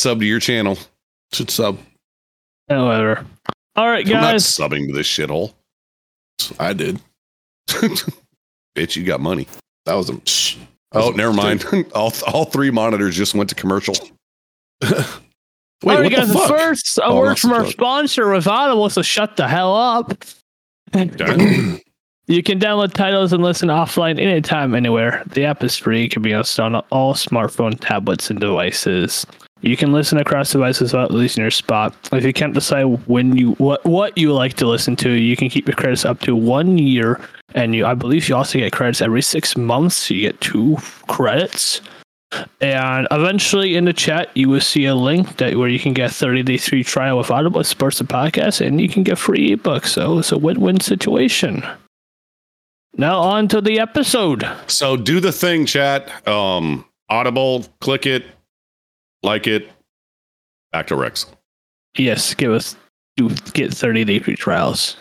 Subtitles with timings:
[0.00, 0.78] sub to your channel.
[1.32, 1.78] Should sub.
[2.68, 3.26] Yeah, whatever.
[3.76, 4.14] All right, guys.
[4.14, 5.54] I'm not subbing to this shithole.
[6.58, 7.00] I did.
[7.68, 9.46] Bitch, you got money.
[9.86, 10.20] That was a.
[10.26, 10.56] Shh.
[10.92, 11.64] Oh, never mind.
[11.94, 13.94] all all three monitors just went to commercial.
[14.82, 16.28] Wait, All what guys.
[16.28, 16.48] the fuck?
[16.48, 17.72] First, a Oh, word from our fuck.
[17.72, 18.90] sponsor with Audible.
[18.90, 20.12] So shut the hell up.
[22.26, 25.24] You can download titles and listen offline anytime, anywhere.
[25.26, 26.04] The app is free.
[26.04, 29.26] It can be installed on all smartphone, tablets, and devices.
[29.62, 31.94] You can listen across devices without losing your spot.
[32.12, 35.50] If you can't decide when you what what you like to listen to, you can
[35.50, 37.20] keep your credits up to one year,
[37.54, 39.96] and you I believe you also get credits every six months.
[39.96, 41.82] So you get two credits.
[42.60, 46.12] And eventually, in the chat, you will see a link that where you can get
[46.12, 49.88] 30 day free trial with Audible, supports the podcast, and you can get free ebooks.
[49.88, 51.64] So it's a win win situation.
[52.96, 54.48] Now on to the episode.
[54.68, 56.26] So do the thing, chat.
[56.26, 58.24] Um, Audible, click it,
[59.22, 59.68] like it.
[60.72, 61.26] Back to Rex.
[61.96, 62.76] Yes, give us
[63.52, 64.96] get 30 day free trials.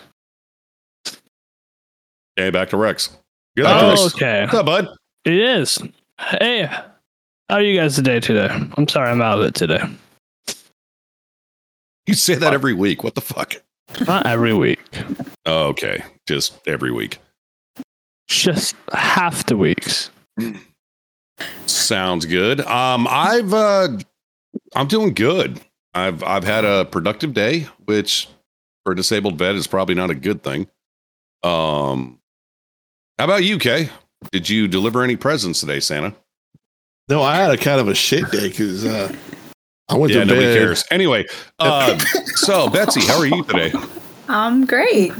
[2.37, 3.09] Okay, back to Rex.
[3.55, 3.99] Good Rex.
[4.01, 4.43] Oh, okay.
[4.43, 4.87] What's up, bud?
[5.25, 5.79] It is.
[6.19, 8.47] Hey, how are you guys today today?
[8.77, 9.81] I'm sorry I'm out of it today.
[12.07, 13.03] You say that every week.
[13.03, 13.55] What the fuck?
[14.07, 14.79] Not every week.
[15.45, 17.19] Okay, just every week.
[18.27, 20.09] Just half the weeks.
[21.65, 22.61] Sounds good.
[22.61, 23.97] Um, I've uh,
[24.75, 25.61] I'm doing good.
[25.93, 28.27] I've I've had a productive day, which
[28.83, 30.67] for a disabled vet is probably not a good thing.
[31.43, 32.19] Um,
[33.17, 33.89] how about you, Kay?
[34.31, 36.15] Did you deliver any presents today, Santa?
[37.07, 39.13] No, I had a kind of a shit day because uh,
[39.89, 40.57] I went yeah, to nobody bed.
[40.57, 40.83] cares.
[40.91, 41.25] Anyway,
[41.57, 41.97] uh,
[42.35, 43.73] so Betsy, how are you today?
[44.27, 45.11] I'm great.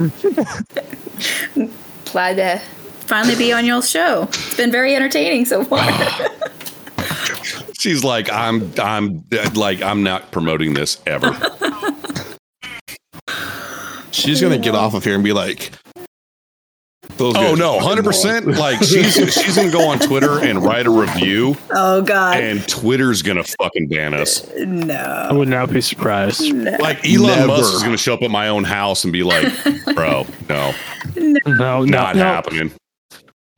[2.11, 2.59] Glad to
[3.07, 4.23] finally be on your show.
[4.23, 5.83] It's been very entertaining so far.
[7.77, 9.23] She's like, I'm, I'm
[9.55, 11.31] like, I'm not promoting this ever.
[14.11, 15.71] She's gonna get off of here and be like,
[17.17, 18.45] "Those Oh no, hundred percent.
[18.45, 22.67] morons." Like she's she's gonna go on Twitter and write a review, oh God, and
[22.67, 24.45] Twitter's gonna fucking ban us.
[24.57, 26.53] No, I would not be surprised.
[26.53, 26.75] no.
[26.79, 27.47] Like Elon Never.
[27.47, 29.45] Musk is gonna show up at my own house and be like,
[29.93, 30.73] "Bro, no,
[31.15, 32.23] No, no, not no.
[32.23, 32.71] happening."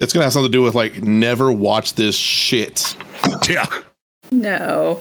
[0.01, 2.95] It's gonna have something to do with like never watch this shit.
[3.47, 3.65] Yeah,
[4.31, 4.99] No.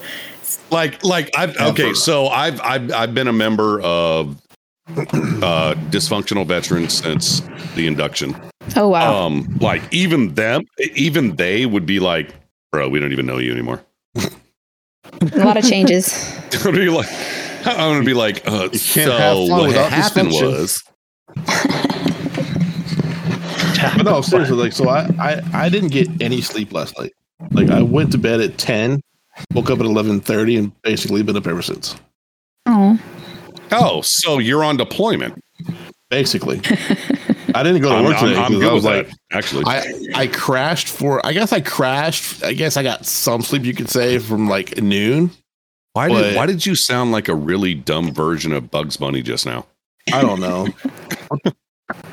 [0.70, 1.94] like like I've okay.
[1.94, 4.36] So I've I've I've been a member of
[4.90, 7.40] uh dysfunctional veterans since
[7.74, 8.36] the induction.
[8.76, 9.26] Oh wow.
[9.26, 12.34] Um, like even them, even they would be like,
[12.72, 13.82] "Bro, we don't even know you anymore."
[14.16, 16.12] a lot of changes.
[16.52, 17.08] I'm gonna be like,
[17.64, 20.82] I'm gonna be like, uh, You so can't have fun what happened was,
[23.96, 27.12] But no, seriously, like so I, I I didn't get any sleep last night.
[27.52, 29.00] Like I went to bed at ten,
[29.54, 31.96] woke up at eleven thirty, and basically been up ever since.
[32.66, 32.98] Oh.
[33.72, 35.42] oh, so you're on deployment.
[36.10, 36.60] Basically,
[37.54, 38.40] I didn't go to I'm, work I'm, today.
[38.40, 39.16] I'm 'cause good I was with like, that.
[39.32, 41.24] Actually, I I crashed for.
[41.24, 42.42] I guess I crashed.
[42.42, 43.64] I guess I got some sleep.
[43.64, 45.30] You could say from like noon.
[45.92, 49.46] why did why did you sound like a really dumb version of Bugs Bunny just
[49.46, 49.66] now?
[50.12, 50.66] I don't know.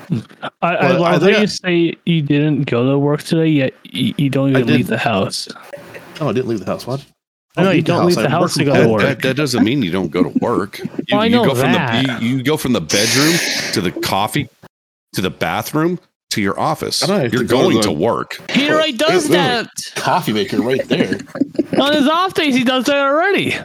[0.62, 3.23] I, I Well, I love think how I- you say you didn't go to work
[3.23, 5.47] today, yet you, you don't even leave the house.
[6.19, 6.88] Oh, I didn't leave the house.
[6.88, 7.06] What?
[7.57, 9.01] I know, you don't leave the I house to go to work.
[9.01, 10.79] That, that doesn't mean you don't go to work.
[11.07, 12.06] You, Oh, I you know go from that.
[12.19, 13.34] the you, you go from the bedroom
[13.73, 14.50] to the coffee
[15.13, 16.00] to the bathroom
[16.31, 17.01] to your office.
[17.01, 18.41] I don't have You're to go to going to work.
[18.51, 21.17] He already does Yeah, that Coffee maker right there.
[21.81, 22.53] on his off days.
[22.56, 23.56] He does that already.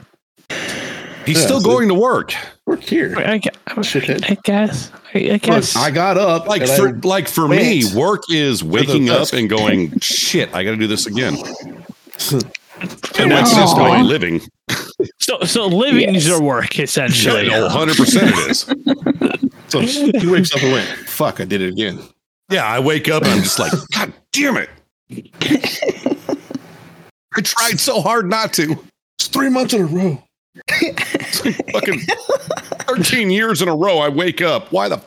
[1.27, 1.69] He's Yeah, still see?
[1.69, 2.35] going to work.
[2.67, 3.15] Work here.
[3.19, 4.91] I, gu- I guess.
[5.15, 5.77] I, I Look, guess.
[5.77, 9.99] I got up Like for like for went me, work is waking up and going,
[10.01, 11.35] shit, I got to do this again.
[13.19, 13.37] And No.
[13.37, 14.41] that's just my living.
[15.21, 16.33] so so living is Yes.
[16.33, 17.47] your work essentially.
[17.47, 18.67] Yeah, 100% it is.
[19.69, 21.41] so he wakes up and went, "Fuck!
[21.41, 22.01] I did it again."
[22.51, 24.69] Yeah, I wake up and I'm just like, God damn it.
[27.35, 28.77] I tried so hard not to.
[29.19, 30.23] It's three months in a row.
[31.73, 34.71] Fucking 13 years in a row, I wake up.
[34.73, 35.03] Why the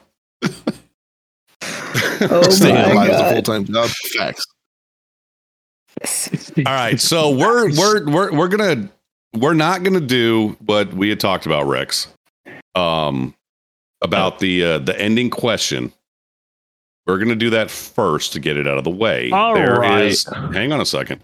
[2.21, 3.45] Oh Staying my alive is a full God.
[3.45, 3.89] time job.
[4.17, 4.45] Facts.
[6.57, 8.89] All right, so we're we're we're we're gonna
[9.35, 12.07] we're not gonna do what we had talked about, Rex.
[12.75, 13.33] Um,
[14.01, 15.93] about the uh, the ending question.
[17.07, 19.29] We're gonna do that first to get it out of the way.
[19.31, 20.05] All There right.
[20.05, 21.21] is- hang on a second,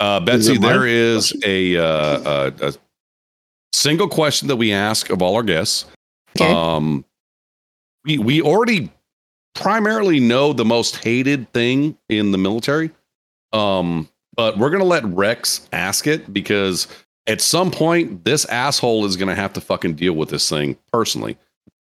[0.00, 0.52] uh, Betsy.
[0.54, 2.72] it my There is a, uh, a a
[3.72, 5.86] single question that we ask of all our guests.
[6.40, 6.50] Okay.
[6.52, 7.04] Um,
[8.04, 8.90] we we already
[9.54, 12.90] primarily know the most hated thing in the military.
[13.52, 16.86] Um, but we're gonna let Rex ask it because
[17.26, 20.76] at some point, this asshole is going to have to fucking deal with this thing
[20.92, 21.36] personally.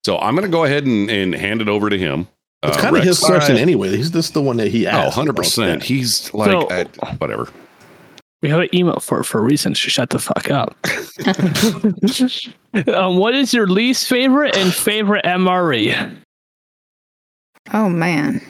[0.04, 2.28] So I'm going to go ahead and, and hand it over to him.
[2.64, 3.96] It's Uh, kind of Rex- his question anyway.
[3.96, 5.18] He's just the one that he asked.
[5.18, 5.30] Oh, asked.
[5.58, 5.84] 100%.
[5.84, 6.86] He's like, So- uh,
[7.20, 7.48] whatever.
[8.42, 9.74] We have an email for for a reason.
[9.74, 10.76] So shut the fuck up.
[12.96, 15.26] um, what is your least favorite and favorite?
[15.26, 16.16] MRE?
[17.74, 18.42] Oh man.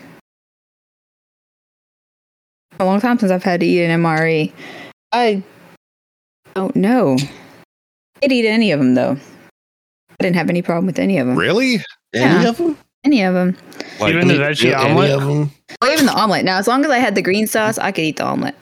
[2.80, 4.52] A long time since I've had to eat an MRE.
[5.14, 5.42] I
[6.54, 7.18] don't know.
[8.24, 9.18] I'd eat any of them though.
[10.20, 11.38] I didn't have any problem with any of them.
[11.38, 11.76] Really?
[12.14, 12.50] Any Yeah.
[12.50, 12.78] of them?
[13.04, 13.56] Any of them.
[14.00, 15.12] Like, Even the veggie Any omelet?
[15.12, 15.52] of them?
[15.82, 16.44] Or even the omelet.
[16.44, 18.56] Now, as long as I had the green sauce, I could eat the omelet.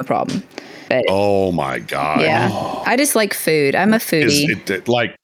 [0.00, 0.42] No problem.
[0.88, 2.20] But oh my God.
[2.22, 2.50] yeah,
[2.86, 3.74] I just like food.
[3.74, 4.48] I'm a Is foodie.
[4.50, 5.14] it, it- like,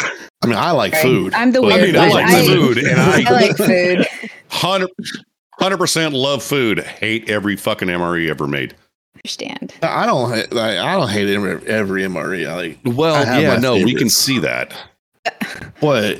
[0.00, 1.02] I mean, I like Right?
[1.02, 1.34] food.
[1.34, 2.22] I'm the but- I mean, I one.
[2.22, 4.06] like I- food and I I like food.
[4.60, 6.80] 100 percent love food.
[6.80, 8.74] Hate every fucking MRE ever made.
[9.16, 9.74] Understand?
[9.82, 10.30] I don't.
[10.30, 12.48] ha- Like, I don't hate every, every MRE.
[12.48, 14.72] I like, Well, I yeah, my no, we can see that.
[15.80, 16.18] but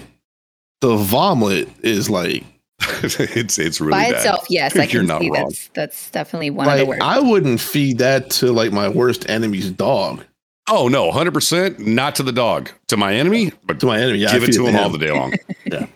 [0.83, 2.45] the vomit is like,
[3.03, 4.15] it's it's really By bad.
[4.17, 5.45] itself, yes, I You're can not see wrong.
[5.49, 7.03] that's that's definitely one of the like worst.
[7.03, 10.25] I wouldn't feed that to like my worst enemy's dog.
[10.69, 14.19] Oh no, hundred percent not to the dog, to my enemy, but To my enemy,
[14.21, 15.33] yeah, give I it to him all the day long.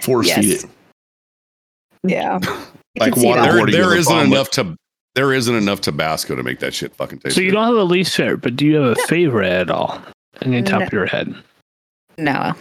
[0.00, 0.38] Force Yes.
[0.44, 0.64] feed it.
[2.04, 2.38] yeah,
[2.98, 3.46] Like can see water that.
[3.46, 4.76] There, Hoarding there of the isn't enough to
[5.14, 7.34] there isn't enough Tabasco to make that shit fucking taste.
[7.36, 7.56] So you good.
[7.56, 10.00] don't have a least favorite, but do you have a favorite at all?
[10.40, 10.86] In the top No.
[10.86, 11.34] of your head.
[12.22, 12.54] No,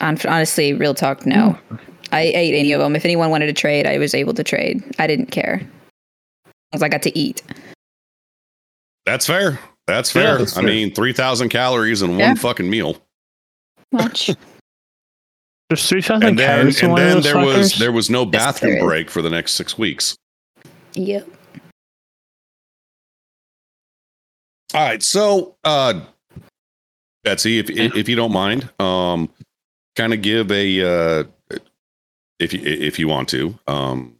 [0.00, 1.58] honestly, real talk, no.
[2.12, 2.96] I ate any of them.
[2.96, 4.82] If anyone wanted to trade, I was able to trade.
[4.98, 5.60] I didn't care.
[6.72, 7.42] As I got to eat.
[9.04, 9.58] That's fair.
[9.86, 10.46] That's Yeah, fair.
[10.56, 12.28] I mean, three thousand calories in Yeah.
[12.28, 12.96] one fucking meal.
[13.92, 14.30] Much.
[15.68, 17.92] There's three thousand And then calories in and one of then those there was there
[17.92, 18.84] was no bathroom there is.
[18.86, 20.16] break for the next six weeks.
[20.94, 21.28] yep.
[24.72, 26.00] All right, so uh
[27.24, 29.28] Betsy, if if, you don't mind, um
[29.96, 31.24] kind of give a uh
[32.38, 34.14] if you if you want to, um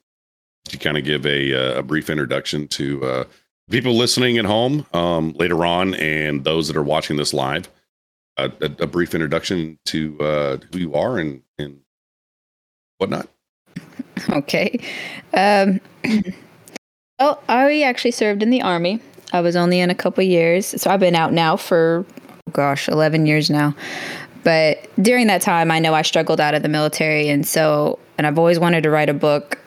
[0.69, 3.25] to kind of give a uh, a brief introduction to uh
[3.71, 7.69] people listening at home um later on and those that are watching this live.
[8.37, 11.81] A, a, a brief introduction to uh who you are and and
[12.99, 13.29] whatnot.
[14.31, 14.81] Okay.
[15.35, 15.81] Um,
[17.21, 19.01] well, I actually served in the army.
[19.33, 22.05] I was only in a couple years, so I've been out now for,
[22.55, 23.75] gosh, eleven years now.
[24.43, 28.27] But during that time, I know I struggled out of the military, and so, and
[28.27, 29.59] I've always wanted to write a book.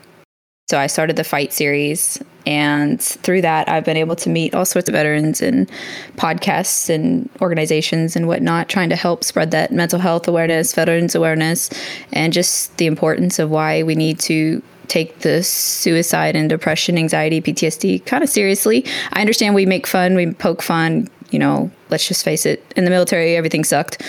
[0.69, 4.65] So I started the Fight series, and through that, I've been able to meet all
[4.65, 5.71] sorts of veterans and
[6.18, 11.69] podcasts and organizations and whatnot, trying to help spread that mental health awareness, veterans awareness,
[12.12, 17.41] and just the importance of why we need to take the suicide and depression, anxiety,
[17.41, 18.85] PTSD kind of seriously.
[19.13, 22.83] I understand we make fun, we poke fun, you know, let's just face it, in
[22.83, 24.01] the military, everything sucked.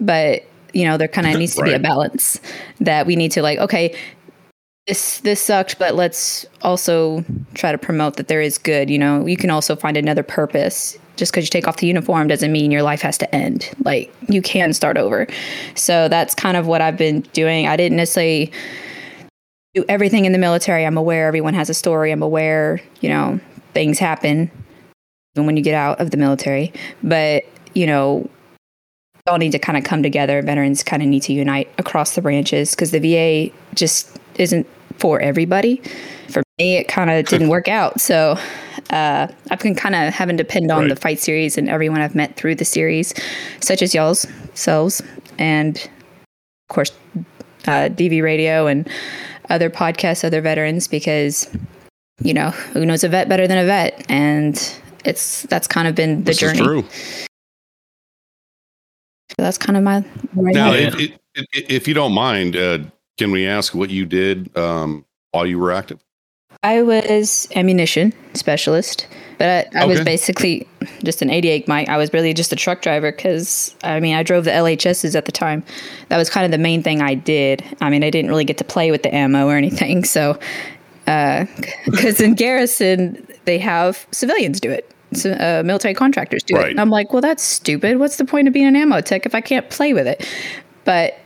[0.00, 2.40] But, you know, there kind of needs to be a balance
[2.80, 3.96] that we need to like, okay,
[4.86, 7.24] this this sucked, but let's also
[7.54, 8.90] try to promote that there is good.
[8.90, 10.98] You know, you can also find another purpose.
[11.16, 13.70] Just because you take off the uniform doesn't mean your life has to end.
[13.84, 15.28] Like you can start over.
[15.76, 17.68] So that's kind of what I've been doing.
[17.68, 18.50] I didn't necessarily
[19.74, 20.84] do everything in the military.
[20.84, 22.10] I'm aware everyone has a story.
[22.10, 23.38] I'm aware, you know,
[23.74, 24.50] things happen
[25.34, 26.72] even when you get out of the military.
[27.02, 27.44] But,
[27.74, 28.28] you know,
[29.26, 30.42] all need to kind of come together.
[30.42, 34.66] Veterans kind of need to unite across the branches because the VA just isn't
[34.98, 35.80] for everybody.
[36.28, 38.00] For me, it kind of didn't work out.
[38.00, 38.36] So
[38.90, 40.88] uh, I've been kind of having to depend on Right.
[40.90, 43.14] the fight series and everyone I've met through the series,
[43.60, 45.02] such as y'all's selves,
[45.38, 46.92] and of course,
[47.66, 48.88] uh, DV Radio and
[49.48, 51.48] other podcasts, other veterans, because
[52.22, 55.94] you know who knows a vet better than a vet, and it's that's kind of
[55.94, 56.58] been the This journey.
[56.60, 56.84] true.
[59.30, 62.78] So that's kind of my right Now, if, if, if- you don't mind, uh,
[63.18, 65.98] can we ask what you did um, while you were active?
[66.62, 69.06] I was ammunition specialist,
[69.38, 70.66] but I, I was basically
[71.02, 71.88] just an 88 Mike.
[71.88, 75.26] I was really just a truck driver because I mean I drove the LHSs at
[75.26, 75.62] the time.
[76.08, 77.62] That was kind of the main thing I did.
[77.82, 80.04] I mean I didn't really get to play with the ammo or anything.
[80.04, 80.38] So
[81.04, 84.90] because in garrison they have civilians do it.
[85.24, 86.66] Uh, military contractors do Right.
[86.66, 86.70] it.
[86.72, 87.98] And I'm like, well, that's stupid.
[87.98, 90.26] What's the point of being an ammo tech if I can't play with it?
[90.84, 91.18] But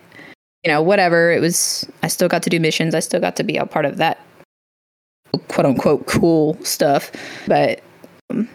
[0.64, 1.30] you know, whatever.
[1.32, 1.88] It was.
[2.02, 2.94] I still got to do missions.
[2.94, 4.20] I still got to be a part of that
[5.48, 7.10] quote unquote cool stuff.
[7.46, 7.80] But
[8.30, 8.48] um,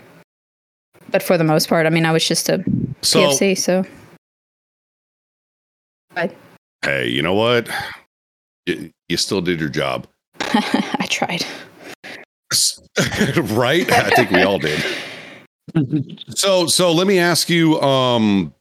[1.09, 2.63] but for the most part, I mean, I was just a
[3.01, 3.57] So, PFC.
[3.57, 3.85] So
[6.83, 7.69] hey, you know what?
[8.65, 10.07] You, you still did your job,
[10.39, 11.45] I tried.
[13.37, 13.91] right?
[13.91, 14.83] I think we all did.
[16.29, 17.79] So so let me ask you.
[17.81, 18.53] Um,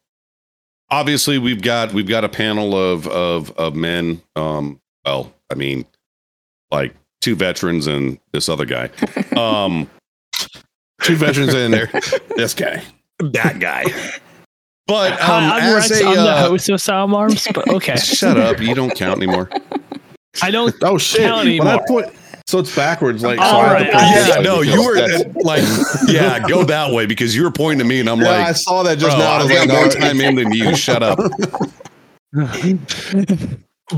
[0.90, 4.23] obviously we've got we've got a panel of of of men.
[4.37, 5.85] Um, well, I mean,
[6.71, 8.90] like two veterans and this other guy.
[9.37, 9.88] Um,
[11.02, 11.90] Two veterans in there.
[12.37, 12.80] This guy.
[13.18, 13.85] that guy.
[14.87, 16.00] But um, Hi, I'm as Rex.
[16.00, 17.97] a I'm the uh, host of Asylum Arms, but okay.
[17.97, 19.50] shut up, you don't count anymore.
[20.42, 20.75] I don't.
[20.82, 21.23] Oh shit!
[21.23, 22.12] Count When I anymore.
[22.52, 23.23] Put so it's backwards.
[23.23, 23.87] Like so All I to right.
[23.92, 24.97] Yeah, this Yeah, no, you were
[25.42, 25.64] like,
[26.09, 28.82] yeah, go that way because you were pointing to me and I'm Yeah, I saw
[28.85, 29.32] that just bro, now.
[29.32, 30.75] I was like, more no, time in than you.
[30.76, 31.18] Shut up.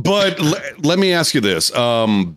[0.02, 2.36] But l- let me ask you this: um,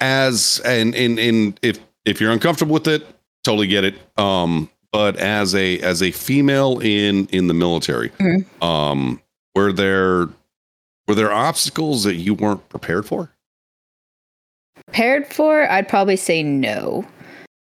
[0.00, 3.06] as and in in if if you're uncomfortable with it,
[3.44, 3.94] totally get it.
[4.18, 8.44] Um, but as a as a female in in the military, Mhm.
[8.62, 9.22] um,
[9.54, 10.28] were there
[11.08, 13.30] were there obstacles that you weren't prepared for?
[14.92, 15.70] Prepared for?
[15.70, 17.02] I'd probably say no,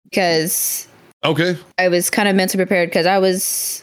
[0.05, 0.87] because
[1.25, 3.83] Okay, I was kind of mentally prepared because I was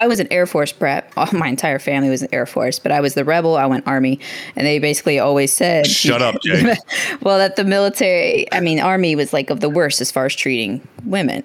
[0.00, 1.12] I was an Air Force brat.
[1.18, 3.58] All my entire family was in Air Force, but I was the rebel.
[3.58, 4.18] I went Army,
[4.56, 6.62] and they basically always said, Shut up, Jay.
[7.20, 10.34] well, that the military, I mean, Army was like of the worst as far as
[10.34, 11.42] treating women,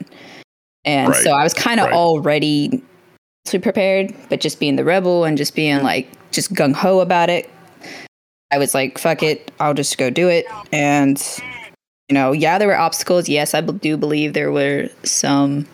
[0.85, 1.23] and Right.
[1.25, 1.93] so I was kind of Right.
[1.93, 2.81] already
[3.59, 7.49] prepared, but just being the rebel and just being like just gung ho about it,
[8.53, 11.19] I was like, fuck it, I'll just go do it, and
[12.09, 13.27] you know, yeah, there were obstacles.
[13.27, 15.67] Yes, I do believe there were some.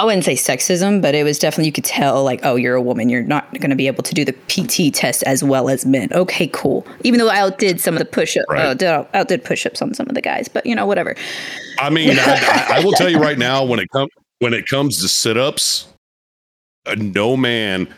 [0.00, 2.80] I wouldn't say sexism, but it was definitely you could tell like, oh, you're a
[2.80, 5.84] woman, you're not going to be able to do the PT test as well as
[5.84, 6.08] men.
[6.12, 6.86] Okay, cool.
[7.04, 8.64] Even though I outdid some of the push up, Right.
[8.64, 11.14] uh, did, outdid push ups on some of the guys, but you know, whatever.
[11.78, 14.08] I mean, I, I, I will tell you right now when it comes
[14.38, 15.86] when it comes to sit ups,
[16.86, 17.92] uh, no man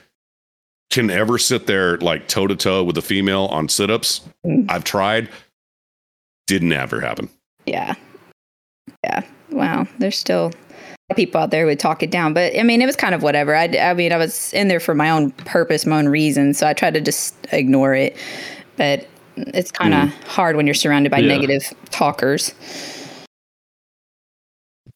[0.91, 4.21] can ever sit there like toe to toe with a female on sit ups.
[4.47, 4.71] Mm.
[4.71, 5.29] I've tried,
[6.47, 7.29] didn't ever happen.
[7.67, 7.95] Yeah,
[9.03, 9.23] yeah.
[9.51, 10.53] Wow, there's still
[11.17, 13.23] people out there who would talk it down, but I mean, it was kind of
[13.23, 13.55] whatever.
[13.55, 16.67] I, I mean, I was in there for my own purpose, my own reason, so
[16.67, 18.17] I tried to just ignore it.
[18.77, 21.29] But it's kind of hard when you're surrounded by Yeah.
[21.35, 22.53] negative talkers.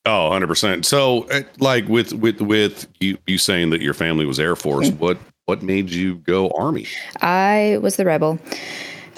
[0.06, 0.84] Oh, 100%.
[0.84, 4.90] So uh, like with with with you you saying that your family was Air Force,
[4.90, 4.98] Mm.
[4.98, 5.18] what
[5.48, 6.86] what made you go Army?
[7.22, 8.38] I was the rebel.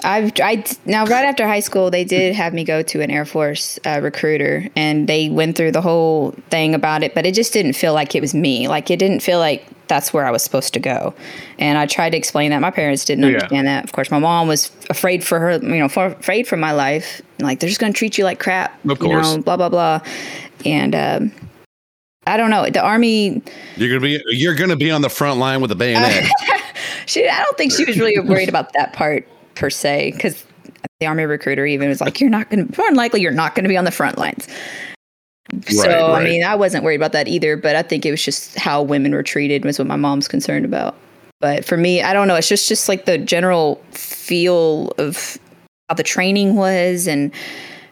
[0.03, 3.25] I've I now right after high school they did have me go to an Air
[3.25, 7.51] Force uh, recruiter and they went through the whole thing about it, but it just
[7.53, 8.67] didn't feel like it was me.
[8.69, 11.13] Like it didn't feel like that's where I was supposed to go.
[11.59, 12.61] And I tried to explain that.
[12.61, 13.31] My parents didn't Yeah.
[13.33, 13.83] understand that.
[13.83, 17.21] Of course, my mom was afraid for her, you know, for, afraid for my life.
[17.39, 18.73] Like they're just going to treat you like crap.
[18.85, 19.35] Of you course.
[19.35, 19.99] know, blah blah blah.
[20.65, 21.31] And um,
[22.27, 22.69] I don't know.
[22.69, 23.41] The army
[23.77, 26.29] You're gonna be you're gonna be on the front line with a bayonet.
[27.07, 30.45] she I don't think she was really worried about that part per se because
[30.99, 33.55] the army recruiter even was like, "You're not going to more than likely you're not
[33.55, 34.47] going to be on the front lines."
[35.67, 38.23] so Right, I mean, I wasn't worried about that either, but I think it was
[38.23, 40.95] just how women were treated was what my mom's concerned about.
[41.39, 42.35] But for me, I don't know.
[42.35, 45.39] It's just just like the general feel of
[45.89, 47.31] how the training was and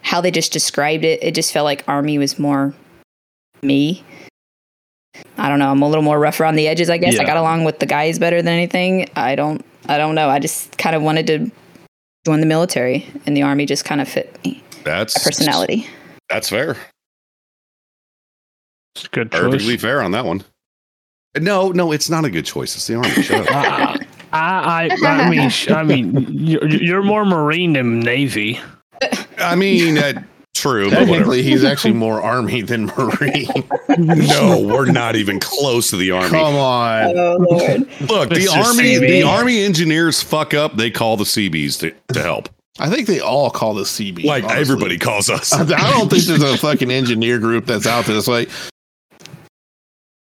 [0.03, 1.21] how they just described it.
[1.24, 2.74] It just felt like army was more
[3.63, 4.04] me.
[5.38, 5.70] I don't know.
[5.70, 7.20] I'm a little more rough around the edges, I guess.
[7.20, 9.10] I got along with the guys better than anything.
[9.16, 10.30] I don't I don't know.
[10.30, 11.51] I just kind of wanted to
[12.25, 14.63] join the military and the army just kind of fit me.
[14.84, 15.88] That's My personality.
[16.30, 16.78] That's fair.
[18.96, 19.82] It's a good Perfectly choice.
[19.82, 20.44] fair on that one.
[21.39, 22.75] No, no, it's not a good choice.
[22.75, 23.10] It's the Army.
[23.22, 24.00] Shut up.
[24.32, 28.60] Ah, I, I, I mean, I mean, you're, you're more Marine than Navy.
[29.38, 30.22] I mean, uh,
[30.60, 31.12] true, but whatever.
[31.12, 33.48] Technically, he's actually more army than marine.
[33.98, 36.30] No, we're not even close to the Army.
[36.30, 37.18] Come on.
[37.18, 37.80] Oh Lord.
[38.01, 39.00] Look, the Army, Seabee.
[39.00, 40.78] the Army engineers fuck up.
[40.78, 42.50] They call the Seabees to, to help.
[42.80, 44.24] I think they all call the Seabee.
[44.24, 44.62] Like honestly.
[44.62, 45.51] everybody calls us.
[45.51, 48.50] I I don't think there's a fucking engineer group that's out there that's like,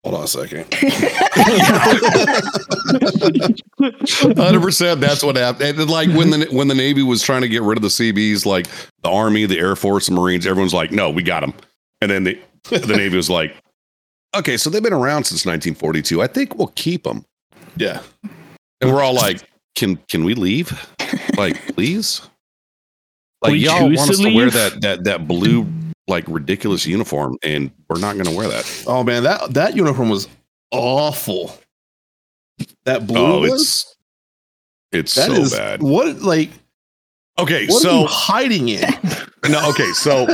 [0.08, 0.74] hold on a second.
[4.38, 5.02] Hundred percent.
[5.02, 5.80] That's what happened.
[5.80, 8.46] And like when the when the Navy was trying to get rid of the Seabees,
[8.46, 8.68] like
[9.04, 11.54] the Army, the Air Force, the Marines, everyone's like, "No, we got them."
[12.02, 13.56] And then the the Navy was like,
[14.36, 16.22] "Okay, so they've been around since 1942.
[16.22, 17.26] I think we'll keep them."
[17.76, 18.02] yeah.
[18.80, 19.42] And we're all like,
[19.76, 20.88] "Can can we leave?
[21.36, 22.22] Like, please?"
[23.42, 25.68] Like We y'all want us to to wear that that that blue
[26.08, 28.84] like ridiculous uniform, and we're not going to wear that.
[28.88, 30.28] Oh man, that that uniform was
[30.72, 31.58] awful.
[32.86, 33.52] That blue Oh, was.
[33.52, 33.96] it's
[34.92, 35.82] it's That so is bad.
[35.82, 36.50] what like
[37.40, 38.84] Okay, what so hiding in?
[39.48, 39.92] No, okay.
[39.94, 40.28] So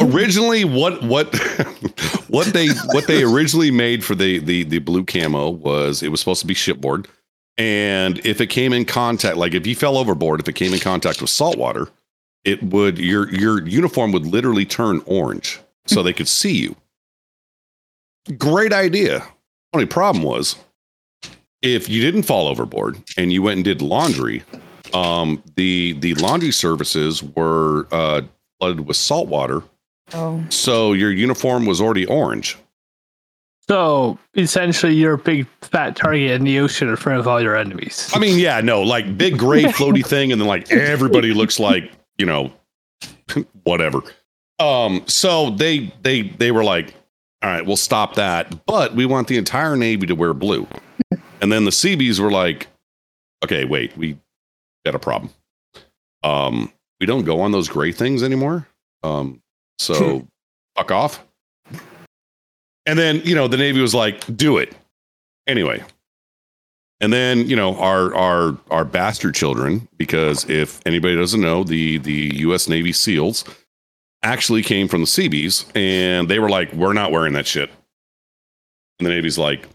[0.00, 1.26] originally, what what
[2.28, 6.20] what they what they originally made for the the the blue camo was it was
[6.20, 7.06] supposed to be shipboard,
[7.58, 10.78] and if it came in contact, like if you fell overboard, if it came in
[10.78, 11.88] contact with salt water,
[12.44, 16.76] it would your your uniform would literally turn orange, so they could see you.
[18.38, 19.26] great idea.
[19.72, 20.56] Only problem was
[21.62, 24.42] if you didn't fall overboard and you went and did laundry,
[24.92, 28.22] um, the the laundry services were uh,
[28.60, 29.62] flooded with salt water,
[30.12, 30.44] Oh.
[30.50, 32.56] so your uniform was already orange.
[33.66, 37.56] So essentially, you're a big fat target in the ocean in front of all your
[37.56, 38.10] enemies.
[38.14, 41.90] I mean, yeah, no, like big gray floaty thing, and then like everybody looks like
[42.18, 42.52] you know,
[43.64, 44.02] whatever.
[44.58, 46.94] Um, so they they they were like,
[47.42, 50.66] all right, we'll stop that, but we want the entire Navy to wear blue.
[51.40, 52.68] And then the Seabees were like,
[53.44, 54.16] okay, wait, we
[54.86, 55.30] got a problem.
[56.22, 58.66] Um, we don't go on those gray things anymore.
[59.02, 59.42] Um,
[59.78, 60.26] so
[60.76, 61.22] fuck off.
[62.86, 64.74] And then, you know, the Navy was like, do it.
[65.46, 65.82] Anyway.
[67.00, 71.98] And then, you know, our our our bastard children, because if anybody doesn't know, the
[71.98, 73.44] the US Navy SEALs
[74.22, 77.70] actually came from the Seabees and they were like, We're not wearing that shit.
[78.98, 79.68] And the Navy's like,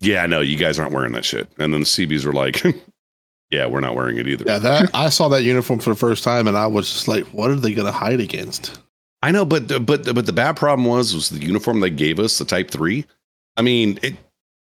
[0.00, 1.48] Yeah, no, you guys aren't wearing that shit.
[1.58, 2.62] And then the Seabees were like,
[3.50, 4.44] Yeah, we're not wearing it either.
[4.46, 7.24] Yeah, that I saw that uniform for the first time, and I was just like,
[7.28, 8.78] "What are they going to hide against?"
[9.22, 12.36] I know, but but but the bad problem was was the uniform they gave us,
[12.36, 13.06] the Type Three.
[13.56, 14.16] I mean, it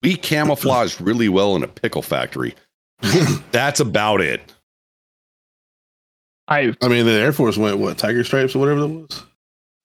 [0.03, 2.55] we camouflaged really well in a pickle factory.
[3.53, 4.41] That's about it.
[6.49, 9.23] I I mean, the Air Force went what tiger stripes or whatever that was.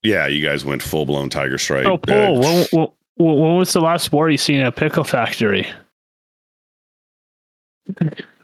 [0.04, 1.88] Yeah, you guys went full blown tiger stripe.
[1.88, 5.04] oh, Uh, Paul, when, when, when was the last war you seen at a pickle
[5.04, 5.68] factory?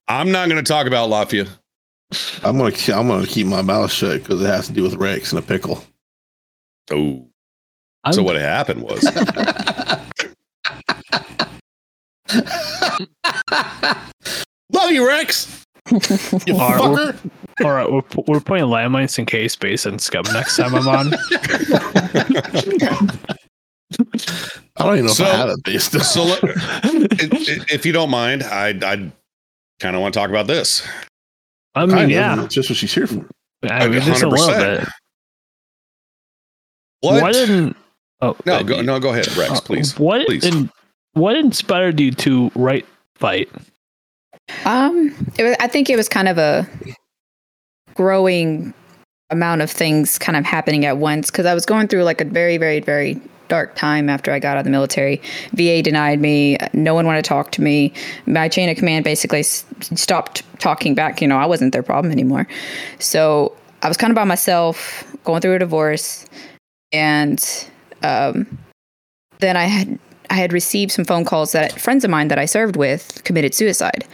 [0.08, 1.50] I'm not going to talk about Lafayette.
[2.44, 5.32] I'm gonna I'm gonna keep my mouth shut because it has to do with Rex
[5.32, 5.84] and a pickle.
[6.92, 7.28] Oh,
[8.04, 9.04] I'm, so what happened was
[14.72, 15.66] Love you, Rex.
[15.92, 15.98] You
[16.56, 17.32] Alright, fucker.
[17.64, 21.14] all right, we're, we're playing landmines in K space and scum next time I'm on.
[24.78, 25.92] I don't even know So- if I have it based.
[26.02, 26.24] so.
[26.24, 29.12] let- i- i- if you don't mind, I I
[29.80, 30.88] kind of want to talk about this.
[31.76, 33.28] I mean, Kind of, yeah, it's just what she's here for.
[33.64, 34.88] I mean, just a little bit.
[37.02, 37.22] What?
[37.22, 37.76] Why didn't?
[38.22, 39.98] Oh no, go, no, go ahead, Rex, uh, please.
[40.00, 40.46] What please.
[40.46, 40.70] in,
[41.14, 43.50] what inspired you to write fight?
[44.66, 46.68] Um, it was, I think it was kind of a
[47.96, 48.74] growing
[49.30, 52.26] amount of things kind of happening at once because I was going through like a
[52.26, 55.22] very, very, very dark time after I got out of the military.
[55.54, 56.58] VA denied me.
[56.74, 57.94] No one wanted to talk to me.
[58.26, 61.22] My chain of command basically s- stopped talking back.
[61.22, 62.48] You know, I wasn't their problem anymore.
[63.00, 66.26] So I was kind of by myself, going through a divorce,
[66.92, 67.68] and
[68.02, 68.58] um,
[69.40, 70.00] then I had
[70.30, 73.54] I had received some phone calls that friends of mine that I served with committed
[73.54, 74.06] suicide.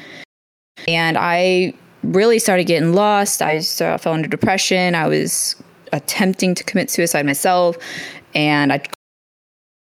[0.88, 3.42] And I really started getting lost.
[3.42, 4.96] I fell into depression.
[4.96, 5.56] I was
[5.92, 7.78] attempting to commit suicide myself.
[8.34, 8.82] And I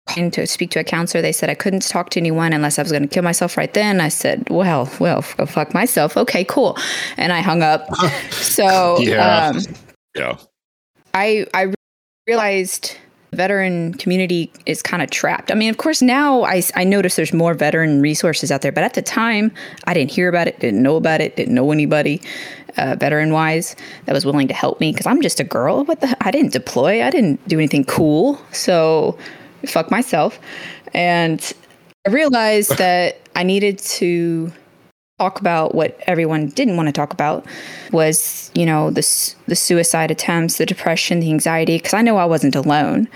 [0.09, 1.23] tried to speak to a counselor.
[1.23, 3.73] They said I couldn't talk to anyone unless I was going to kill myself right
[3.75, 4.01] then.
[4.01, 6.17] I said, well, well, go fuck myself.
[6.17, 6.79] Okay, cool.
[7.17, 7.89] And I hung up.
[8.31, 9.49] so Yeah.
[9.49, 9.59] um,
[10.15, 10.39] Yeah,
[11.15, 11.73] I I
[12.27, 12.97] realized
[13.31, 15.51] the veteran community is kind of trapped.
[15.51, 18.85] I mean, of course, now I, I notice there's more veteran resources out there, but
[18.85, 19.53] at the time,
[19.85, 22.23] I didn't hear about it, didn't know about it, didn't know anybody
[22.77, 25.85] uh, veteran wise that was willing to help me because I'm just a girl.
[25.85, 26.17] What the?
[26.21, 27.03] I didn't deploy.
[27.03, 28.41] I didn't do anything cool.
[28.53, 29.19] So
[29.67, 30.39] fuck myself.
[30.95, 31.53] And
[32.07, 34.53] I realized that I needed to
[35.19, 37.47] talk about what everyone didn't want to talk about
[37.91, 42.25] was you know the the suicide attempts the depression the anxiety because i know i
[42.25, 43.09] wasn't alone.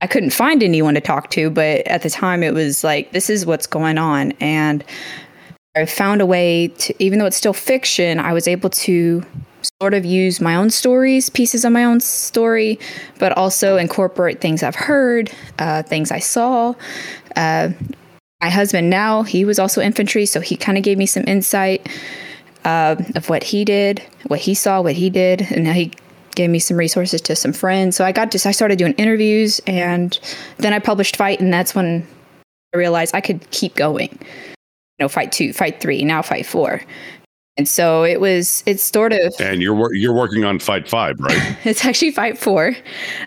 [0.00, 3.28] I couldn't find anyone to talk to but at the time it was like this
[3.28, 4.32] is what's going on.
[4.40, 4.84] And
[5.74, 9.24] i found a way to even though it's still fiction i was able to
[9.80, 12.78] sort of use my own stories pieces of my own story
[13.18, 16.74] but also incorporate things i've heard uh, things i saw
[17.36, 17.70] uh,
[18.42, 21.88] my husband now he was also infantry so he kind of gave me some insight
[22.64, 25.92] uh, of what he did what he saw what he did and he
[26.34, 27.96] gave me some resources to some friends.
[27.96, 30.18] So i got to i started doing interviews and
[30.58, 32.06] then i published fight and that's when
[32.74, 34.10] i realized i could keep going.
[34.10, 36.82] You know fight two fight three now fight four
[37.56, 41.20] and so it was it's sort of and you're wor- you're working on Fight Five,
[41.20, 41.56] right?
[41.64, 42.74] it's actually fight four.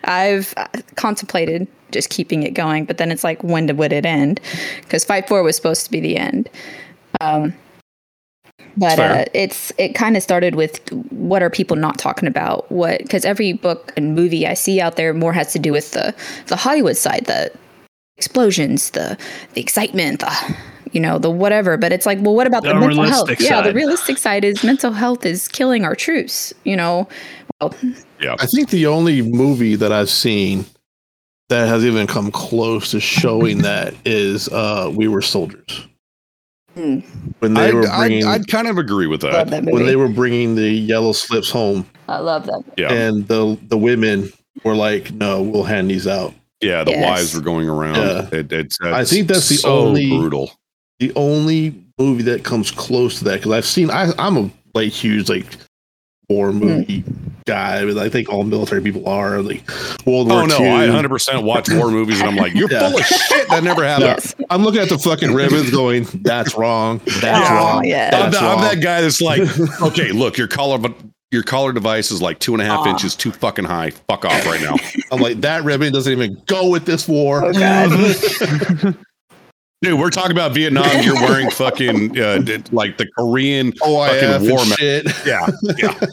[0.04, 4.40] I've uh, contemplated just keeping it going, but then it's like, when would it end?
[4.82, 6.48] Because fight four was supposed to be the end.
[7.20, 7.54] Um,
[8.76, 12.70] but uh, it's it kind of started with what are people not talking about?
[12.70, 15.92] What because every book and movie I see out there more has to do with
[15.92, 16.14] the
[16.48, 17.50] the Hollywood side, the
[18.18, 19.16] explosions, the
[19.54, 20.56] the excitement, the
[20.92, 21.76] you know the whatever.
[21.76, 23.28] But it's like, well, what about the, The mental health?
[23.28, 26.52] realistic Yeah, the realistic side is mental health is killing our troops.
[26.64, 27.08] You know,
[27.60, 27.74] well,
[28.20, 30.64] Yeah, I think the only movie that I've seen
[31.48, 35.86] that has even come close to showing that is uh we were soldiers
[36.74, 36.98] Hmm.
[37.38, 39.48] when they I'd, were I'd, bringing I'd kind of agree with that.
[39.48, 42.62] that when they were bringing the yellow slips home I love that.
[42.76, 44.30] Yeah, and the the women
[44.64, 46.84] were like no we'll hand these out yeah.
[46.84, 47.04] The Yes.
[47.04, 47.96] wives were going around.
[47.96, 48.38] Yeah.
[48.40, 50.50] It, it's, I think that's the so only- brutal.
[50.98, 54.92] The only movie that comes close to that because I've seen I, I'm a like
[54.92, 55.46] huge like
[56.28, 56.58] war Hmm.
[56.58, 57.04] movie
[57.46, 59.62] guy but I think all military people are like
[60.04, 60.68] World War Oh no, II.
[60.68, 62.88] I 100 percent watch war movies, and I'm like, you're Yeah.
[62.90, 63.48] full of shit.
[63.48, 64.08] That never happened.
[64.08, 64.34] Yes.
[64.50, 68.10] I'm looking at the fucking ribbons going that's wrong that's Aw, wrong yeah.
[68.12, 69.42] I'm, that's the- I'm that guy that's like,
[69.82, 70.94] okay, look, your collar, but
[71.32, 72.90] your collar device is like two and a half Aw.
[72.90, 73.90] inches too fucking high.
[73.90, 74.74] Fuck off right now,
[75.12, 78.96] I'm like that ribbon doesn't even go with this war Oh god.
[79.90, 79.98] Dude.
[79.98, 81.02] We're talking about Vietnam.
[81.02, 83.72] You're wearing fucking uh, like the Korean.
[83.72, 85.46] OIF Fucking war shit Yeah,
[85.78, 85.98] yeah.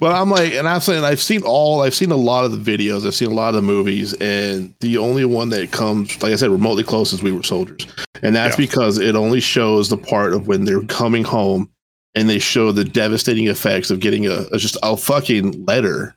[0.00, 2.76] But I'm like, and I'm saying I've seen all, I've seen a lot of the
[2.76, 6.32] videos, I've seen a lot of the movies, and the only one that comes, like
[6.32, 7.86] I said, remotely close is We Were Soldiers,
[8.22, 8.64] and that's Yeah.
[8.66, 11.70] because it only shows the part of when they're coming home,
[12.16, 16.16] and they show the devastating effects of getting a, a- just a fucking letter,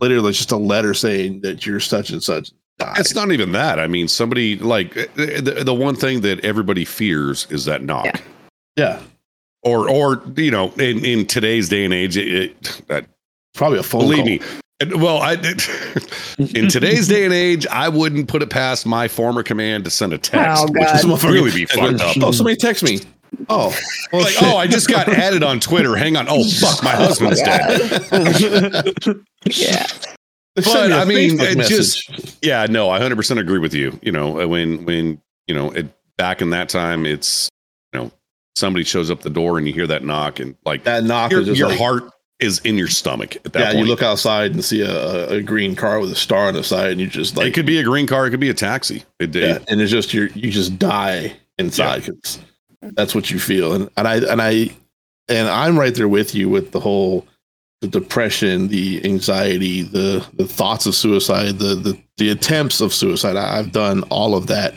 [0.00, 2.50] literally just a letter saying that you're such and such.
[2.78, 2.98] Died.
[2.98, 3.78] It's not even that.
[3.78, 7.82] I mean, somebody like eh, eh, the, the one thing that everybody fears is that
[7.82, 8.04] knock.
[8.06, 8.20] Yeah.
[8.76, 9.02] yeah,
[9.62, 13.06] Or, or you know, in, in today's day and age, it, it that
[13.54, 14.02] probably a phone.
[14.02, 14.26] believe call.
[14.26, 14.40] me.
[14.80, 15.32] and- Well, I
[16.38, 20.12] in today's day and age, I wouldn't put it past my former command to send
[20.12, 20.96] a text, Oh, which God.
[20.96, 22.16] is This motherfucker- really be fucked up.
[22.22, 23.00] Oh, somebody text me.
[23.48, 23.78] Oh, oh
[24.12, 25.96] well, like, oh, I just got added on Twitter.
[25.96, 26.26] Hang on.
[26.28, 29.22] Oh, fuck, my husband's dead.
[29.46, 29.86] yeah.
[30.58, 32.06] Send But, a I mean, it message.
[32.06, 33.98] just- Yeah, no, I 100% agree with you.
[34.02, 37.48] You know, when when you know it, back in that time, it's
[37.92, 38.10] you know
[38.54, 41.40] somebody shows up the door and you hear that knock and like that knock your,
[41.42, 42.04] is just your like, heart
[42.40, 43.78] is in your stomach at that yeah, point.
[43.78, 46.90] you look outside and see a, a green car with a star on the side,
[46.92, 49.04] and you just like, it could be a green car, it could be a taxi.
[49.20, 52.38] It, yeah, it- and it's just you you just die inside 'cause
[52.94, 54.70] that's what you feel, and and I and I
[55.28, 57.26] and I'm right there with you with the whole
[57.80, 63.36] the depression, the anxiety, the the thoughts of suicide, the the the attempts of suicide.
[63.36, 64.74] I, I've done all of that,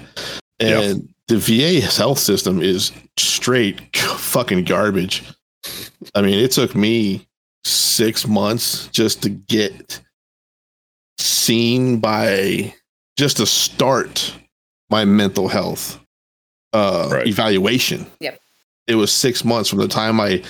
[0.60, 0.82] Yeah.
[0.82, 5.24] and the VA health system is straight fucking garbage.
[6.16, 7.26] I mean, it took me
[7.64, 10.02] six months just to get
[11.18, 12.74] seen by
[13.18, 14.34] just to start
[14.90, 16.00] my mental health
[16.74, 17.28] uh Right.
[17.28, 18.06] evaluation.
[18.20, 18.40] Yep.
[18.88, 20.42] It was six months from the time I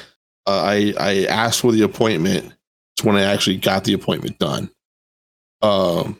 [0.49, 2.53] uh, I I asked for the appointment
[2.95, 4.69] It's when I actually got the appointment done.
[5.61, 6.19] Um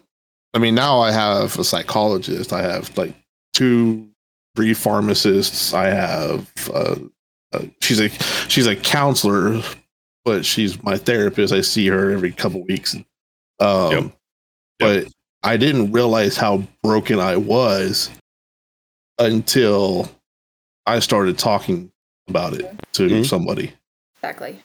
[0.54, 3.14] I mean now I have a psychologist, I have like
[3.54, 4.08] two
[4.56, 6.96] three pharmacists, I have uh,
[7.54, 8.10] uh she's a
[8.50, 9.62] she's a counselor
[10.26, 11.54] but she's my therapist.
[11.54, 12.96] I see her every couple weeks.
[13.60, 14.12] Um, Yep.
[14.80, 15.08] But
[15.44, 18.10] I didn't realize how broken I was
[19.18, 20.10] until
[20.86, 21.92] I started talking
[22.28, 23.26] about it to Mhm.
[23.26, 23.74] somebody.
[24.22, 24.62] Exactly.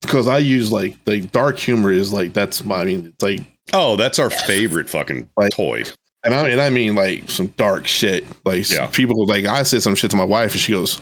[0.00, 3.40] Because I use like like dark humor is like that's my I mean it's like
[3.72, 5.52] oh, that's our favorite fucking Right.
[5.52, 5.84] toy.
[6.24, 8.24] and I and I mean like some dark shit.
[8.44, 8.86] Like Yeah.
[8.86, 11.00] people like I said some shit to my wife and she goes,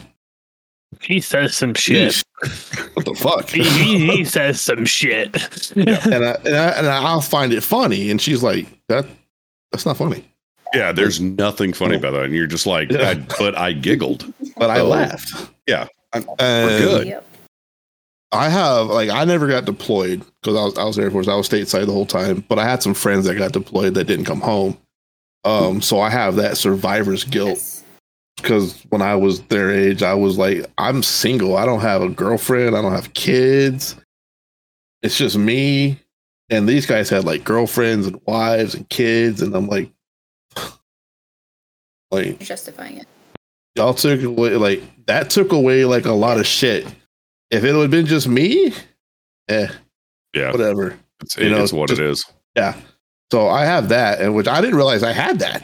[1.01, 2.13] He says some shit.
[2.43, 3.49] "Yeesh, What the fuck?
[3.49, 5.35] he, he, he says some shit.
[5.75, 9.05] and I, and I and I'll find it funny, and she's like, "That
[9.71, 10.23] that's not funny,"
[10.73, 12.25] Yeah, there's nothing funny about that.
[12.25, 13.09] And you're just like, Yeah.
[13.09, 14.31] I, but I giggled.
[14.57, 15.49] but I Oh, laughed.
[15.67, 17.07] yeah, I'm- and good.
[17.07, 17.27] Yep.
[18.33, 21.27] I have like I never got deployed because I was I was Air Force.
[21.27, 24.05] I was stateside the whole time, but I had some friends that got deployed that
[24.05, 24.77] didn't come home.
[25.43, 27.83] Um, so I have that survivor's guilt Yes.
[28.37, 31.57] because when I was their age, I was like, I'm single.
[31.57, 32.75] I don't have a girlfriend.
[32.77, 33.95] I don't have kids.
[35.01, 35.99] It's just me.
[36.51, 39.91] And these guys had like girlfriends and wives and kids, and I'm like,
[42.11, 43.07] like You're justifying it.
[43.75, 46.85] y'all took away like that took away like a lot of shit.
[47.51, 48.73] If it would have been just me,
[49.49, 49.67] eh,
[50.33, 50.97] Yeah, whatever.
[51.21, 52.25] it's, you know, it's what just- it is.
[52.55, 52.75] Yeah.
[53.31, 55.63] So I have that, and which I didn't realize I had that.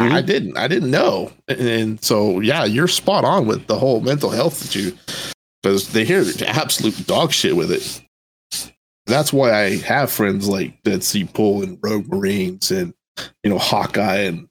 [0.00, 0.12] Mhm.
[0.12, 0.56] I didn't.
[0.56, 1.30] I didn't know.
[1.46, 4.96] And, and so yeah, you're spot on with the whole mental health that you
[5.62, 8.00] because they hear absolute dog shit with it.
[9.06, 12.94] That's why I have friends like Dead Sea Pool and Rogue Marines and
[13.44, 14.48] you know Hawkeye and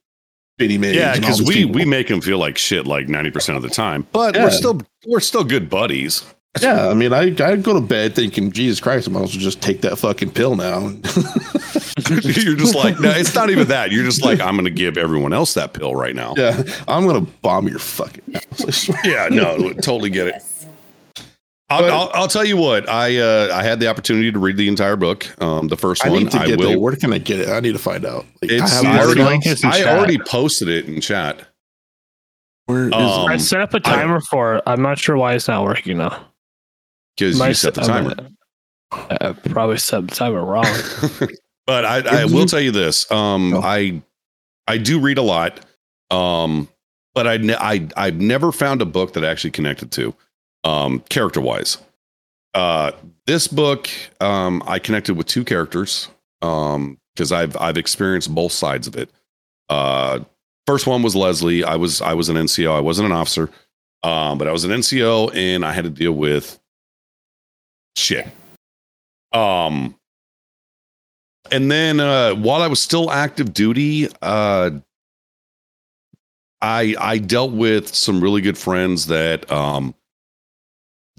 [0.58, 0.93] Bitty Man.
[0.93, 4.06] Yeah, because we we make them feel like shit like ninety percent of the time,
[4.12, 4.43] but Yeah.
[4.45, 6.24] we're still we're still good buddies.
[6.62, 6.89] Yeah.
[6.89, 9.62] I mean, I I go to bed thinking, Jesus Christ, I might as well just
[9.62, 10.79] take that fucking pill now.
[12.09, 13.91] You're just like, no, it's not even that.
[13.91, 16.33] You're just like, I'm going to give everyone else that pill right now.
[16.38, 18.89] yeah, I'm gonna bomb your fucking house.
[19.05, 20.33] Yeah, no, totally get it.
[20.38, 20.65] Yes.
[21.71, 22.89] I'll, But- I'll, I'll tell you what.
[22.89, 25.27] I uh, I had the opportunity to read the entire book.
[25.39, 26.23] Um, the first I one.
[26.23, 26.69] need to I get will.
[26.69, 26.79] there.
[26.79, 27.49] Where can I get it?
[27.49, 28.25] I need to find out.
[28.41, 31.41] Like, It's, I I, already, it link is in I already posted it in chat
[32.65, 34.63] Where is Um, I set up a timer for it.
[34.65, 36.25] I'm not sure why it's not working now.
[37.19, 38.15] Because you set the timer.
[38.91, 40.65] I I probably set the timer wrong.
[41.67, 43.10] but I, I will tell you this.
[43.12, 43.62] Um, Oh.
[43.62, 44.01] I
[44.67, 45.60] I do read a lot.
[46.12, 46.67] Um,
[47.13, 50.15] but I, I I've never found a book that I actually connected to,
[50.63, 51.77] um, character wise.
[52.55, 52.91] Uh,
[53.27, 56.08] this book, um, I connected with two characters.
[56.41, 59.10] Um, because I've I've experienced both sides of it.
[59.67, 60.19] Uh,
[60.65, 61.65] first one was Leslie.
[61.65, 62.73] I was I was an NCO.
[62.73, 63.49] I wasn't an officer,
[64.03, 66.58] um, but I was an NCO, and I had to deal with
[67.95, 68.28] shit.
[69.32, 69.95] Um,
[71.52, 74.71] and then uh, while I was still active duty, uh,
[76.62, 79.95] I I dealt with some really good friends that um,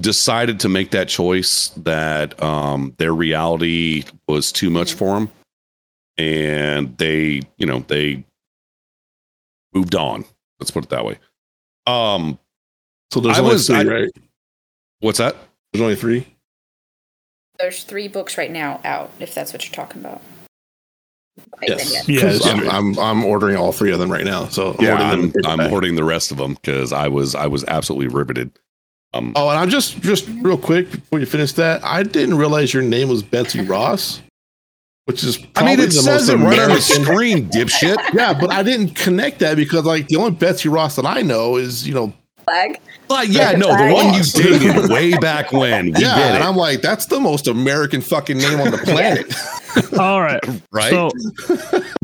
[0.00, 5.30] decided to make that choice that um, their reality was too much for them,
[6.18, 8.24] and they you know they
[9.72, 10.24] moved on.
[10.58, 11.18] Let's put it that way.
[11.86, 12.38] Um,
[13.12, 14.10] So there's was- three, I- right?
[15.00, 15.36] what's that?
[15.72, 16.26] There's only three.
[17.60, 20.22] There's three books right now out, if that's what you're talking about.
[21.62, 22.08] Yes.
[22.08, 22.68] Yeah, 'Cause it's I'm.
[22.68, 24.46] I'm I'm ordering all three of them right now.
[24.48, 25.60] So I'm Yeah, ordering I'm in.
[25.62, 28.50] I'm hoarding the rest of them because I was I was absolutely riveted.
[29.14, 32.72] Um, Oh, and I'm just just real quick before you finish that, I didn't realize
[32.74, 34.20] your name was Betsy Ross,
[35.06, 37.04] which is I mean, it the says it right on the American.
[37.04, 37.96] screen, dipshit.
[38.14, 41.56] yeah, but I didn't connect that because like the only Betsy Ross that I know
[41.56, 42.12] is you know
[42.44, 42.80] Flag.
[43.08, 45.86] But yeah, no, the one you dated way back when.
[45.86, 48.78] We yeah, get and it, I'm like that's the most American fucking name on the
[48.84, 49.34] planet.
[49.98, 50.40] All right.
[50.72, 50.90] right?
[50.90, 51.10] So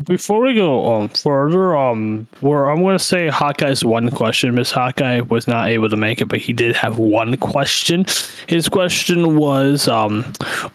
[0.03, 4.53] before we go on further, um, where I'm gonna say Hawkeye's one question.
[4.55, 8.05] Miss Hawkeye was not able to make it, but he did have one question.
[8.47, 10.23] His question was, um,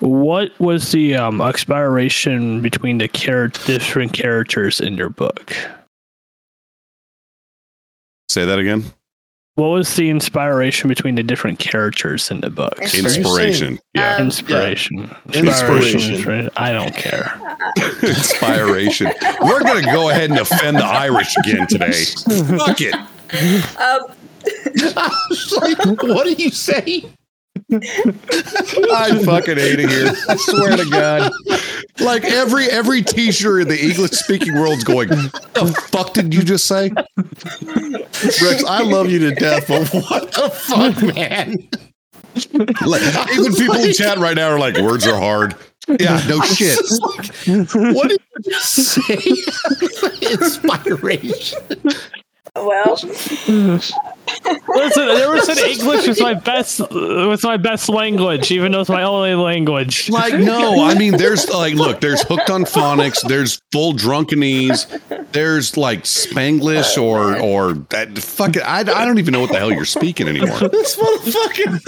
[0.01, 5.55] what was the um expiration between the char- different characters in your book?
[8.31, 8.85] Say that again.
[9.57, 12.73] What was the inspiration between the different characters in the book?
[12.81, 13.21] Inspiration.
[13.23, 13.79] Inspiration.
[13.95, 14.17] Yeah.
[14.17, 15.17] Um, Inspiration.
[15.35, 16.15] Inspiration.
[16.15, 16.51] Inspiration.
[16.57, 17.39] I don't care.
[18.03, 19.13] Inspiration.
[19.43, 21.93] We're going to go ahead and offend the Irish again today.
[22.59, 22.95] Fuck it.
[22.95, 24.13] Um,
[24.97, 27.05] I was like, what do you say?
[27.73, 30.13] I fucking hate it here.
[30.29, 31.33] I swear to God.
[32.01, 36.67] Like every every teacher in the English speaking world's going, the fuck did you just
[36.67, 36.91] say?
[37.17, 41.69] Rex, I love you to death, but what the fuck, man?
[42.87, 45.55] Like, even people in chat right now are like, words are hard.
[45.89, 46.79] Yeah, no shit.
[47.75, 49.15] What did you just say?
[50.33, 51.59] Inspiration.
[52.55, 52.95] Well,
[54.69, 58.91] Listen, I never said English was my best was my best language, even though it's
[58.91, 60.11] my only language.
[60.11, 64.87] Like, no, I mean, there's like, look, there's hooked on phonics, there's full drunkenese,
[65.33, 68.63] there's like Spanglish or or that fuck it.
[68.63, 70.69] I, I don't even know what the hell you're speaking anymore.
[70.69, 71.81] This motherfucker.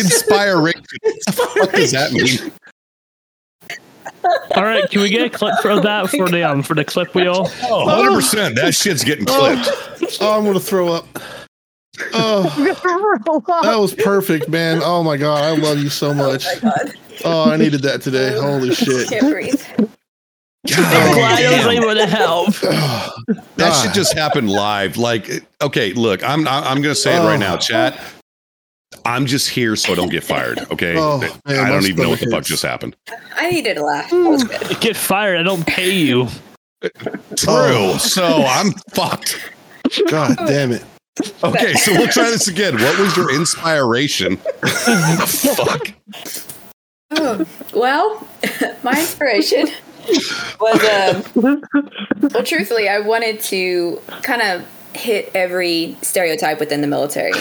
[0.00, 0.82] Inspiration.
[1.02, 2.52] What the fuck does that mean?
[4.56, 7.14] All right, can we get a clip for that for the um for the clip
[7.14, 7.46] wheel?
[7.62, 8.54] Oh, 100%.
[8.54, 9.68] That shit's getting clipped.
[10.20, 11.06] Oh, I'm gonna throw up.
[12.12, 12.42] Oh,
[13.62, 14.80] that was perfect, man.
[14.82, 16.44] Oh my god, I love you so much.
[16.44, 18.36] my God, Oh, I needed that today.
[18.38, 19.08] Holy shit.
[19.08, 19.62] can't breathe.
[20.66, 22.54] God Glad I was able to help.
[23.56, 24.96] That shit just happened live.
[24.96, 25.30] Like,
[25.62, 28.00] okay, look, I'm I'm gonna say it right now, chat.
[29.04, 30.58] I'm just here so I don't get fired.
[30.70, 32.96] Okay, Oh, man, I don't even know what the stomach fuck just happened.
[33.36, 34.10] I needed a laugh.
[34.10, 34.80] That was good.
[34.80, 35.38] Get fired.
[35.38, 36.28] I don't pay you.
[36.82, 37.48] True.
[37.48, 37.98] Oh.
[37.98, 39.40] So I'm fucked.
[40.08, 40.84] God damn it.
[41.42, 42.74] Okay, so we'll try this again.
[42.74, 44.36] What was your inspiration?
[44.66, 45.88] fuck.
[47.12, 48.26] Oh, well,
[48.82, 49.68] my inspiration
[50.60, 51.62] was um,
[52.32, 57.32] well, truthfully, I wanted to kind of hit every stereotype within the military.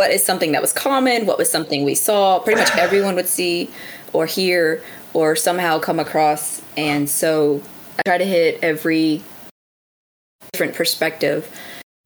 [0.00, 1.26] What is something that was common?
[1.26, 2.38] What was something we saw?
[2.38, 3.68] Pretty much everyone would see
[4.14, 4.82] or hear
[5.12, 6.62] or somehow come across.
[6.74, 7.62] And so
[7.98, 9.22] I try to hit every
[10.54, 11.54] different perspective.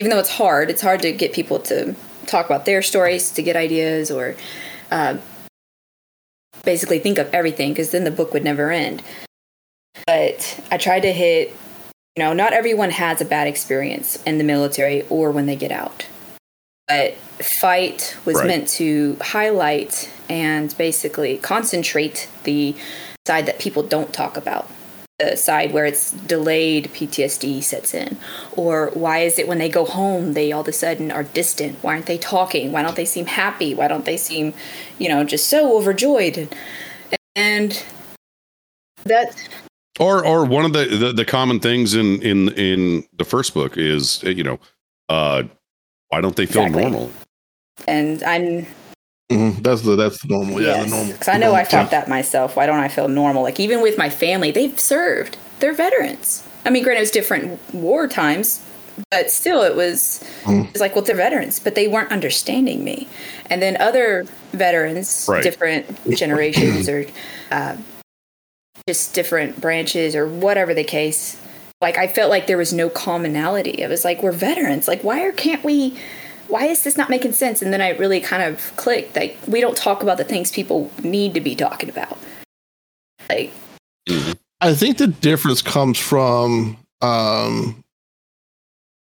[0.00, 1.94] Even though it's hard, it's hard to get people to
[2.26, 4.34] talk about their stories, to get ideas, or
[4.90, 5.18] uh,
[6.64, 9.04] basically think of everything because then the book would never end.
[10.04, 11.50] But I tried to hit,
[12.16, 15.70] you know, not everyone has a bad experience in the military or when they get
[15.70, 16.06] out.
[16.88, 18.46] But fight was Right.
[18.46, 22.74] meant to highlight and basically concentrate the
[23.26, 24.68] side that people don't talk about.
[25.20, 28.16] the side where it's delayed PTSD sets in?
[28.56, 31.78] Or why is it when they go home, they all of a sudden are distant?
[31.82, 32.72] Why aren't they talking?
[32.72, 33.76] Why don't they seem happy?
[33.76, 34.54] Why don't they seem,
[34.98, 36.48] you know, just so overjoyed?
[37.36, 37.80] And
[39.04, 39.36] that
[40.00, 43.76] or or one of the, the the common things in in in the first book
[43.78, 44.58] is you know
[45.08, 45.44] uh
[46.14, 46.82] why don't they feel Exactly.
[46.82, 47.10] normal
[47.88, 48.66] and I'm
[49.32, 49.62] Mhm.
[49.62, 50.60] That's the that's the normal.
[50.62, 51.12] Yeah, the normal.
[51.12, 51.90] Because I know I felt stuff.
[51.92, 52.56] that myself.
[52.56, 53.42] Why don't I feel normal?
[53.42, 55.38] Like even with my family, they've served.
[55.60, 56.44] They're veterans.
[56.66, 58.60] I mean, granted, it was different war times,
[59.10, 60.22] but still, it was.
[60.42, 60.68] Mm.
[60.70, 63.08] It's like, well, they're veterans, but they weren't understanding me.
[63.48, 65.42] And then other veterans, Right.
[65.42, 65.86] different
[66.22, 67.06] generations, or
[67.50, 67.76] uh,
[68.86, 71.38] just different branches, or whatever the case.
[71.80, 73.72] Like I felt like there was no commonality.
[73.72, 74.88] It was like we're veterans.
[74.88, 75.96] Like why are, can't we?
[76.48, 77.62] why is this not making sense?
[77.62, 79.16] And then I really kind of clicked.
[79.16, 82.18] Like, we don't talk about the things people need to be talking about.
[83.30, 83.50] Like,
[84.60, 87.82] I think the difference comes from um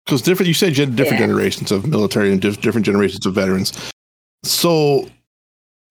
[0.07, 0.47] because different.
[0.47, 1.27] You say gen- different Yeah.
[1.27, 3.73] generations of military and diff- different generations of veterans.
[4.45, 5.09] So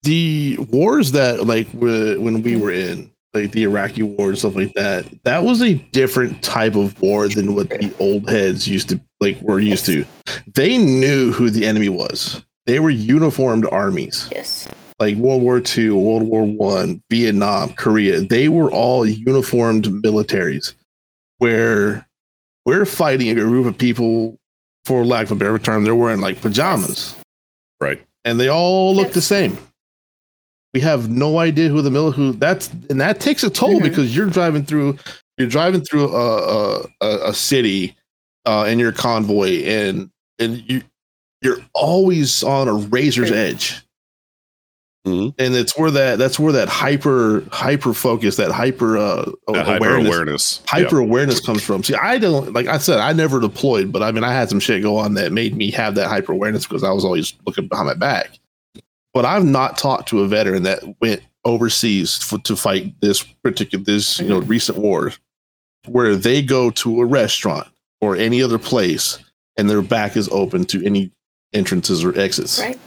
[0.02, 4.56] the wars that like wh- when we were in like the Iraqi war and stuff
[4.56, 8.88] like that, that was a different type of war than what the old heads used
[8.90, 10.04] to like were used to.
[10.54, 12.44] They knew who the enemy was.
[12.66, 14.68] They were uniformed armies yes.
[14.98, 20.74] like World War II, World War One, Vietnam, Korea, they were all uniformed militaries
[21.38, 22.06] where
[22.64, 24.38] we're fighting a group of people,
[24.86, 27.14] for lack of a better term, they're wearing like pajamas
[27.80, 29.58] right and they all look the same.
[30.74, 33.84] We have no idea who the mil who that's and that takes a toll Mhm.
[33.84, 34.98] because you're driving through
[35.38, 37.96] you're driving through a a, a, a city
[38.44, 40.10] uh, in your convoy and
[40.40, 40.82] and you
[41.42, 43.36] you're always on a razor's True.
[43.38, 43.80] edge.
[45.06, 45.34] Mhm.
[45.38, 49.84] And it's where that that's where that hyper hyper focus that hyper uh That hyper
[49.84, 51.84] awareness awareness hyper awareness comes from.
[51.84, 54.60] See, I don't like I said, I never deployed, but I mean, I had some
[54.60, 57.68] shit go on that made me have that hyper awareness because I was always looking
[57.68, 58.38] behind my back.
[59.14, 63.84] But I've not talked to a veteran that went overseas for, to fight this particular
[63.84, 65.12] this you know recent war,
[65.86, 67.68] where they go to a restaurant
[68.00, 69.18] or any other place
[69.56, 71.12] and their back is open to any
[71.52, 72.58] entrances or exits.
[72.60, 72.78] Right.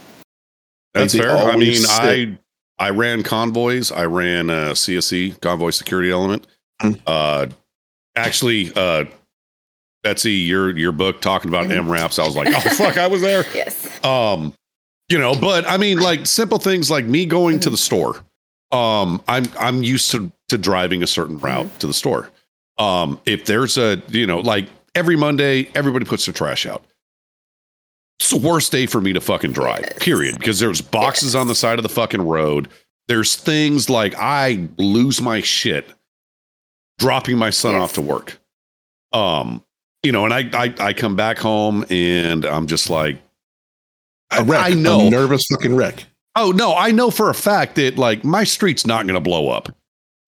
[0.93, 1.37] That's Like, fair.
[1.37, 2.37] I mean, stick- I
[2.79, 3.91] I ran convoys.
[3.91, 6.45] I ran uh, CSE convoy security element.
[6.81, 6.99] Mhm.
[7.07, 7.47] Uh,
[8.15, 9.05] actually, uh,
[10.03, 11.67] Betsy, your your book talking about.
[11.67, 12.19] MRAPs.
[12.21, 13.45] I was like, oh fuck, I was there.
[13.55, 14.03] Yes.
[14.03, 14.53] Um,
[15.09, 18.23] you know, but I mean, like simple things like me going to the store.
[18.71, 21.77] Um, I'm I'm used to to driving a certain route Mm-hmm.
[21.79, 22.29] to the store.
[22.77, 26.83] Um, if there's a you know, like every Monday, everybody puts their trash out.
[28.19, 29.95] It's the worst day for me to fucking drive.
[29.99, 30.37] Period.
[30.37, 32.67] Because there's boxes on the side of the fucking road.
[33.07, 35.87] There's things like I lose my shit
[36.99, 37.81] dropping my son Yes.
[37.83, 38.39] off to work.
[39.13, 39.63] Um,
[40.03, 43.17] you know, and I, I I come back home and I'm just like
[44.31, 45.07] A wreck, I know.
[45.07, 46.05] a nervous fucking wreck.
[46.35, 49.49] Oh no, I know for a fact that like my street's not going to blow
[49.49, 49.69] up.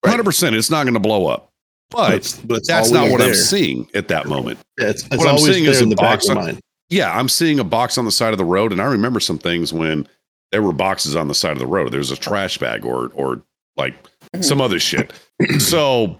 [0.06, 1.52] Hundred percent, it's not going to blow up.
[1.92, 4.60] But it's- but it's that's not always what I'm seeing at that moment.
[4.80, 6.60] Yeah, It's, it's What I'm seeing there is in a the back box of on-
[6.90, 9.38] Yeah, I'm seeing a box on the side of the road, and I remember some
[9.40, 10.08] things when
[10.52, 11.92] there were boxes on the side of the road.
[11.92, 13.42] There's a trash bag or or
[13.76, 13.96] like
[14.36, 14.44] Mhm.
[14.46, 15.12] some other shit.
[15.60, 16.18] so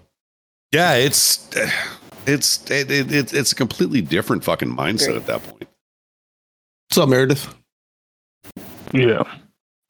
[0.72, 1.48] yeah, it's
[2.26, 5.16] it's it, it, it, it's a completely different fucking mindset Great.
[5.16, 5.68] at that point.
[6.88, 7.54] What's up, Meredith?
[8.92, 9.22] Yeah.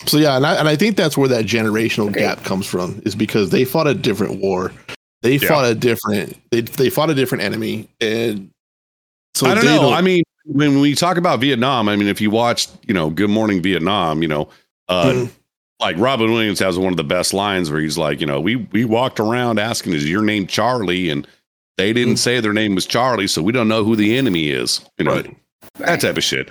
[0.06, 2.22] So yeah, and I, and I think that's where that generational Agreed.
[2.22, 4.72] gap comes from, is because they fought a different war,
[5.22, 5.48] they Yeah.
[5.48, 8.50] fought a different they they fought a different enemy, and
[9.34, 9.92] so I don't they know.
[9.92, 13.28] I mean, when we talk about Vietnam, I mean, if you watched, you know, Good
[13.30, 14.48] Morning Vietnam, you know,
[14.88, 15.30] uh, Mhm.
[15.80, 18.56] like Robin Williams has one of the best lines where he's like, you know, we
[18.56, 21.26] we walked around asking, "Is your name Charlie?" and
[21.76, 22.18] they didn't Mm.
[22.18, 24.80] say their name was Charlie, so we don't know who the enemy is.
[24.98, 25.36] You know, Right.
[25.78, 26.50] that type of shit.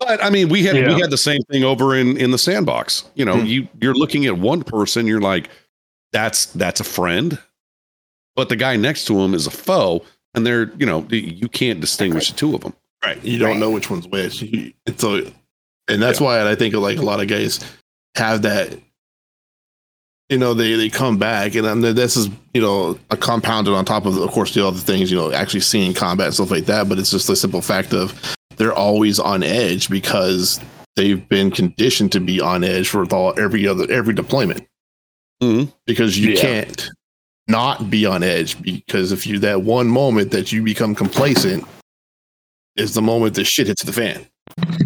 [0.00, 0.94] But I mean, we had Yeah.
[0.94, 3.04] we had the same thing over in in the sandbox.
[3.14, 3.46] You know, Hmm.
[3.46, 5.48] you you're looking at one person, you're like,
[6.12, 7.38] that's that's a friend,
[8.36, 10.02] but the guy next to him is a foe,
[10.34, 12.74] and they're you know you can't distinguish the two of them.
[13.04, 13.58] right, you don't Right.
[13.60, 14.42] know which one's which.
[14.42, 15.24] You- And so,
[15.88, 17.60] and that's why I think like a lot of guys
[18.16, 18.76] have that.
[20.28, 23.84] You know, they they come back, and then this is you know a compounded on
[23.84, 26.66] top of of course the other things you know actually seeing combat and stuff like
[26.66, 26.88] that.
[26.88, 28.12] But it's just the simple fact of
[28.58, 30.60] they're always on edge because
[30.96, 34.66] they've been conditioned to be on edge for all, every other every deployment.
[35.42, 35.72] Mhm.
[35.86, 36.40] Because you Yeah.
[36.40, 36.90] can't
[37.46, 41.64] not be on edge because if you that one moment that you become complacent
[42.76, 44.26] is the moment the shit hits the fan.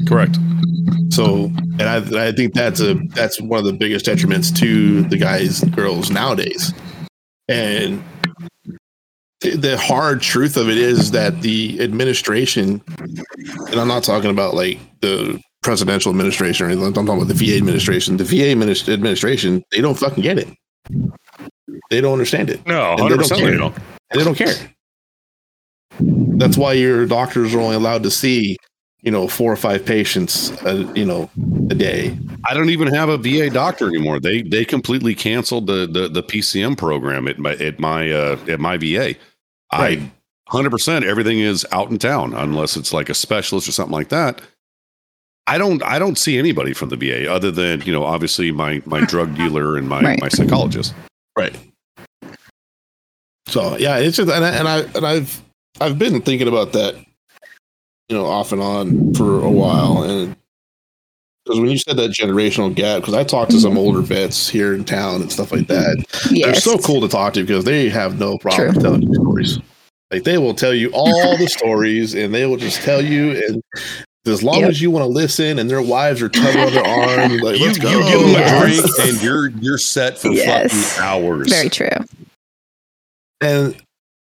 [0.07, 0.39] Correct.
[1.11, 5.17] So, and I, I think that's a that's one of the biggest detriments to the
[5.19, 6.73] guys and girls nowadays.
[7.49, 8.03] And
[9.43, 14.79] the, hard truth of it is that the administration, and I'm not talking about like
[15.01, 16.87] the presidential administration or anything.
[16.87, 18.17] I'm talking about the VA administration.
[18.17, 20.49] The VA minis- administration, they don't fucking get it.
[21.91, 22.67] They don't understand it.
[22.67, 23.59] No, And they don't care.
[23.59, 23.75] Know.
[24.11, 24.55] And they don't care.
[26.39, 28.57] That's why your doctors are only allowed to see,
[29.03, 31.31] you know, four or five patients, uh, you know,
[31.71, 32.17] a day.
[32.47, 34.19] I don't even have a VA doctor anymore.
[34.19, 38.59] They they completely canceled the the, the PCM program at my at my uh, at
[38.59, 39.15] my VA.
[39.73, 39.99] Right.
[40.01, 40.11] I
[40.49, 44.11] hundred percent everything is out in town unless it's like a specialist or something like
[44.11, 44.43] that.
[45.47, 48.83] I don't I don't see anybody from the VA other than you know obviously my
[48.85, 50.21] my drug dealer and my Right.
[50.21, 50.95] my psychologist.
[51.37, 51.57] Right.
[53.47, 55.41] So yeah, it's just and I, and I and I've
[55.81, 56.95] I've been thinking about that,
[58.09, 60.37] you know, off and on for a while, and
[61.45, 63.79] because when you said that generational gap, because I talked to some mm-hmm.
[63.79, 67.43] older vets here in town and stuff like that, they're so cool to talk to
[67.43, 68.83] because they have no problem True.
[68.83, 69.59] telling you stories.
[70.13, 73.63] Like they will tell you all the stories, and they will just tell you, and
[74.27, 74.71] as long Yep.
[74.71, 77.67] as you want to listen, and their wives are tugging on their arm, like You,
[77.67, 77.91] let's go.
[77.91, 78.53] you give them Yes.
[78.53, 78.61] a
[78.93, 80.73] drink and you're you're set for Yes.
[80.73, 81.49] fucking hours.
[81.51, 81.89] Very true.
[83.41, 83.75] and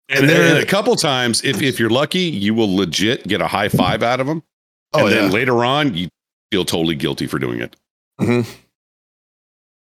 [0.07, 3.41] And, And they're- and a couple times, if if you're lucky, you will legit get
[3.41, 4.43] a high five out of them.
[4.93, 6.09] oh and yeah, then later on, you
[6.52, 7.76] feel totally guilty for doing it.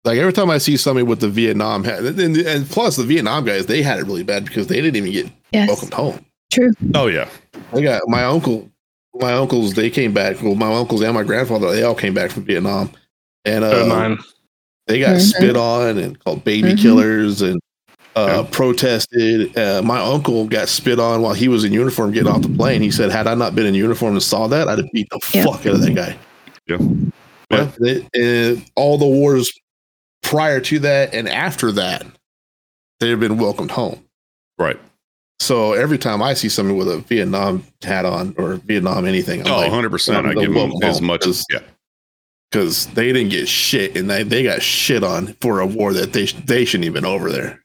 [0.05, 3.05] Like every time I see somebody with the Vietnam hat, and, and, and plus the
[3.05, 5.69] Vietnam guys, they had it really bad because they didn't even get Yes.
[5.69, 6.25] welcomed home.
[6.53, 6.73] True.
[6.95, 7.29] Oh yeah,
[7.73, 8.69] I got my uncle,
[9.15, 10.43] my uncles, they came back.
[10.43, 12.91] Well, my uncles and my grandfather, they all came back from Vietnam,
[13.45, 14.19] and uh, mine.
[14.89, 15.21] they got Mhm.
[15.21, 16.79] spit on and called baby Mhm.
[16.83, 17.61] killers and
[18.17, 18.49] uh, Yeah.
[18.51, 19.57] protested.
[19.57, 22.83] Uh, my uncle got spit on while he was in uniform getting off the plane.
[22.83, 25.21] He said, "Had I not been in uniform and saw that, I'd have beat the
[25.33, 25.45] Yeah.
[25.45, 26.17] fuck out of that guy."
[26.81, 27.11] Yeah.
[27.49, 29.53] But it- and all the wars
[30.23, 32.07] prior to that and after that,
[33.01, 34.05] they've been welcomed home.
[34.59, 34.79] right.
[35.41, 39.49] So every time I see somebody with a Vietnam hat on or Vietnam anything, I'm
[39.49, 40.25] Oh, like, 100 percent.
[40.25, 41.59] I they'll give them as home, much as, yeah.
[42.49, 46.13] because they didn't get shit and they, they got shit on for a war that
[46.13, 47.61] they they shouldn't even over there.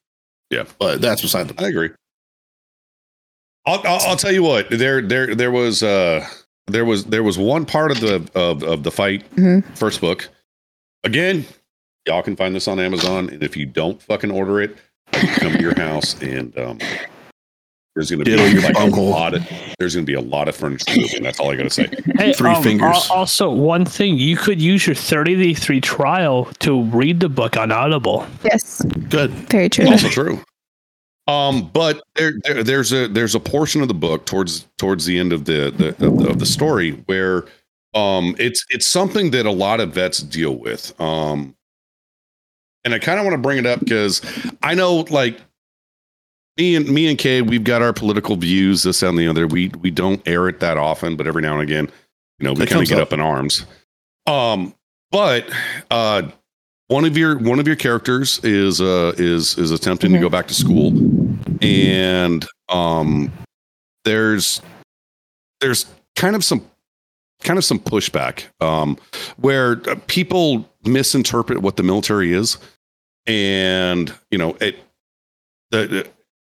[0.50, 0.64] Yeah.
[0.80, 1.68] but that's beside the point.
[1.68, 1.90] I agree.
[3.68, 4.70] I'll, I'll, I'll tell you what.
[4.72, 6.26] There, there, there was, uh,
[6.68, 9.64] there was, there was one part of the of, of the fight Mhm.
[9.78, 10.30] first book.
[11.04, 11.46] Again,
[12.06, 14.78] y'all can find this on Amazon, and if you don't fucking order it,
[15.12, 16.80] come to your house and um,
[17.96, 19.44] there's going to be Diddle your like a lot of
[19.80, 21.24] there's going to be a lot of furniture moving.
[21.24, 21.88] That's all I got to say.
[22.18, 23.08] Hey, Three um, fingers.
[23.10, 27.56] Also, one thing you could use your 30 day free trial to read the book
[27.58, 28.28] on Audible.
[28.44, 28.82] Yes.
[29.10, 29.32] good.
[29.50, 29.88] Very true.
[29.88, 30.42] also true.
[31.28, 35.20] Um, but there, there, there's a there's a portion of the book towards towards the
[35.20, 37.46] end of the the of the, of the story where
[37.94, 41.00] um it's it's something that a lot of vets deal with.
[41.02, 41.56] Um,
[42.86, 44.22] and I kind of want to bring it up because
[44.64, 45.42] I know like
[46.58, 49.48] me and me and Kay, we've got our political views, this and the other.
[49.48, 51.90] We we don't air it that often, but every now and again,
[52.40, 53.10] you know, we kind of get up.
[53.10, 53.66] up in arms.
[54.26, 54.74] Um,
[55.12, 55.50] but
[55.92, 56.30] uh
[56.88, 60.22] one of your one of your characters is uh is is attempting to Mhm.
[60.22, 60.94] go back to school
[61.62, 63.32] and um
[64.06, 64.62] there's
[65.60, 65.86] there's
[66.16, 66.66] kind of some
[67.42, 68.98] kind of some pushback um
[69.38, 69.76] where
[70.08, 72.58] people misinterpret what the military is
[73.26, 74.80] and you know it
[75.72, 76.08] the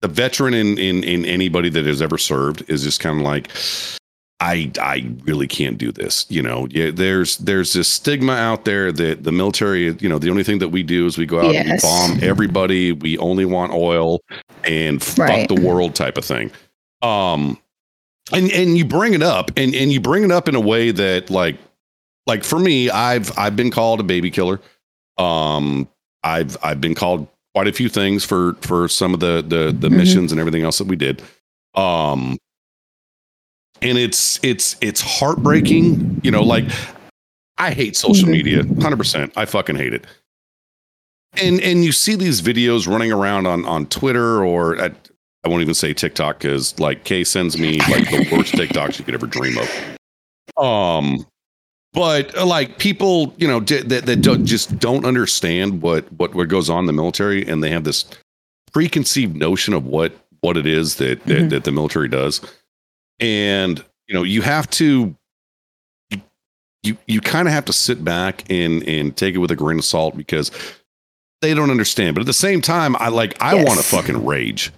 [0.02, 3.50] the veteran in in in anybody that has ever served is just kind of like
[4.42, 6.26] I I really can't do this.
[6.30, 10.30] You know, yeah, there's there's this stigma out there that the military, you know, the
[10.32, 12.92] only thing that we do is we go out and we bomb everybody.
[12.92, 14.20] We only want oil
[14.64, 15.48] and fuck Right.
[15.48, 16.52] the world type of thing.
[17.04, 17.60] Um,
[18.34, 20.90] and and you bring it up and and you bring it up in a way
[20.92, 21.58] that like
[22.26, 24.60] like for me, I've I've been called a baby killer.
[25.20, 25.88] Um,
[26.24, 29.90] I've I've been called quite a few things for for some of the the the
[29.90, 29.98] Mhm.
[29.98, 31.22] missions and everything else that we did.
[31.76, 32.38] Um,
[33.82, 36.22] and it's it's it's heartbreaking.
[36.24, 36.66] You know, like
[37.58, 38.32] I hate social Mhm.
[38.32, 39.34] media, hundred percent.
[39.36, 40.06] I fucking hate it.
[41.34, 44.94] And and you see these videos running around on on Twitter or at
[45.44, 49.06] I won't even say TikTok because like Kay sends me like the worst TikToks you
[49.06, 50.64] could ever dream of.
[50.64, 51.26] Um,
[51.94, 56.36] but uh, like people, you know, d- that that don't, just don't understand what what
[56.36, 58.06] what goes on in the military, and they have this
[58.72, 61.50] preconceived notion of what what it is that that, Mhm.
[61.50, 62.40] that the military does,
[63.22, 65.16] and you know, you have to.
[66.84, 69.78] You, you kind of have to sit back and and take it with a grain
[69.78, 70.50] of salt because
[71.42, 72.16] they don't understand.
[72.16, 73.68] But at the same time, I like I Yes.
[73.68, 74.72] want to fucking rage.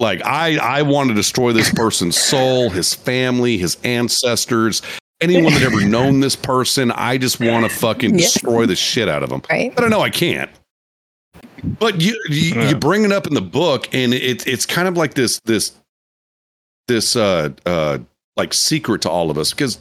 [0.00, 4.82] Like I I want to destroy this person's soul, his family, his ancestors,
[5.20, 6.90] anyone that ever known this person.
[6.90, 8.32] I just want to fucking Yes.
[8.32, 9.42] destroy the shit out of them.
[9.48, 9.72] Right.
[9.72, 10.50] But I know I can't.
[11.78, 12.70] but you you, Yeah.
[12.70, 15.70] you bring it up in the book and it's it's kind of like this this
[16.88, 17.98] this uh uh
[18.36, 19.78] like secret to all of us because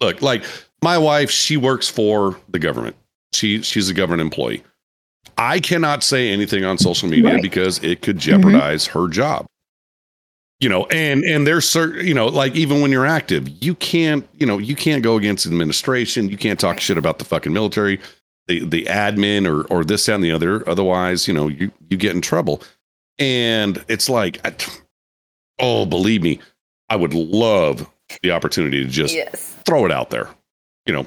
[0.00, 0.44] look like
[0.82, 2.96] my wife she works for the government.
[3.32, 4.62] She she's a government employee.
[5.38, 7.42] I cannot say anything on social media Right.
[7.42, 9.46] because it could jeopardize her job.
[10.60, 14.26] You know and and there's certain you know like even when you're active you can't
[14.34, 16.28] you know you can't go against administration.
[16.28, 18.00] You can't talk shit about the fucking military
[18.46, 20.66] the the admin or or this that, and the other.
[20.68, 22.62] Otherwise you know you you get in trouble.
[23.18, 24.54] And it's like I,
[25.58, 26.38] oh believe me
[26.88, 27.88] i would love
[28.22, 29.56] the opportunity to just yes.
[29.64, 30.28] throw it out there
[30.86, 31.06] you know.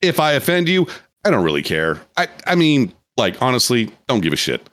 [0.00, 0.86] If i offend you
[1.24, 2.00] i don't really care.
[2.16, 4.68] I i mean like honestly don't give a shit.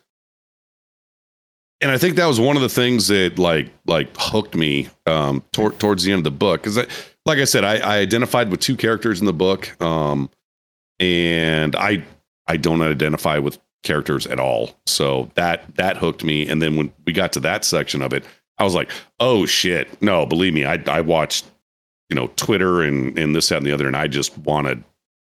[1.82, 5.44] And i think that was one of the things that like like hooked me um
[5.52, 6.78] tor- towards the end of the book because
[7.26, 10.30] like i said I, I identified with two characters in the book um
[11.00, 12.04] and i
[12.48, 14.72] i don't identify with characters at all.
[14.86, 16.46] So that that hooked me.
[16.48, 18.26] And then when we got to that section of it
[18.58, 20.01] i was like oh shit.
[20.01, 21.45] No believe me i i watched
[22.10, 24.78] you know twitter and and this that and the other and i just want to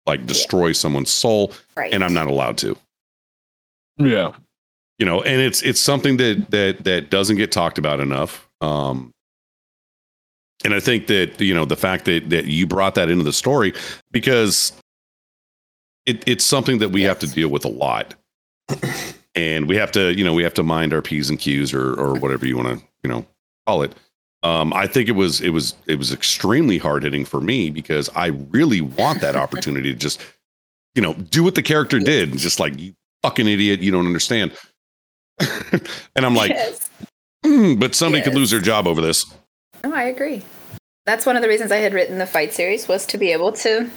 [0.07, 1.93] like destroy someone's soul Right.
[1.95, 2.76] and i'm not allowed to.
[3.99, 4.33] Yeah.
[4.99, 9.12] you know and it's it's something that that that doesn't get talked about enough um
[10.64, 13.33] and i think that you know the fact that that you brought that into the
[13.33, 13.72] story
[14.11, 14.72] because
[16.05, 18.16] it, it's something that we have to deal with a lot.
[19.37, 21.95] And we have to you know we have to mind our p's and q's or
[21.95, 23.25] or whatever you want to you know
[23.67, 23.95] call it
[24.43, 28.11] um i think it was it was it was extremely hard hitting for me because
[28.15, 30.21] i really want that opportunity to just
[30.95, 32.93] you know do what the character did and just like you
[33.23, 34.53] fucking idiot you don't understand
[35.41, 36.91] and i'm like yes.
[37.45, 39.27] "Hmm, but somebody could lose their job over this
[39.85, 40.43] No, I agree.
[41.07, 43.53] That's one of the reasons I had written the fight series was to be able
[43.53, 43.91] to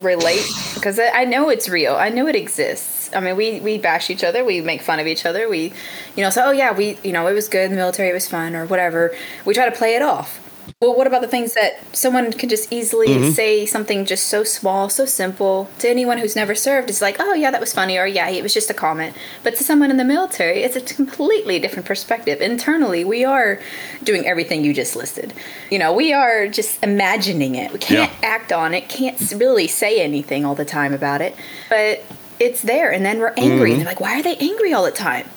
[0.00, 1.94] relate because I I know it's real.
[1.94, 2.91] I know it exists.
[3.14, 5.48] I mean, we we bash each other, we make fun of each other.
[5.48, 5.72] We,
[6.16, 8.14] you know, so oh yeah, we you know it was good in the military, it
[8.14, 9.14] was fun or whatever.
[9.44, 10.38] We try to play it off.
[10.80, 13.32] Well, what about the things that someone can just easily Mhm.
[13.32, 16.88] say something just so small, so simple to anyone who's never served?
[16.90, 19.14] It's like, oh yeah, that was funny, or yeah, it was just a comment.
[19.44, 22.40] But to someone in the military, it's a completely different perspective.
[22.40, 23.60] Internally, we are
[24.02, 25.32] doing everything you just listed.
[25.70, 27.72] You know, we are just imagining it.
[27.72, 31.36] We can't act on it, can't really say anything all the time about it,
[31.70, 32.02] but
[32.44, 32.90] it's there.
[32.92, 33.70] And then we're angry.
[33.70, 33.72] Mhm.
[33.74, 35.28] And they're like, why are they angry all the time?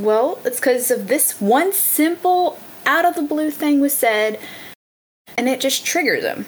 [0.00, 4.38] Well, it's because of this one simple, out of the blue thing was said,
[5.38, 6.46] and it just triggers them.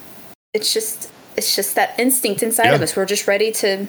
[0.52, 2.96] It's just, it's just that instinct inside of us.
[2.96, 3.86] We're just ready to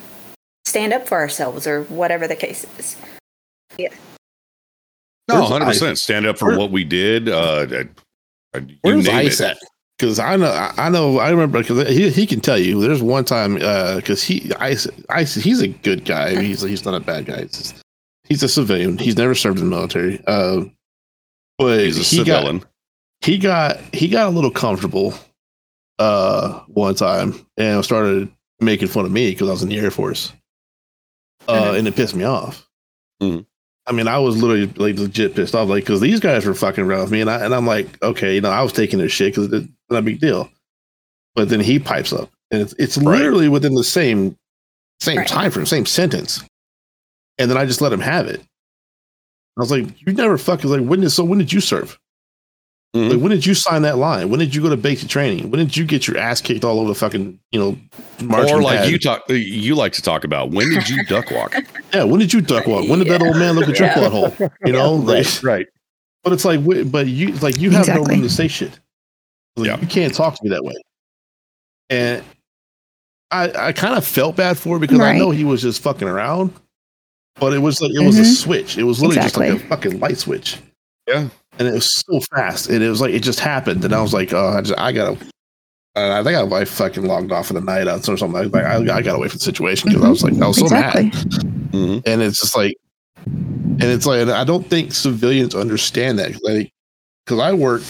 [0.66, 2.98] stand up for ourselves, or whatever the case is.
[3.78, 3.90] yeah
[5.30, 7.36] no 100% stand up for Where- what we did uh,
[7.70, 7.84] uh,
[8.56, 9.52] uh, you Where's name Ice it.
[9.52, 9.58] at?
[9.98, 12.80] Because I know, I I know, I remember because he, he can tell you.
[12.82, 16.40] There's one time because he Ice Ice he's a good guy.
[16.42, 17.42] He's he's not a bad guy.
[17.42, 17.82] He's, just-
[18.24, 18.98] he's a civilian.
[19.00, 20.22] He's never served in the military.
[20.28, 20.66] Uh,
[21.58, 22.44] but he's a he got
[23.22, 25.16] he got he got a little comfortable
[26.00, 28.30] uh one time and started
[28.60, 30.32] making fun of me because I was in the Air Force.
[31.48, 32.68] Uh, and it pissed me off.
[33.22, 33.46] Mhm.
[33.88, 36.84] I mean, I was literally like legit pissed off, like because these guys were fucking
[36.84, 39.08] around with me, and I and I'm like, okay, you know, I was taking their
[39.10, 40.50] shit because it's not a big deal.
[41.36, 43.18] But then he pipes up, and it's it's Right.
[43.18, 44.36] literally within the same
[45.00, 45.28] same Right.
[45.28, 46.44] time frame, same sentence,
[47.38, 48.42] and then I just let him have it.
[48.42, 52.00] I was like, you never fucking like when did so when did you serve?
[52.96, 53.12] Mhm.
[53.12, 54.30] Like when did you sign that line?
[54.30, 55.52] When did you go to basic training?
[55.52, 57.78] When did you get your ass kicked all over the fucking you know
[58.24, 58.90] marching or like pad?
[58.92, 61.54] you talk you like to talk about when did you duck walk
[61.94, 62.88] Yeah, when did you duck walk?
[62.88, 63.96] When did that old man look at your Yeah.
[63.96, 64.52] butthole?
[64.66, 65.68] You know, like, right
[66.24, 66.60] but it's like,
[66.92, 68.80] but you like you have no room to say shit.
[69.58, 69.80] Like, Yeah.
[69.82, 70.76] You can't talk to me that way.
[71.90, 72.24] And
[73.32, 76.08] I I kind of felt bad for it because I know he was just fucking
[76.08, 76.54] around,
[77.40, 78.36] but it was like it was a Mhm.
[78.36, 78.78] switch.
[78.78, 80.58] It was literally just like a fucking light switch.
[81.08, 81.30] Yeah.
[81.60, 84.14] and it was so fast, and it was like it just happened, and I was
[84.14, 85.18] like, oh, I just I gotta.
[85.96, 88.32] And I think I, I fucking logged off for the night or something.
[88.52, 90.66] Like, I, I got away from the situation because I was like, I was so
[90.66, 91.06] exactly.
[91.06, 91.14] mad
[91.72, 92.04] Mhm.
[92.06, 92.76] and it's just like
[93.26, 96.72] and it's like i don't think civilians understand that like
[97.26, 97.82] because i work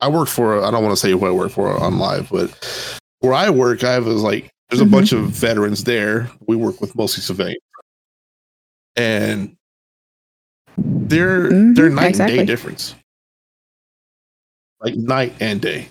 [0.00, 3.00] i work for i don't want to say who i work for on live but
[3.20, 4.90] where i work i was like there's a Mhm.
[4.90, 6.28] bunch of veterans there.
[6.48, 7.62] We work with mostly civilians.
[8.96, 9.56] And
[10.76, 12.96] they're Mhm, they're night and day difference.
[14.80, 15.86] Like night and day.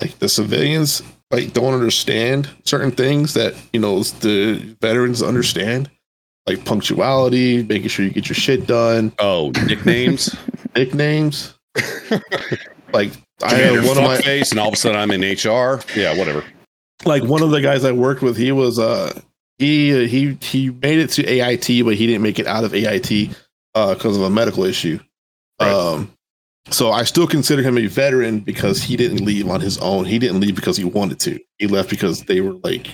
[0.00, 5.90] Like the civilians like don't understand certain things that you know the veterans understand.
[6.46, 9.12] Like punctuality making sure you get your shit done.
[9.18, 10.34] Oh nicknames?
[10.74, 11.52] Nicknames
[12.94, 15.80] like i had one of my face, and all of a sudden I'm in HR.
[15.96, 16.44] Yeah, whatever.
[17.04, 19.20] like one of the guys I worked with, he was uh
[19.58, 23.08] he he he made it to AIT, but he didn't make it out of AIT
[23.74, 24.98] because of a medical issue.
[25.60, 25.70] Right.
[25.70, 26.10] Um,
[26.70, 30.06] so I still consider him a veteran because he didn't leave on his own.
[30.06, 31.38] He didn't leave because he wanted to.
[31.58, 32.88] He left because they were like,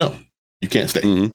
[0.00, 0.16] "No,
[0.60, 1.30] you can't stay." Mhm.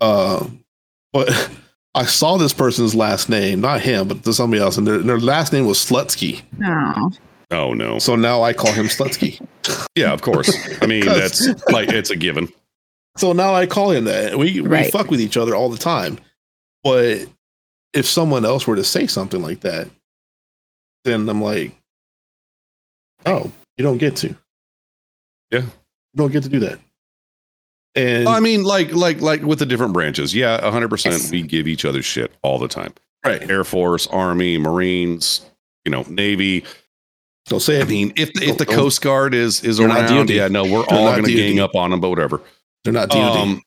[0.00, 0.64] Um,
[1.12, 1.28] but
[1.98, 5.52] I saw this person's last name, not him, but somebody else, and their, their last
[5.52, 6.42] name was Slutsky.
[6.64, 7.10] Oh.
[7.50, 7.98] Oh no.
[7.98, 9.44] So now I call him Slutsky.
[9.94, 10.50] Yeah, of course.
[10.80, 12.48] I mean, that's like it's a given.
[13.16, 14.38] So now I call him that.
[14.38, 14.92] We we Right.
[14.92, 16.18] fuck with each other all the time.
[16.84, 17.26] But
[17.92, 19.88] if someone else were to say something like that,
[21.04, 21.72] then I'm like,
[23.26, 24.28] oh, you don't get to.
[25.50, 25.62] Yeah.
[25.62, 26.78] You don't get to do that.
[27.94, 30.34] And I mean, like like like with the different branches.
[30.34, 31.02] Yeah, hundred Yes.
[31.04, 31.32] percent.
[31.32, 32.92] We give each other shit all the time.
[33.24, 33.48] right.
[33.50, 35.40] Air Force, Army, Marines,
[35.84, 36.64] you know, Navy.
[37.46, 37.88] Don't say I it.
[37.88, 41.10] mean, if the, if the Coast Guard is is around, yeah, no, we're They're all
[41.12, 42.42] going to gang up on them, but whatever.
[42.84, 43.36] They're not DOD.
[43.36, 43.62] Um,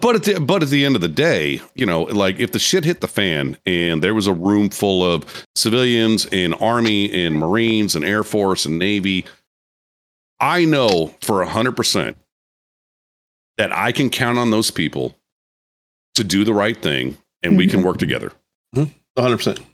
[0.00, 2.58] but at the but at the end of the day, you know, like if the
[2.58, 7.34] shit hit the fan and there was a room full of civilians and army and
[7.38, 9.26] marines and air force and navy,
[10.40, 12.16] I know for a hundred percent
[13.58, 15.14] that I can count on those people
[16.14, 18.32] to do the right thing and we can work together.
[18.74, 19.64] 100%.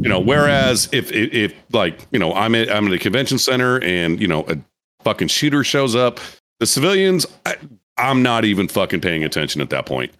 [0.00, 3.38] You know, whereas if if, if like you know I'm at I'm at a convention
[3.38, 4.58] center and you know a
[5.04, 6.18] fucking shooter shows up,
[6.58, 7.56] the civilians I,
[7.96, 10.12] I'm not even fucking paying attention at that point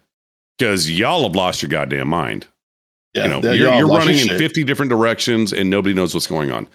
[0.57, 2.47] because y'all have lost your goddamn mind.
[3.13, 3.23] Yeah.
[3.23, 4.37] you know, you're, you're running in shit.
[4.37, 6.67] 50 different directions and nobody knows what's going on.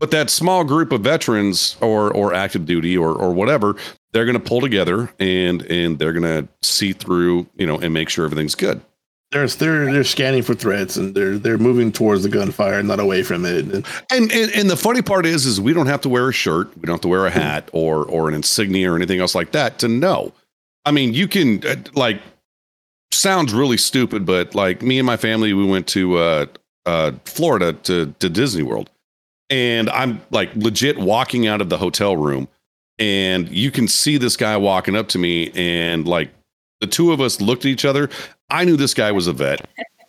[0.00, 3.76] But that small group of veterans or or active duty or or whatever,
[4.12, 7.92] they're going to pull together and and they're going to see through, you know, and
[7.94, 8.80] make sure everything's good.
[9.30, 13.22] They're, they're, they're scanning for threats and they're, they're moving towards the gunfire, not away
[13.22, 13.64] from it.
[13.64, 16.32] And And, and and the funny part is, is we don't have to wear a
[16.32, 19.34] shirt, we don't have to wear a hat or or an insignia or anything else
[19.34, 20.32] like that to know.
[20.84, 22.20] I mean, you can uh, like
[23.10, 26.46] sounds really stupid, but like me and my family, we went to uh,
[26.84, 28.90] uh, Florida to to Disney World,
[29.48, 32.48] and I'm like legit walking out of the hotel room,
[32.98, 36.30] and you can see this guy walking up to me, and like
[36.80, 38.08] the two of us looked at each other.
[38.50, 39.66] I knew this guy was a vet.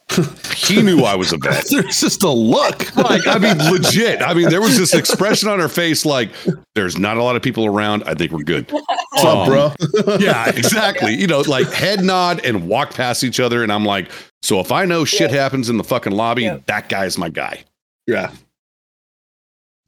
[0.55, 2.95] he knew I was a vet there's just a look.
[2.95, 4.21] like I mean, legit.
[4.21, 6.29] I mean, there was this expression on her face, like
[6.75, 8.03] there's not a lot of people around.
[8.05, 8.69] I think we're good.
[8.71, 9.71] What's up, Um, bro?
[10.19, 11.15] Yeah, exactly.
[11.15, 14.11] You know, like head nod and walk past each other, and I'm like,
[14.43, 16.59] so if I know shit happens in the fucking lobby, Yeah.
[16.67, 17.63] that guy's my guy.
[18.05, 18.31] yeah.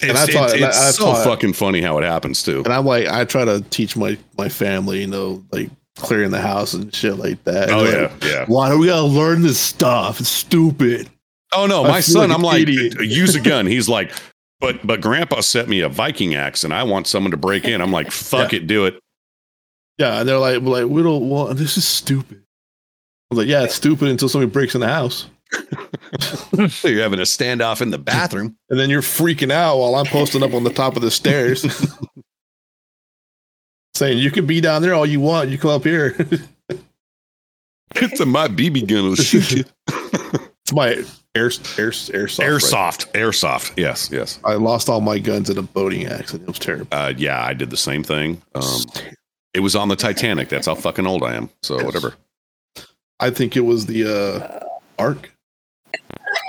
[0.01, 2.63] And It's, I thought- it's, it's I so thought- fucking funny how it happens too.
[2.65, 6.41] And I'm like, I try to teach my my family, you know, like clearing the
[6.41, 7.69] house and shit like that.
[7.69, 8.45] Oh yeah, like, yeah.
[8.47, 10.19] Why do we gotta learn this stuff?
[10.19, 11.09] It's stupid.
[11.53, 12.29] Oh no, I my son.
[12.29, 12.97] like I'm like, idiot.
[12.99, 13.65] Uh, use a gun.
[13.65, 14.11] He's like,
[14.59, 17.79] but but Grandpa sent me a Viking axe, and I want someone to break in.
[17.81, 18.99] I'm like, fuck it, do it.
[19.97, 22.39] Yeah, and they're like, like, we don't want this is stupid.
[23.31, 25.27] I was like, yeah, it's stupid until somebody breaks in the house.
[26.70, 28.58] So you're having a standoff in the bathroom.
[28.70, 31.66] And then you're freaking out while I'm posting up on the top of the stairs.
[33.95, 35.49] Saying you can be down there all you want.
[35.49, 36.16] You come up here.
[37.97, 39.64] It's a my BB gun will shoot you.
[39.88, 40.89] it's my
[41.36, 41.45] air
[41.78, 42.39] air airsoft.
[42.39, 42.49] right?
[42.49, 43.74] Airsoft, airsoft.
[43.78, 44.39] Yes, yes.
[44.43, 46.43] I lost all my guns in a boating accident.
[46.43, 46.88] It was terrible.
[46.91, 48.41] Uh, yeah, I did the same thing.
[48.53, 48.82] Um,
[49.53, 50.49] it was on the Titanic.
[50.49, 51.49] That's how fucking old I am.
[51.62, 52.16] So whatever.
[53.20, 54.66] I think it was the uh,
[54.99, 55.32] Ark.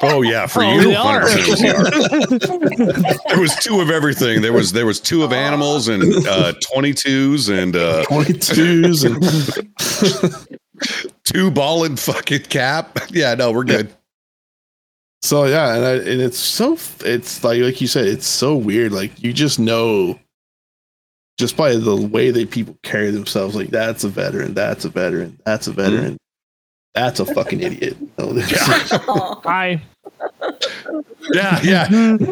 [0.03, 1.22] Oh yeah, for Oh, you, they are.
[1.22, 3.16] 100% it was the Ark.
[3.28, 4.42] there was two of everything.
[4.42, 10.49] There was there was two of animals and uh, 22s and uh, 22s and
[11.24, 12.99] two ball and fucking cap.
[13.11, 13.90] Yeah, no, we're good.
[15.22, 18.92] so yeah, and, I, and it's so it's like like you said, it's so weird.
[18.92, 20.18] Like you just know,
[21.38, 23.55] just by the way that people carry themselves.
[23.57, 24.53] Like that's a veteran.
[24.53, 25.38] That's a veteran.
[25.47, 26.18] That's a veteran.
[26.97, 27.97] That's a fucking idiot.
[28.18, 29.82] No, that's- Oh, Hi.
[31.34, 31.88] Yeah, yeah.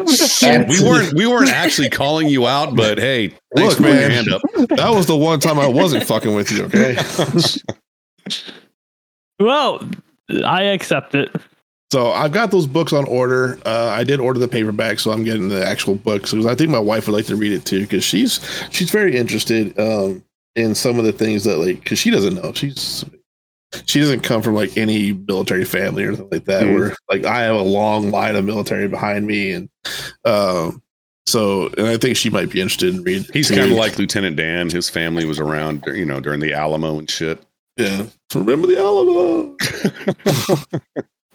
[0.07, 3.99] Shit, we weren't we weren't actually calling you out, but hey, thanks Look, for putting
[3.99, 4.25] your man.
[4.25, 4.41] hand up.
[4.77, 6.63] that was the one time I wasn't fucking with you.
[6.65, 6.95] Okay.
[9.39, 9.85] Well,
[10.45, 11.29] I accept it.
[11.91, 13.59] So I've got those books on order.
[13.65, 16.69] Uh, I did order the paperback, so I'm getting the actual books because I think
[16.69, 18.39] my wife would like to read it too because she's
[18.71, 20.23] she's very interested um,
[20.55, 23.03] in some of the things that like because she doesn't know she's
[23.85, 26.63] she doesn't come from like any military family or anything like that.
[26.63, 26.75] Mhm.
[26.75, 29.69] Where like I have a long line of military behind me, and
[30.25, 30.81] um,
[31.25, 33.25] so and I think she might be interested in reading.
[33.33, 34.69] He's kind of like Lieutenant Dan.
[34.69, 37.41] His family was around, you know, during the Alamo and shit.
[37.77, 38.05] yeah.
[38.33, 39.55] Remember the Alamo?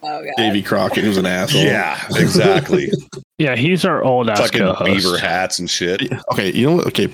[0.03, 0.25] oh god.
[0.37, 1.63] Davy Crockett was an asshole.
[1.63, 2.91] Yeah, exactly.
[3.39, 4.85] Yeah, he's our old ass Fucking co-host.
[5.03, 6.13] beaver hats and shit.
[6.31, 6.87] Okay, you know what?
[6.89, 7.09] Okay,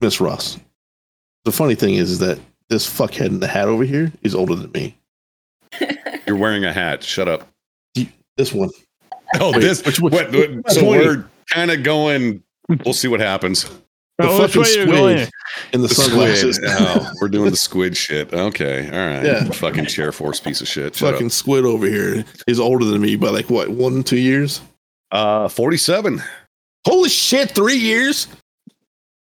[0.00, 0.58] Miss Ross.
[1.44, 4.54] The funny thing is, is that this fuckhead in the hat over here is older
[4.54, 4.96] than me.
[6.26, 7.02] You're wearing a hat.
[7.02, 7.48] Shut up.
[8.36, 8.70] This one.
[9.40, 9.84] Oh, Wait, this.
[9.84, 10.98] which- which- what- which so one?
[10.98, 12.42] we're kind of going.
[12.84, 13.64] We'll see what happens.
[14.18, 15.28] The Oh, fucking squid
[15.72, 16.56] in the, The sunglasses.
[16.56, 16.70] squid.
[16.76, 18.32] Oh, we're doing the squid shit.
[18.34, 18.86] Okay.
[18.90, 19.24] All right.
[19.24, 19.44] Yeah.
[19.44, 20.96] Fucking chair force piece of shit.
[20.96, 24.60] Shut Fucking squid over here is older than me by like what one two years.
[25.12, 26.20] Uh, 47.
[26.86, 28.26] Holy shit, three years.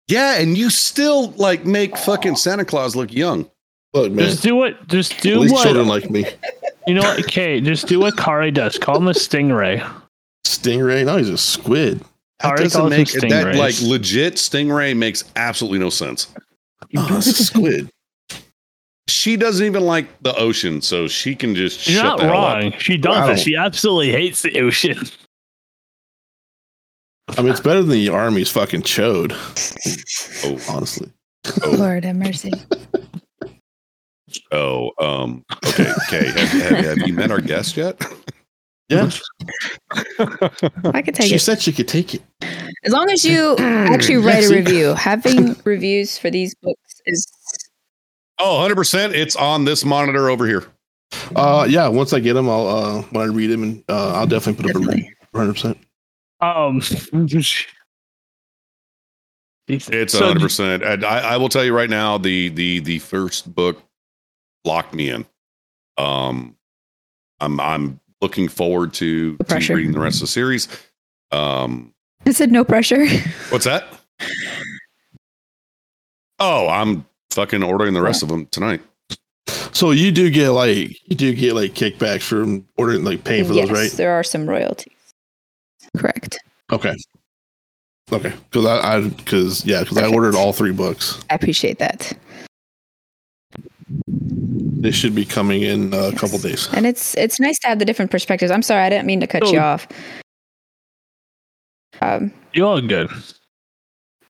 [0.07, 3.49] Yeah, and you still like make fucking Santa Claus look young.
[3.93, 4.25] Look, man.
[4.29, 4.87] Just do what.
[4.87, 5.63] Just do At do least what.
[5.63, 6.25] children like me.
[6.85, 7.17] You know what?
[7.21, 8.77] Okay, just do what Kari does.
[8.77, 9.79] Call him a stingray.
[10.45, 11.05] Stingray.
[11.05, 11.99] No, he's a squid.
[11.99, 12.07] That
[12.41, 13.57] Kari doesn't calls make him that stingrays.
[13.57, 16.27] like legit stingray makes absolutely no sense.
[16.97, 17.89] Oh, it's a squid.
[19.07, 22.43] She doesn't even like the ocean, so she can just You're shut not the hell
[22.43, 22.61] up.
[22.63, 22.73] wrong.
[22.79, 23.27] She Wow.
[23.27, 23.39] doesn't.
[23.45, 24.97] She absolutely hates the ocean.
[27.37, 29.33] I mean, it's better than the army's fucking chode.
[30.45, 31.11] Oh, Honestly.
[31.63, 32.51] oh, Lord have mercy.
[34.51, 36.25] oh, um, okay, okay.
[36.31, 38.01] Have, have, have you met our guest yet?
[38.89, 39.09] Yeah.
[40.19, 41.37] I could take She it.
[41.37, 42.21] She said she could take it.
[42.83, 44.93] As long as you actually write a review.
[44.93, 47.25] Having reviews for these books is
[48.39, 49.13] Oh, 100%.
[49.13, 50.65] It's on this monitor over here.
[51.35, 51.87] Uh, yeah.
[51.87, 54.71] Once I get them, I'll uh, when I read them, and uh, I'll definitely put
[54.71, 55.01] up a Definitely.
[55.03, 55.15] review.
[55.35, 55.77] Hundred percent.
[56.43, 56.77] Um,
[59.67, 61.03] It's So- 100%.
[61.03, 63.81] I, I will tell you right now, the the the first book
[64.65, 65.25] locked me in.
[65.97, 66.57] Um,
[67.39, 70.67] I'm I'm looking forward to, to reading the rest of the series.
[71.31, 71.93] Um,
[72.25, 73.05] I said no pressure.
[73.49, 73.85] what's that?
[76.39, 78.81] Oh, I'm fucking ordering the rest of them tonight.
[79.47, 80.77] So you do get like
[81.09, 83.91] you do get like kickbacks from ordering like paying for yes, those, right?
[83.93, 84.92] there are some royalties.
[85.97, 86.39] Correct.
[86.71, 86.95] Okay.
[88.11, 88.33] Okay.
[88.49, 91.19] Because I, I, because yeah, because I ordered all three books.
[91.29, 92.11] I appreciate that.
[94.07, 96.67] They should be coming in a couple days.
[96.73, 98.51] And it's it's nice to have the different perspectives.
[98.51, 99.63] I'm sorry, I didn't mean to cut you Oh.
[99.63, 99.87] off.
[102.01, 103.09] Um, You're all good.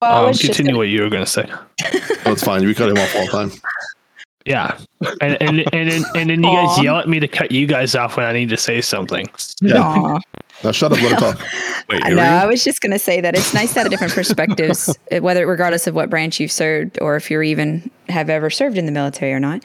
[0.01, 1.49] well, I Um, continue gonna- what you were going to say.
[2.23, 2.65] That's fine.
[2.65, 3.51] We cut him off all the time.
[4.45, 4.77] Yeah,
[5.21, 7.95] and and and then, and then you guys yell at me to cut you guys
[7.95, 9.25] off when I need to say something.
[9.61, 10.17] Yeah.
[10.63, 10.67] Aw.
[10.67, 11.01] Now shut up.
[11.01, 11.39] Let him talk.
[11.89, 12.21] Wait, I know.
[12.21, 15.87] I was just going to say that it's nice to have different perspectives, whether regardless
[15.87, 19.33] of what branch you've served or if you're even have ever served in the military
[19.33, 19.63] or not.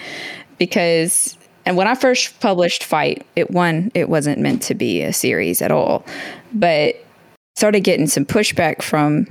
[0.59, 5.13] Because, and when I first published Fight, it one, it wasn't meant to be a
[5.13, 6.05] series at all,
[6.53, 6.97] but
[7.57, 9.27] started getting some pushback from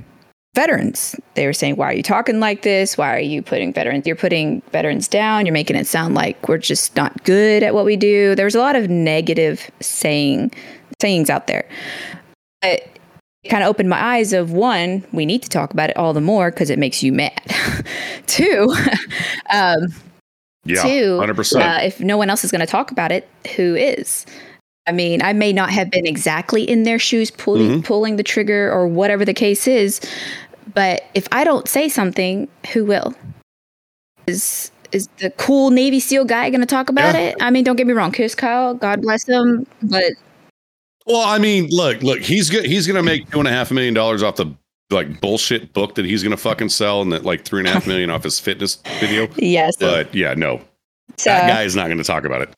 [0.54, 1.14] veterans.
[1.34, 2.96] They were saying, "Why are you talking like this?
[2.98, 4.06] Why are you putting veterans?
[4.06, 5.46] You're putting veterans down.
[5.46, 8.54] You're making it sound like we're just not good at what we do." There was
[8.54, 10.50] a lot of negative saying
[11.00, 11.68] sayings out there
[12.62, 12.80] but
[13.44, 16.12] it kind of opened my eyes of one we need to talk about it all
[16.12, 17.40] the more because it makes you mad
[18.26, 18.66] two
[19.50, 19.86] um,
[20.64, 21.60] Yeah, two 100%.
[21.60, 24.26] uh, if no one else is going to talk about it who is
[24.88, 27.84] i mean i may not have been exactly in their shoes pulling Mhm.
[27.84, 30.00] pulling the trigger or whatever the case is
[30.74, 33.14] but if i don't say something who will
[34.26, 37.20] is is the cool navy seal guy going to talk about Yeah.
[37.20, 40.12] it i mean don't get me wrong Chris Kyle god bless him but
[41.08, 42.66] Well, I mean, look, look, he's good.
[42.66, 44.54] He's gonna make two and a half million dollars off the
[44.90, 47.86] like bullshit book that he's gonna fucking sell, and that like three and a half
[47.86, 49.26] million off his fitness video.
[49.36, 50.60] yes But yeah, no,
[51.16, 52.50] so, that guy is not gonna talk about it.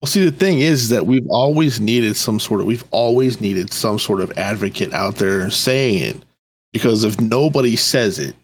[0.00, 3.70] Well, see, the thing is that we've always needed some sort of, we've always needed
[3.70, 6.16] some sort of advocate out there saying it.
[6.72, 8.34] Because if nobody says it,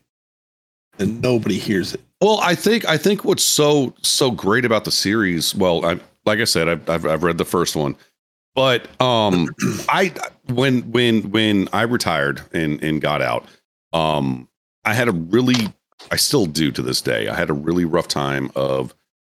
[0.99, 2.01] then nobody hears it.
[2.21, 5.55] Well, I think I think what's so so great about the series.
[5.55, 7.97] Well, I like I said, I've I've, I've read the first one,
[8.57, 9.49] but um,
[9.89, 10.13] I
[10.53, 13.47] when when when I retired and and got out,
[13.93, 14.49] um,
[14.85, 15.73] I had a really,
[16.11, 17.29] I still do to this day.
[17.29, 18.95] I had a really rough time of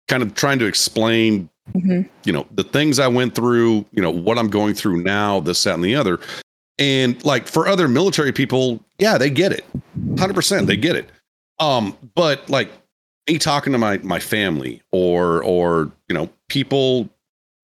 [0.09, 2.09] kind of trying to explain Mhm.
[2.26, 5.63] you know the things i went through you know what i'm going through now this
[5.63, 6.19] that and the other
[6.80, 9.63] and like for other military people yeah they get it
[10.15, 11.07] 100% they get it
[11.59, 12.72] um but like
[13.30, 17.07] me talking to my my family or or you know people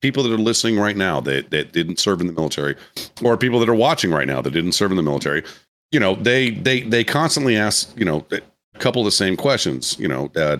[0.01, 2.75] people that are listening right now that that didn't serve in the military
[3.23, 5.43] or people that are watching right now that didn't serve in the military
[5.91, 8.41] you know they they they constantly ask you know a
[8.79, 10.57] couple of the same questions you know uh,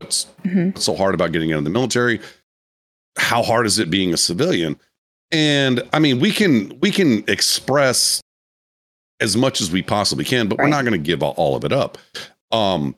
[0.00, 0.74] what's Mhm.
[0.74, 2.20] what's so hard about getting out of the military?
[3.16, 4.78] How hard is it being a civilian?
[5.32, 8.20] And i mean we can we can express
[9.20, 11.64] as much as we possibly can but we're not going to give all, all of
[11.64, 11.96] it up.
[12.52, 12.94] Um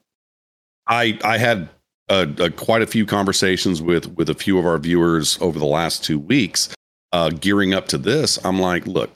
[0.88, 1.68] i i had
[2.08, 5.66] a, a, quite a few conversations with with a few of our viewers over the
[5.66, 6.68] last two weeks
[7.12, 9.10] uh gearing up to this i'm like look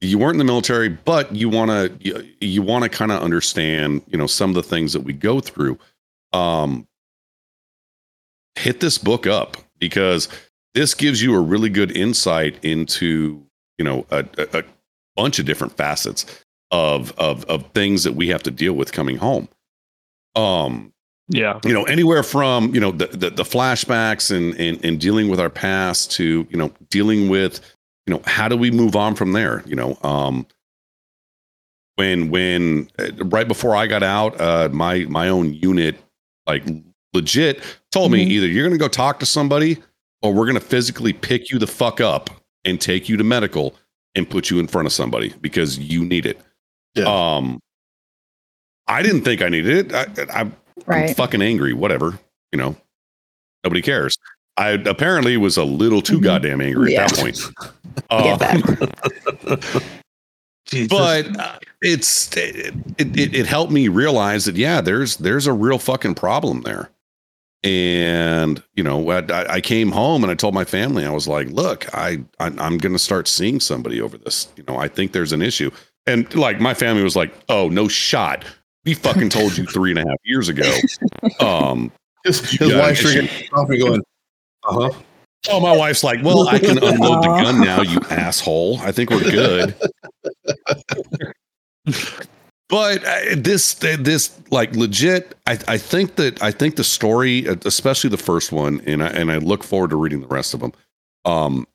[0.00, 3.22] you weren't in the military but you want to you, you want to kind of
[3.22, 5.78] understand you know some of the things that we go through
[6.32, 6.86] um
[8.56, 10.28] hit this book up because
[10.74, 13.44] this gives you a really good insight into
[13.78, 14.62] you know a, a
[15.16, 16.26] bunch of different facets
[16.70, 19.48] of of of things that we have to deal with coming home.
[20.36, 20.92] Um,
[21.32, 21.60] Yeah.
[21.64, 25.38] you know anywhere from you know the the, the flashbacks and, and and dealing with
[25.40, 27.60] our past to you know dealing with
[28.06, 30.44] you know how do we move on from there you know um
[31.96, 35.96] when when uh, right before i got out uh my my own unit
[36.46, 36.64] like
[37.14, 37.62] legit
[37.92, 38.30] told me Mhm.
[38.30, 39.78] either you're gonna go talk to somebody
[40.22, 42.30] or we're gonna physically pick you the fuck up
[42.64, 43.74] and take you to medical
[44.14, 46.40] and put you in front of somebody because you need it
[46.96, 47.04] Yeah.
[47.36, 47.60] um
[48.88, 50.50] i didn't think i needed it i, I
[50.88, 52.18] I'm fucking angry, whatever.
[52.52, 52.76] You know,
[53.64, 54.18] nobody cares.
[54.56, 56.22] I apparently was a little too Mhm.
[56.22, 57.04] goddamn angry Yeah.
[57.04, 57.40] at that point.
[58.10, 59.70] I get Um,
[60.88, 65.78] but uh, it's it, it it helped me realize that yeah, there's there's a real
[65.78, 66.90] fucking problem there.
[67.62, 71.48] And you know, I, I came home and I told my family, I was like,
[71.48, 74.48] "Look, I, I I'm going to start seeing somebody over this.
[74.56, 75.70] You know, I think there's an issue."
[76.06, 78.44] And like my family was like, "Oh, no shot.
[78.84, 80.70] We fucking told you three and a half years ago."
[81.40, 81.92] Um,
[82.24, 84.02] His, his wife's an freaking going,
[84.68, 84.90] uh huh.
[85.48, 88.78] Oh, my wife's like, well, I can unload the gun now, you asshole.
[88.80, 89.74] I think we're good.
[92.68, 95.34] but uh, this, this, like, legit.
[95.46, 99.08] I, I think that I think the story, uh, especially the first one, and I
[99.08, 100.72] and I look forward to reading the rest of them.
[101.24, 101.66] Um,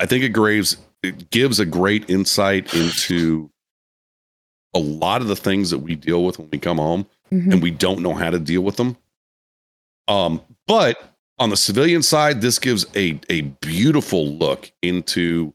[0.00, 3.50] I think it graves it gives a great insight into
[4.74, 7.52] a lot of the things that we deal with when we come home Mhm.
[7.52, 8.96] and we don't know how to deal with them.
[10.08, 15.52] Um, but on the civilian side, this gives a a beautiful look into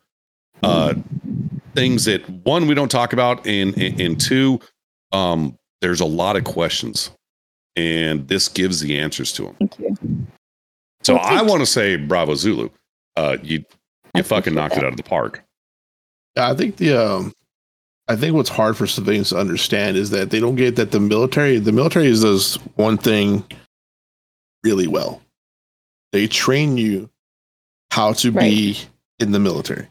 [0.64, 0.96] uh,
[1.76, 4.60] things that one we don't talk about, and and, and two,
[5.12, 7.12] um, there's a lot of questions,
[7.76, 9.56] and this gives the answers to them.
[9.60, 9.96] Thank you.
[11.04, 12.70] So Well, I want to say, bravo Zulu,
[13.16, 13.64] uh, you
[14.16, 15.44] I you fucking appreciate knocked it out of the park.
[16.36, 17.34] I think the um,
[18.10, 21.00] I think what's hard for civilians to understand is that they don't get that the
[21.00, 23.44] military the military does one thing
[24.64, 25.22] really well.
[26.14, 27.10] They train you
[27.92, 28.78] how to be
[29.20, 29.88] in the military,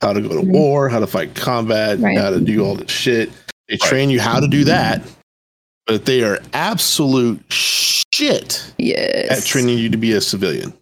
[0.00, 0.50] how to go to Mhm.
[0.52, 2.18] war, how to fight combat, Right.
[2.18, 3.30] how to do all this shit.
[3.68, 3.80] They Right.
[3.80, 5.02] train you how to do that,
[5.86, 9.30] but they are absolute shit Yes.
[9.30, 10.72] at training you to be a civilian.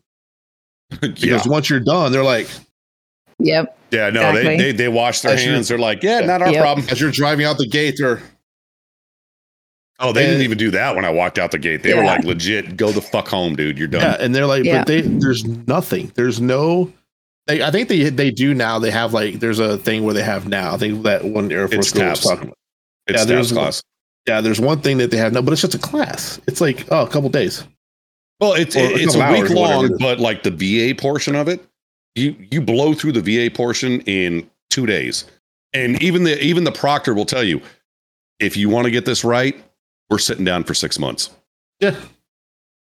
[1.02, 2.48] yeah, Because once you're done, they're like,
[3.40, 3.78] Yep.
[3.92, 4.42] yeah, no, Exactly.
[4.42, 5.68] they, they they wash their That's hands.
[5.68, 6.60] They're like, yeah, not our Yep.
[6.62, 6.86] problem.
[6.90, 8.20] as you're driving out the gate, they're
[10.00, 11.82] Oh, they didn't even do that when I walked out the gate.
[11.82, 13.76] They were like, legit, go the fuck home, dude.
[13.78, 14.00] You're done.
[14.02, 14.78] Yeah, and they're like, Yeah.
[14.78, 16.12] but they there's nothing.
[16.14, 16.92] There's no.
[17.48, 18.78] They, I think they they do now.
[18.78, 20.74] They have like there's a thing where they have now.
[20.74, 22.54] I think that one Air Force It's girl was talking about.
[23.08, 23.82] It's yeah, yeah, there's- class.
[24.26, 26.38] Yeah, there's one thing that they have now, but it's just a class.
[26.46, 27.64] It's like oh, a couple days.
[28.40, 31.64] Well, it's Or it's a couple week long, but like the VA portion of it,
[32.14, 35.24] you you blow through the VA portion in two days.
[35.72, 37.60] And even the even the proctor will tell you,
[38.38, 39.56] if you want to get this right,
[40.10, 41.30] we're sitting down for six months.
[41.80, 41.96] Yeah.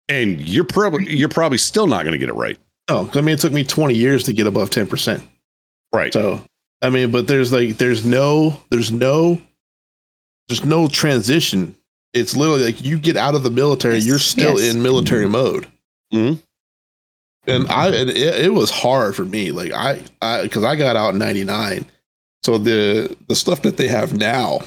[0.08, 2.58] And you're probably you're probably still not going to get it right.
[2.88, 5.22] Oh, I mean it took me 20 years to get above 10 percent.
[5.92, 6.12] Right.
[6.12, 6.42] So
[6.82, 9.40] I mean, but there's like there's no there's no
[10.48, 11.76] there's no transition.
[12.12, 14.74] It's literally like you get out of the military, you're still yes.
[14.74, 15.66] in military mode.
[16.12, 16.42] Mhm.
[17.46, 19.50] And I and it, it was hard for me.
[19.50, 21.86] Like I I because I got out in '99,
[22.42, 24.60] so the the stuff that they have now,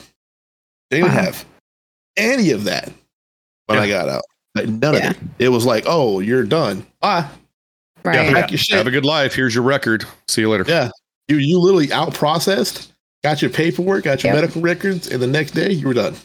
[0.89, 1.21] they didn't Wow.
[1.23, 1.45] have
[2.17, 2.91] any of that
[3.67, 4.23] when I got out.
[4.55, 5.11] Like none Yeah.
[5.11, 5.23] of it.
[5.39, 6.85] It was like, oh, you're done.
[6.99, 7.27] Bye.
[8.03, 8.15] Right.
[8.15, 8.75] Yeah, Pack your shit.
[8.77, 9.33] Have a good life.
[9.33, 10.03] Here's your record.
[10.27, 10.65] See you later.
[10.67, 10.89] Yeah.
[11.27, 12.91] You you literally out processed,
[13.23, 14.41] got your paperwork, got your Yep.
[14.41, 16.15] medical records, and the next day you were done.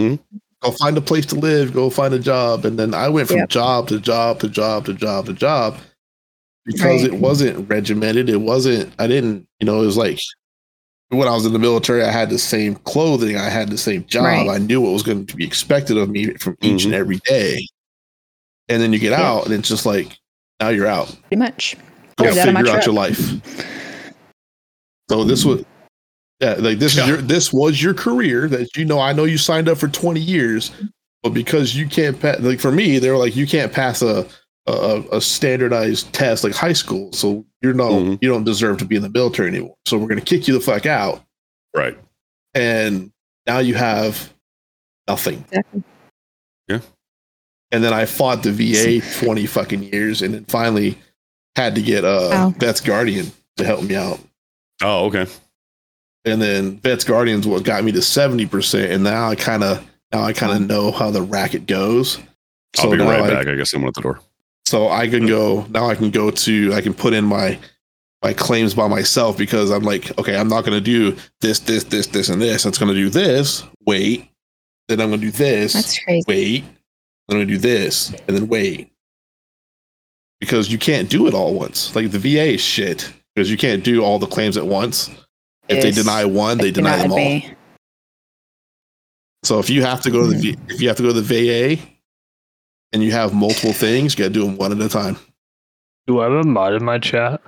[0.00, 0.18] Mhm.
[0.62, 2.64] Go find a place to live, go find a job.
[2.64, 3.48] And then I went from Yep.
[3.48, 5.76] job to job to job to job to job
[6.64, 7.12] because Right.
[7.12, 8.30] it wasn't regimented.
[8.30, 10.18] It wasn't, I didn't, you know, it was like
[11.08, 14.04] when I was in the military, I had the same clothing, I had the same
[14.06, 14.24] job.
[14.24, 14.48] Right.
[14.48, 16.96] I knew what was going to be expected of me from each and Mhm.
[16.96, 17.66] every day.
[18.68, 19.20] And then you get Yeah.
[19.30, 20.16] out and it's just like,
[20.60, 21.76] now you're out Pretty much.
[22.16, 22.86] go I was out figure out truck.
[22.86, 23.18] your life.
[25.10, 25.64] So this was,
[26.42, 27.04] yeah, like this Yeah.
[27.04, 28.98] is your this was your career that you know.
[28.98, 30.70] I know you signed up for twenty years,
[31.22, 34.26] but because you can't pass, like for me, they were like you can't pass a
[34.66, 38.18] a, a standardized test like high school, so you're not Mhm.
[38.20, 39.76] you don't deserve to be in the military anymore.
[39.86, 41.24] So we're gonna kick you the fuck out,
[41.74, 41.96] Right.
[42.54, 43.10] and
[43.46, 44.32] now you have
[45.08, 45.44] nothing.
[46.68, 46.80] Yeah.
[47.72, 50.98] And then I fought the VA twenty fucking years, and then finally
[51.56, 52.54] had to get uh Wow.
[52.58, 54.20] Vets Guardian to help me out.
[54.82, 55.26] Oh, okay.
[56.24, 59.84] And then Vets Guardians what got me to seventy percent, and now I kind of
[60.12, 62.18] now I kind of know how the racket goes.
[62.78, 63.46] I'll be right I, back.
[63.46, 64.20] I guess someone at the door.
[64.64, 65.88] So I can go now.
[65.88, 67.58] I can go to I can put in my
[68.22, 71.84] my claims by myself because I'm like, okay, I'm not going to do this, this,
[71.84, 72.64] this, this, and this.
[72.64, 73.64] It's going to do this.
[73.84, 74.30] Wait,
[74.88, 75.72] then I'm going to do this.
[75.72, 76.24] That's crazy.
[76.28, 76.64] wait.
[77.28, 78.92] Then I'm going to do this, and then wait.
[80.40, 81.94] Because you can't do it all once.
[81.94, 85.08] Like the VA is shit because you can't do all the claims at once.
[85.68, 87.18] If they deny one, they deny them all.
[87.18, 87.46] be.
[89.44, 91.20] So if you have to go to the V- if you have to go to
[91.20, 91.82] the VA
[92.92, 95.16] and you have multiple things, you got to do them one at a time.
[96.06, 97.40] Do I have a mod in my chat?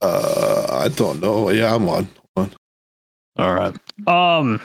[0.00, 1.48] Uh, I don't know.
[1.50, 2.08] Yeah, I'm on.
[2.36, 2.50] on.
[3.36, 3.74] All right.
[4.06, 4.60] Um.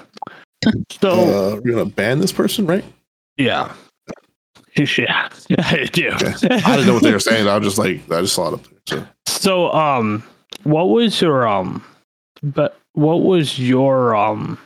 [0.91, 2.83] So Uh, we're gonna ban this person, right?
[3.37, 3.73] yeah,
[4.75, 6.09] yeah, I do.
[6.09, 6.33] Okay.
[6.65, 7.47] I didn't know what they were saying.
[7.47, 8.99] I was just like, I just saw it up there.
[8.99, 10.23] So So, um,
[10.63, 11.83] what was your um,
[12.43, 14.57] but what was your um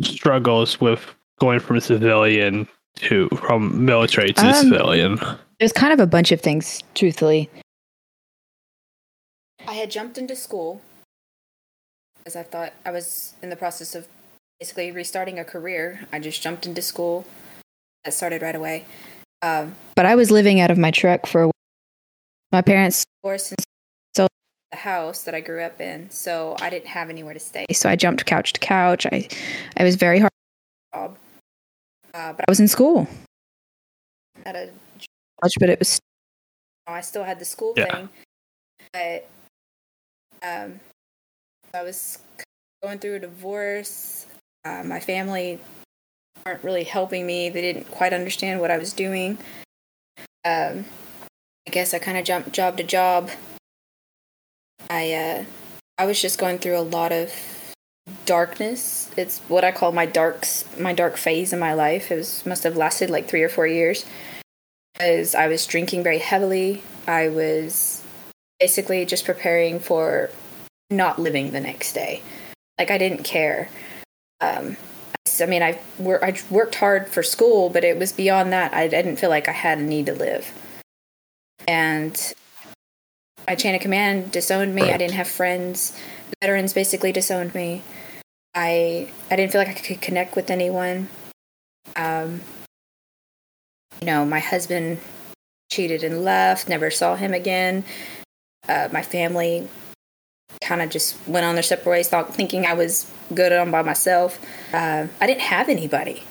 [0.00, 2.66] struggles with going from civilian
[2.96, 5.18] to from military to Um, civilian?
[5.58, 7.48] There's kind of a bunch of things, truthfully.
[9.66, 10.80] I had jumped into school
[12.18, 14.06] because I thought I was in the process of
[14.58, 16.06] basically restarting a career.
[16.12, 17.24] I just jumped into school.
[18.04, 18.84] That started right away.
[19.42, 21.52] Um, But I was living out of my truck for a while.
[22.50, 23.02] my parents.
[23.02, 23.54] of course, So-
[24.72, 27.66] the house that I grew up in, so I didn't have anywhere to stay.
[27.72, 29.06] So I jumped couch to couch.
[29.06, 29.28] I,
[29.76, 30.32] I was very hard.
[30.94, 31.16] Job.
[32.14, 33.06] Uh, but I was in school,
[34.44, 34.70] I had a
[35.60, 35.98] but it was
[36.86, 37.94] I still had the school Yeah.
[37.94, 38.08] thing,
[38.92, 39.28] but
[40.42, 40.80] um,
[41.74, 42.18] I was
[42.82, 44.26] going through a divorce.
[44.64, 45.58] Uh, my family
[46.44, 47.48] weren't really helping me.
[47.48, 49.38] They didn't quite understand what I was doing.
[50.44, 50.84] Um,
[51.66, 53.30] I guess I kind of jumped job to job.
[54.90, 55.44] I uh,
[55.98, 57.32] I was just going through a lot of
[58.26, 59.10] darkness.
[59.16, 62.10] It's what I call my darks my dark phase in my life.
[62.10, 64.04] It was must have lasted like three or four years
[64.94, 66.82] because I was drinking very heavily.
[67.06, 68.04] I was
[68.60, 70.30] basically just preparing for
[70.90, 72.22] not living the next day.
[72.78, 73.68] Like I didn't care.
[74.40, 74.76] Um,
[75.40, 78.74] I mean, I, I worked hard for school, but it was beyond that.
[78.74, 80.52] I didn't feel like I had a need to live.
[81.66, 82.34] And
[83.46, 84.90] my chain of command disowned me.
[84.90, 85.98] I didn't have friends.
[86.40, 87.82] Veterans basically disowned me.
[88.54, 91.08] I I didn't feel like I could connect with anyone.
[91.96, 92.40] Um,
[94.00, 94.98] you know, my husband
[95.70, 97.84] cheated and left, never saw him again.
[98.68, 99.68] Uh, my family
[100.60, 103.82] kind of just went on their separate ways, thought, thinking I was good on by
[103.82, 104.38] myself.
[104.72, 106.24] Uh, I didn't have anybody.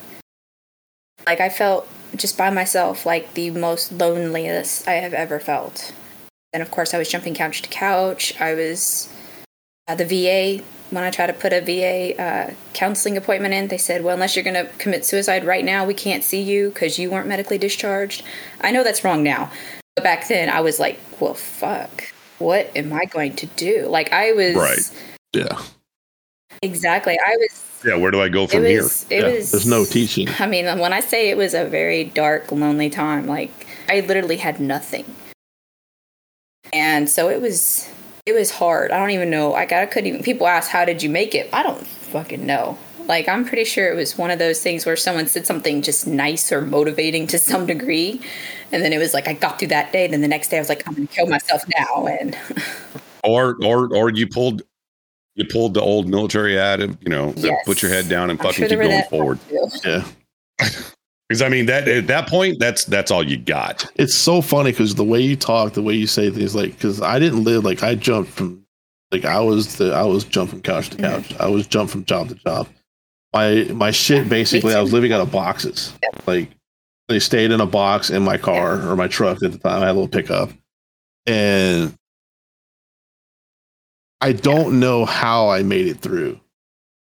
[1.26, 5.94] Like, I felt just by myself like the most loneliest I have ever felt.
[6.54, 8.40] And of course, I was jumping couch to couch.
[8.40, 9.10] I was
[9.88, 10.64] uh, the VA.
[10.90, 14.36] When I tried to put a VA uh, counseling appointment in, they said, "Well, unless
[14.36, 17.58] you're going to commit suicide right now, we can't see you because you weren't medically
[17.58, 18.24] discharged."
[18.60, 19.50] I know that's wrong now,
[19.96, 24.12] but back then I was like, "Well, fuck, what am I going to do?" Like
[24.12, 24.92] I was Right.
[25.32, 25.62] Yeah,
[26.62, 27.18] exactly.
[27.26, 27.68] I was.
[27.86, 28.84] Yeah, where do I go from here?
[28.84, 29.06] was.
[29.10, 29.52] It Yeah, was.
[29.52, 30.28] there's no teaching.
[30.40, 34.38] I mean, when I say it was a very dark, lonely time, like I literally
[34.38, 35.06] had nothing,
[36.74, 37.88] and so it was.
[38.26, 38.92] It was hard.
[38.92, 39.50] I don't even know.
[39.50, 40.24] Like I couldn't even.
[40.24, 42.78] People ask, "How did you make it?" I don't fucking know.
[43.08, 46.06] Like I'm pretty sure it was one of those things where someone said something just
[46.06, 48.22] nice or motivating to some degree,
[48.72, 50.06] and then it was like I got through that day.
[50.06, 52.38] Then the next day I was like, I'm gonna kill myself now, and
[53.24, 54.62] Or or or you pulled
[55.36, 57.66] you pulled the old military ad of, you know, Yes.
[57.66, 59.40] put your head down and fucking sure keep going forward.
[59.84, 60.04] yeah.
[61.32, 63.90] Because I mean that at that point, that's that's all you got.
[63.96, 67.02] It's so funny because the way you talk, the way you say things, like because
[67.02, 68.66] I didn't live like I jumped from
[69.14, 71.34] like I was the I was jumping couch to couch.
[71.40, 72.68] I was jumped from job to job.
[73.32, 75.94] My my shit basically I was living out of boxes.
[76.28, 76.52] Like
[77.08, 79.84] they stayed in a box in my car or my truck at the time.
[79.84, 80.50] I had a little pickup,
[81.28, 81.96] and
[84.20, 86.42] I don't know how I made it through.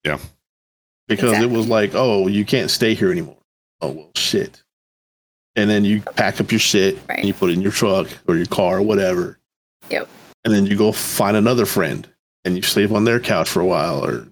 [0.05, 0.19] Yeah.
[1.09, 3.39] because it was like, oh, you can't stay here anymore.
[3.85, 4.63] Oh well, shit.
[5.57, 7.19] And then you pack up your shit Right.
[7.21, 9.39] and you put it in your truck or your car or whatever.
[9.91, 10.09] Yep.
[10.45, 12.09] And then you go find another friend
[12.45, 14.27] and you sleep on their couch for a while or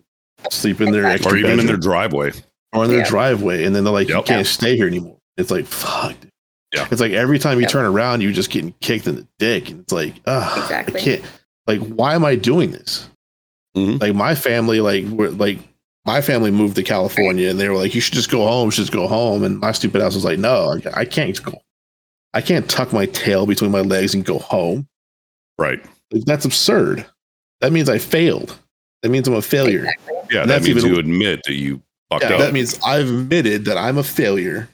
[0.50, 1.14] sleep in their Exactly.
[1.14, 2.32] extra Or even in their driveway.
[2.72, 3.08] or in their Yeah.
[3.08, 3.64] driveway.
[3.64, 5.18] And then they're like, you can't stay here anymore.
[5.36, 6.18] It's like, fuck.
[6.20, 6.30] dude.
[6.74, 6.88] Yeah.
[6.90, 7.70] It's like every time you Yep.
[7.70, 9.68] turn around, you're just getting kicked in the dick.
[9.70, 11.00] And it's like, ah, Exactly.
[11.00, 11.22] I can't.
[11.66, 13.08] Like, why am I doing this?
[13.76, 14.00] Mhm.
[14.00, 15.58] Like, my family, like, we're like,
[16.04, 18.70] my family moved to California and they were like, you should just go home, you
[18.72, 19.44] should just go home.
[19.44, 21.62] And my stupid ass was like, no, I, I can't go.
[22.34, 24.88] I can't tuck my tail between my legs and go home.
[25.58, 25.84] Right.
[26.10, 27.06] That's absurd.
[27.60, 28.58] That means I failed.
[29.02, 29.92] That means I'm a failure.
[30.30, 32.38] Yeah, that means even- you admit that you fucked Yeah, up.
[32.40, 34.68] that means I've admitted that I'm a failure,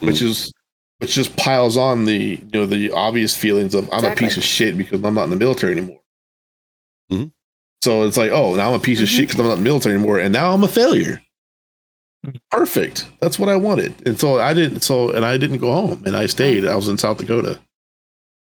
[0.00, 0.22] which Mm.
[0.28, 0.52] is
[1.00, 4.44] which just piles on the you know the obvious feelings of I'm a piece of
[4.44, 5.98] shit because I'm not in the military anymore.
[7.10, 7.32] Mhm.
[7.82, 9.16] So it's like, oh, now I'm a piece of Mhm.
[9.16, 11.20] shit because I'm not in the military anymore, and now I'm a failure.
[12.24, 12.36] Mhm.
[12.50, 13.06] Perfect.
[13.20, 14.80] That's what I wanted, and so I didn't.
[14.82, 16.64] So and I didn't go home, and I stayed.
[16.66, 17.58] I was in South Dakota.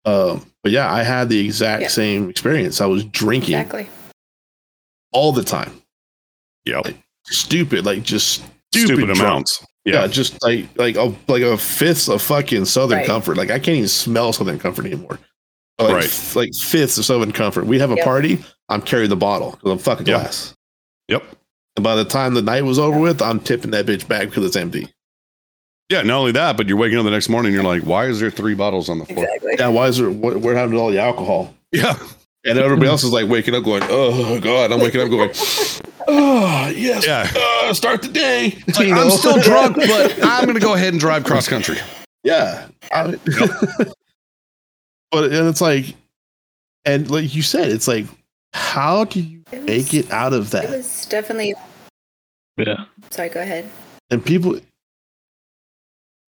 [0.05, 1.89] Um, but yeah, I had the exact Yeah.
[1.89, 2.83] same experience.
[2.83, 3.89] I was drinking Exactly.
[5.12, 5.81] all the time,
[6.66, 6.95] Yep.
[7.25, 8.43] stupid, like just
[8.75, 9.64] Stupid, stupid, amounts.
[9.87, 10.03] Yeah.
[10.03, 10.07] Yeah.
[10.09, 13.07] just like like a like a fifth of fucking Southern Right.
[13.07, 13.39] Comfort.
[13.39, 15.18] Like I can't even smell Southern Comfort anymore.
[15.79, 16.05] Like, Right.
[16.05, 17.66] f- like fifths of Southern Comfort.
[17.66, 18.05] We have a Yep.
[18.05, 18.45] party.
[18.68, 20.20] I'm carrying the bottle because I'm fucking Yeah.
[20.20, 20.55] glass.
[21.09, 21.25] Yep.
[21.77, 24.45] And by the time the night was over with, I'm tipping that bitch back because
[24.45, 24.89] it's empty.
[25.91, 26.03] Yeah.
[26.03, 28.20] Not only that, but you're waking up the next morning and you're like, why is
[28.20, 29.25] there three bottles on the floor?
[29.25, 29.55] Exactly.
[29.59, 30.11] Yeah, why is there?
[30.11, 31.53] What, where happened to all the alcohol?
[31.72, 31.97] Yeah.
[32.47, 35.31] And everybody else is like waking up, going, "Oh God!" I'm waking up, going,
[36.07, 37.27] "Oh yes, Yeah.
[37.64, 41.01] uh, start the day." Like, I'm still drunk, but I'm going to go ahead and
[41.01, 41.79] drive cross country.
[42.22, 42.66] Yeah.
[42.93, 43.14] I-
[45.14, 45.94] but and it's like,
[46.84, 48.06] and like you said, it's like,
[48.52, 50.64] how do you It make it out of that?
[50.64, 51.54] it was definitely.
[52.56, 52.84] Yeah.
[53.10, 53.28] Sorry.
[53.28, 53.68] Go ahead.
[54.10, 54.58] And people,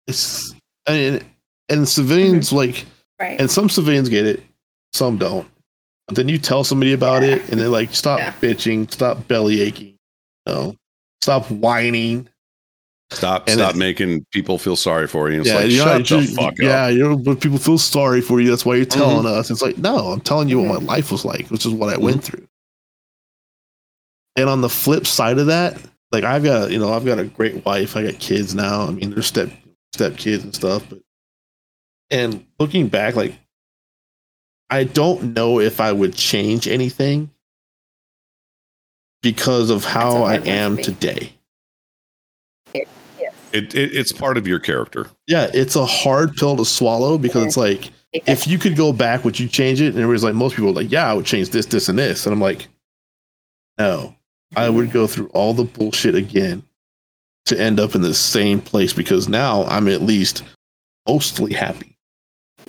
[0.07, 0.55] it's
[0.87, 1.25] and
[1.69, 2.57] and civilians mm-hmm.
[2.57, 2.87] like,
[3.21, 3.41] Right.
[3.41, 4.43] and some civilians get it,
[4.93, 5.49] some don't.
[6.09, 7.37] But then you tell somebody about Yeah.
[7.37, 8.33] it, and they're like, "Stop Yeah.
[8.41, 9.97] bitching, stop belly aching,
[10.47, 10.77] you know,
[11.23, 12.29] stop whining."
[13.17, 15.41] Stop, And stop it- making people feel sorry for you.
[15.41, 16.59] It's yeah, like, you know, the you- fuck up.
[16.59, 18.51] yeah, you know, but people feel sorry for you.
[18.51, 19.39] That's why you're telling Mm-hmm.
[19.39, 19.51] us.
[19.51, 21.97] It's like, no, I'm telling you what my life was like, which is what I
[21.99, 22.47] went through.
[24.37, 25.79] And on the flip side of that,
[26.13, 27.97] like I've got, you know, I've got a great wife.
[27.97, 28.87] I got kids now.
[28.87, 29.51] I mean, they're step
[29.95, 30.85] step kids and stuff.
[30.89, 30.99] But
[32.11, 33.35] and looking back, like
[34.71, 37.31] I don't know if I would change anything
[39.23, 40.83] because of how I hard one am me.
[40.83, 41.33] today.
[43.55, 43.63] Yes.
[43.63, 45.07] It, it, it's part of your character.
[45.27, 49.25] Yeah, it's a hard pill to swallow because it's like if you could go back,
[49.25, 49.89] would you change it?
[49.89, 52.27] And everybody's like, most people are like, yeah, I would change this, this, and this.
[52.27, 52.69] And I'm like,
[53.79, 54.15] no,
[54.57, 56.63] I would go through all the bullshit again
[57.47, 60.45] to end up in the same place because now I'm at least
[61.09, 61.97] mostly happy.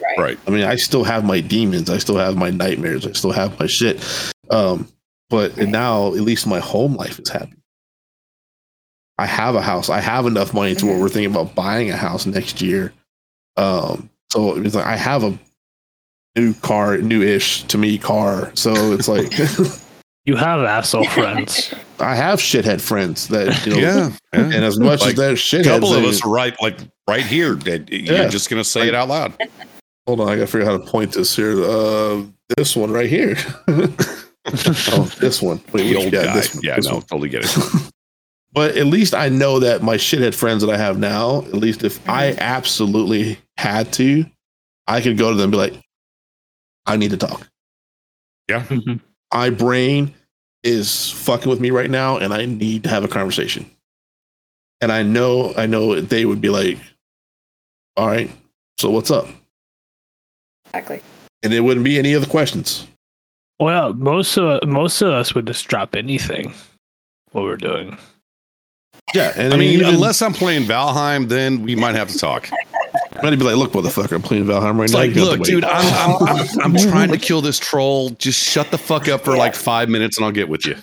[0.01, 0.17] right.
[0.17, 0.39] Right.
[0.47, 3.57] I mean, I still have my demons, I still have my nightmares, I still have
[3.59, 4.03] my shit.
[4.49, 4.87] Um,
[5.29, 5.69] but Right.
[5.69, 7.53] now at least my home life is happy.
[9.17, 9.89] I have a house.
[9.89, 12.91] I have enough money to where we're thinking about buying a house next year.
[13.57, 15.37] Um, so it's like I have a
[16.35, 18.51] new car, new-ish to me car.
[18.55, 19.31] So it's like
[20.25, 21.73] You have asshole friends.
[21.99, 24.09] I have shithead friends that you know, Yeah.
[24.33, 24.39] yeah.
[24.55, 27.23] and as much Like, as they're A couple of they- us are right, like right
[27.23, 27.53] here.
[27.55, 28.21] that Yeah.
[28.23, 29.33] You're just going to say it out loud.
[30.07, 31.63] hold on, I gotta figure out how to point this here.
[31.63, 32.23] Uh,
[32.57, 33.37] this one right here.
[33.67, 35.61] oh, this one.
[35.71, 36.33] Wait, The old yeah, guy.
[36.35, 37.01] this one, yeah, this no, one.
[37.03, 37.91] totally get it.
[38.55, 41.83] But at least I know that my shithead friends that I have now, at least
[41.83, 42.39] if I Mm-hmm.
[42.39, 44.25] absolutely had to,
[44.87, 45.73] I could go to them and be like,
[46.85, 47.47] I need to talk.
[48.49, 49.01] Mhm.
[49.33, 50.13] My brain
[50.63, 53.69] is fucking with me right now and I need to have a conversation.
[54.81, 56.77] And I know, I know they would be like,
[57.97, 58.29] all right,
[58.79, 59.27] so what's up?
[60.67, 61.01] Exactly.
[61.43, 62.87] And it wouldn't be any other questions.
[63.59, 66.53] well, most of most of us would just drop anything.
[67.31, 67.97] What we're doing.
[69.13, 69.33] Yeah.
[69.35, 72.49] And I mean, even- unless I'm playing Valheim, then we might have to talk.
[73.23, 74.99] I'd be like, look, motherfucker, I'm playing Valheim right It's now.
[74.99, 78.09] like, You have to look, dude, I'm, I'm, I'm, I'm trying to kill this troll.
[78.11, 80.75] Just shut the fuck up for like five minutes and I'll get with you.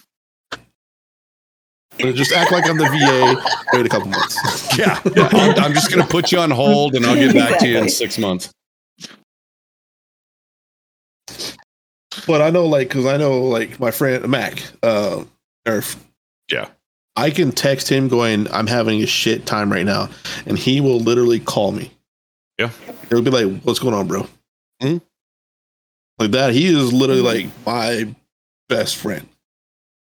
[1.98, 3.76] just act like I'm the VA.
[3.76, 4.38] Wait a couple months.
[4.78, 4.98] Yeah.
[5.14, 5.28] yeah.
[5.32, 7.78] I'm, I'm just going to put you on hold and I'll get back to you
[7.78, 8.50] in six months.
[12.26, 15.24] But I know, like, because I know, like, my friend Mac, uh,
[15.66, 15.96] Nerf.
[16.50, 16.68] Yeah.
[17.16, 20.08] I can text him going, I'm having a shit time right now.
[20.46, 21.92] And he will literally call me.
[22.58, 22.70] Yeah.
[23.08, 24.26] He'll be like, What's going on, bro?
[24.82, 25.00] Mhm.
[26.18, 26.52] Like that.
[26.54, 28.14] He is literally like my
[28.68, 29.26] best friend.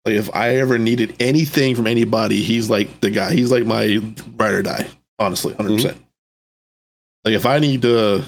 [0.05, 3.33] Like, if I ever needed anything from anybody, he's like the guy.
[3.33, 4.01] He's like my
[4.37, 4.87] ride or die,
[5.19, 5.67] honestly, 100%.
[5.77, 5.97] percent
[7.25, 8.23] Like, if I need to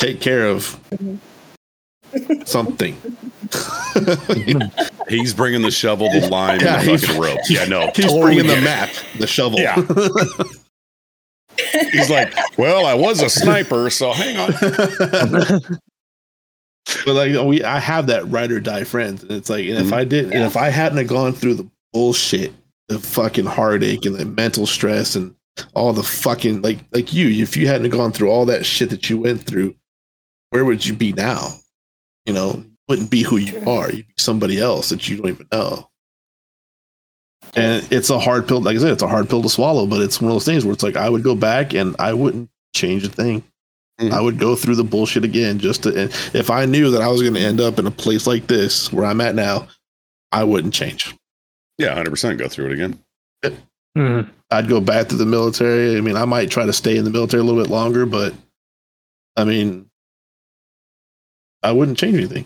[0.00, 0.78] take care of
[2.44, 2.96] something,
[5.08, 7.38] He's bringing the shovel, the lime, Yeah, and the fucking rope.
[7.48, 7.90] Yeah, no.
[7.94, 9.60] He's totally bringing the map, the shovel.
[9.60, 9.76] Yeah.
[11.92, 14.52] He's like, well, I was a sniper, so hang on.
[17.04, 19.86] but like we, I have that ride or die friends, and it's like, and if
[19.86, 19.94] mm-hmm.
[19.94, 22.52] I didn't, and if I hadn't have gone through the bullshit,
[22.88, 25.34] the fucking heartache, and the mental stress, and
[25.74, 29.08] all the fucking like, like you, if you hadn't gone through all that shit that
[29.08, 29.74] you went through,
[30.50, 31.48] where would you be now?
[32.26, 33.70] You know, wouldn't be who you True.
[33.70, 33.90] are.
[33.90, 35.88] You'd be somebody else that you don't even know.
[37.54, 38.60] And it's a hard pill.
[38.60, 40.64] Like I said, it's a hard pill to swallow, but it's one of those things
[40.64, 43.42] where it's like I would go back and I wouldn't change a thing.
[44.00, 44.12] Mhm.
[44.12, 45.88] I would go through the bullshit again just to.
[46.02, 48.46] And if I knew that I was going to end up in a place like
[48.46, 49.68] this where I'm at now,
[50.32, 51.14] I wouldn't change.
[51.78, 52.38] Yeah, hundred percent.
[52.38, 52.98] Go through it again.
[53.96, 54.28] Mhm.
[54.50, 55.96] I'd go back to the military.
[55.96, 58.34] I mean, I might try to stay in the military a little bit longer, but
[59.36, 59.88] I mean,
[61.62, 62.44] I wouldn't change anything.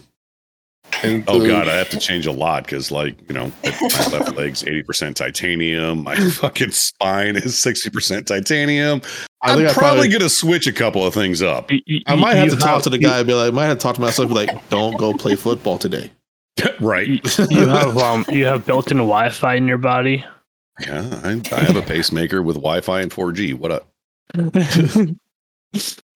[1.02, 3.70] And Oh the- god, I have to change a lot because, like, you know, my
[4.08, 6.02] left leg's eighty percent titanium.
[6.04, 9.00] My fucking spine is sixty percent titanium.
[9.42, 11.70] I I'm I probably, probably, gonna switch a couple of things up.
[11.70, 13.18] You- you- I might have you to talk to the guy.
[13.18, 14.28] and Be like, I might have to talk to myself.
[14.28, 16.10] Be like, don't go play football today.
[16.80, 17.06] right?
[17.08, 20.24] You, you have um you have built-in Wi-Fi in your body.
[20.80, 23.54] Yeah, I, I have a pacemaker with Wi-Fi and 4G.
[23.54, 23.86] What up?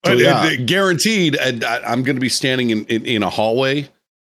[0.02, 0.54] But yeah.
[0.56, 3.88] guaranteed, and I, I'm going to be standing in, in in a hallway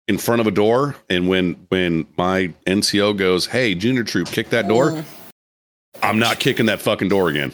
[0.08, 4.50] in front of a door, and when when my NCO goes, "Hey, junior troop, kick
[4.50, 5.06] that door," Mm.
[6.04, 7.54] I'm not kicking that fucking door again.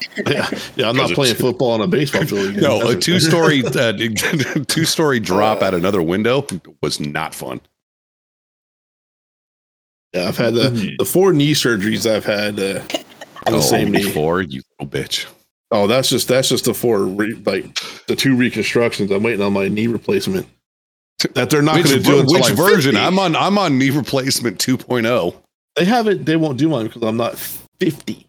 [0.26, 0.88] yeah, yeah.
[0.88, 2.50] I'm not playing it's- football on a baseball field.
[2.50, 2.62] again.
[2.62, 3.92] No, a two story uh,
[4.68, 6.46] two story drop out another window
[6.82, 7.60] was not fun.
[10.14, 12.80] Yeah, I've had the the four knee surgeries I've had uh,
[13.46, 14.04] on the oh, same knee.
[14.04, 15.26] before you little bitch.
[15.70, 17.74] Oh, that's just that's just the four re, like
[18.06, 19.10] the two reconstructions.
[19.10, 20.46] I'm waiting on my knee replacement.
[21.34, 22.92] That they're not going to do until which I'm version?
[22.92, 22.96] 50.
[22.98, 23.36] I'm on.
[23.36, 24.76] I'm on knee replacement oh.
[24.76, 25.34] 2.0.
[25.76, 26.24] They haven't.
[26.24, 28.26] They won't do mine because I'm not 50.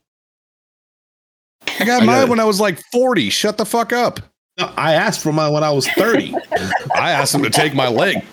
[1.79, 3.29] I got I mine got- when I was like 40.
[3.29, 4.19] Shut the fuck up.
[4.57, 6.35] No, I asked for mine when I was 30.
[6.95, 8.25] I asked them to take my leg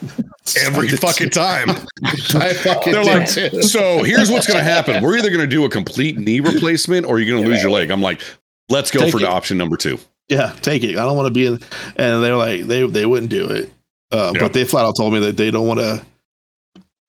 [0.64, 1.70] every fucking time.
[2.02, 5.04] I fucking They're like, so here's what's going to happen.
[5.04, 7.70] We're either going to do a complete knee replacement or you're going to lose your
[7.70, 7.90] leg.
[7.90, 8.22] I'm like,
[8.68, 9.24] let's go Take for it.
[9.24, 9.98] option number two.
[10.28, 10.96] yeah, take it.
[10.96, 11.54] I don't want to be in.
[11.96, 13.72] And they're like, they they wouldn't do it.
[14.12, 14.40] Uh, Yeah.
[14.42, 16.04] But they flat out told me that they don't want to.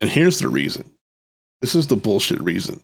[0.01, 0.89] And here's the reason.
[1.61, 2.81] This is the bullshit reason.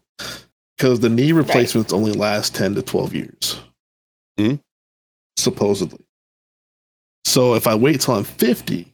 [0.78, 3.60] Because the knee replacements only last 10 to 12 years.
[4.40, 4.56] Hmm.
[5.38, 6.04] Supposedly.
[7.26, 8.92] So if I wait till I'm 50,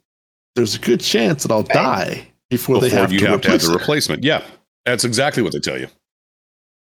[0.56, 3.56] there's a good chance that I'll die before, they have you to have to have
[3.62, 3.80] replace the it.
[3.80, 4.24] replacement.
[4.24, 4.44] Yeah.
[4.86, 5.88] That's exactly what they tell you.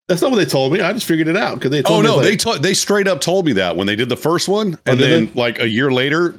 [0.07, 0.79] That's not what they told me.
[0.79, 3.07] I just figured it out because they told Oh no, like, they to- they straight
[3.07, 5.59] up told me that when they did the first one, oh, and did then like
[5.59, 6.37] a year later,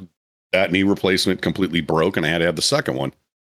[0.52, 3.12] that knee replacement completely broke, and I had to have the second one.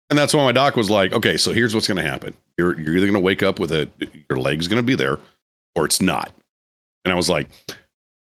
[0.09, 2.33] And that's when my doc was like, "Okay, so here's what's going to happen.
[2.57, 3.89] You're you're either going to wake up with a
[4.29, 5.19] your leg's going to be there,
[5.75, 6.31] or it's not."
[7.03, 7.49] And I was like,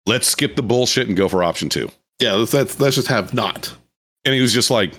[0.07, 1.91] "Let's skip the bullshit and go for option two.
[2.21, 3.73] yeah, let's, let's let's just have not.
[4.25, 4.95] And he was just like,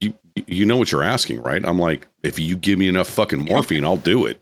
[0.00, 0.12] "You
[0.46, 3.84] you know what you're asking, right?" I'm like, "If you give me enough fucking morphine,
[3.84, 4.40] I'll do it."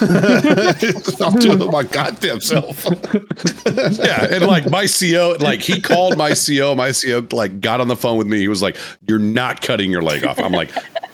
[0.00, 2.84] I'll do it my goddamn self.
[3.98, 7.88] yeah, and like my CO, like he called my CO, my CO like got on
[7.88, 8.38] the phone with me.
[8.38, 10.70] He was like, "You're not cutting your leg off." I'm like,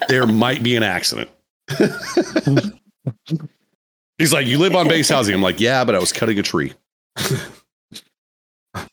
[0.09, 1.31] "There might be an accident."
[4.19, 6.43] He's like, "You live on base housing." I'm like, "Yeah, but I was cutting a
[6.43, 6.73] tree."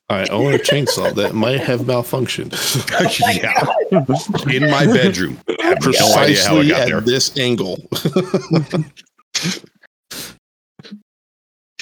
[0.09, 2.51] I own a chainsaw that might have malfunctioned
[3.41, 5.39] yeah, in my bedroom.
[5.61, 7.01] Have no idea how it precisely at there.
[7.01, 7.77] this angle.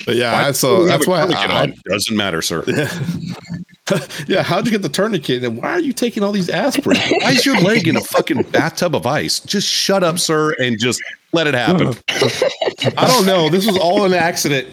[0.05, 1.73] But yeah, that's, We uh, have that's a why I, on.
[1.85, 2.63] doesn't matter, sir.
[4.27, 5.43] yeah, how'd you get the tourniquet?
[5.43, 6.97] And why are you taking all these aspirin?
[7.21, 9.39] Why is your leg in a fucking bathtub of ice?
[9.39, 11.01] Just shut up, sir, and just
[11.33, 11.95] let it happen.
[12.97, 13.49] I don't know.
[13.49, 14.67] This was all an accident.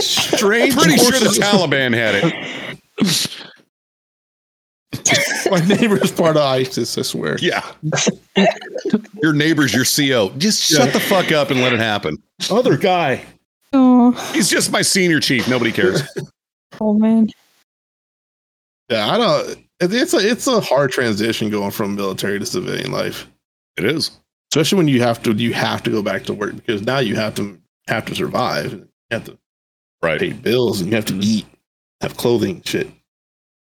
[0.00, 0.74] Strange.
[0.76, 3.34] Pretty sure the Taliban had it.
[5.50, 6.96] My neighbor's part of ISIS.
[6.98, 7.36] I swear.
[7.40, 7.62] Yeah.
[9.22, 10.30] your neighbor's your CO.
[10.38, 12.22] Just shut the fuck up and let it happen.
[12.50, 13.24] Other guy.
[13.72, 15.48] Oh, He's just my senior chief.
[15.48, 16.02] Nobody cares.
[16.80, 17.28] oh man.
[18.88, 19.64] Yeah, I don't.
[19.80, 23.28] It's a it's a hard transition going from military to civilian life,
[23.76, 24.10] It is.
[24.50, 27.14] especially when you have to you have to go back to work because now you
[27.14, 28.72] have to have to survive.
[28.72, 29.38] You have to
[30.02, 30.18] Right.
[30.20, 31.44] pay bills and you have to eat,
[32.00, 32.88] have clothing, shit.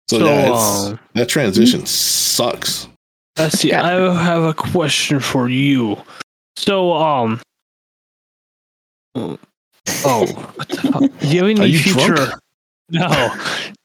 [0.09, 2.87] So, So, yeah, it's, um, that transition sucks.
[3.37, 3.73] Let's see.
[3.73, 3.91] I
[4.23, 5.97] have a question for you.
[6.55, 7.41] So, um,
[9.15, 9.31] oh,
[10.55, 12.15] what the do you have any Are you future?
[12.15, 12.33] drunk?
[12.89, 13.33] No.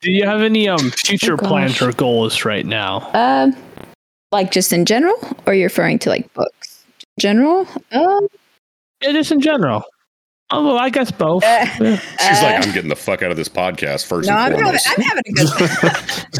[0.02, 3.08] Do you have any um future Oh, plans or goals right now?
[3.14, 3.56] Um,
[4.32, 5.14] like just in general,
[5.46, 6.84] or you're referring to like books?
[7.18, 7.66] General.
[7.92, 8.28] Um,
[9.00, 9.82] Yeah, just in general.
[10.50, 11.44] Oh, well, I guess both.
[11.44, 11.46] uh,
[11.80, 11.96] Yeah.
[11.96, 14.62] She's uh, like, I'm getting the fuck out of this podcast first no, I'm and
[14.64, 14.80] having.
[14.86, 15.48] I'm having a good.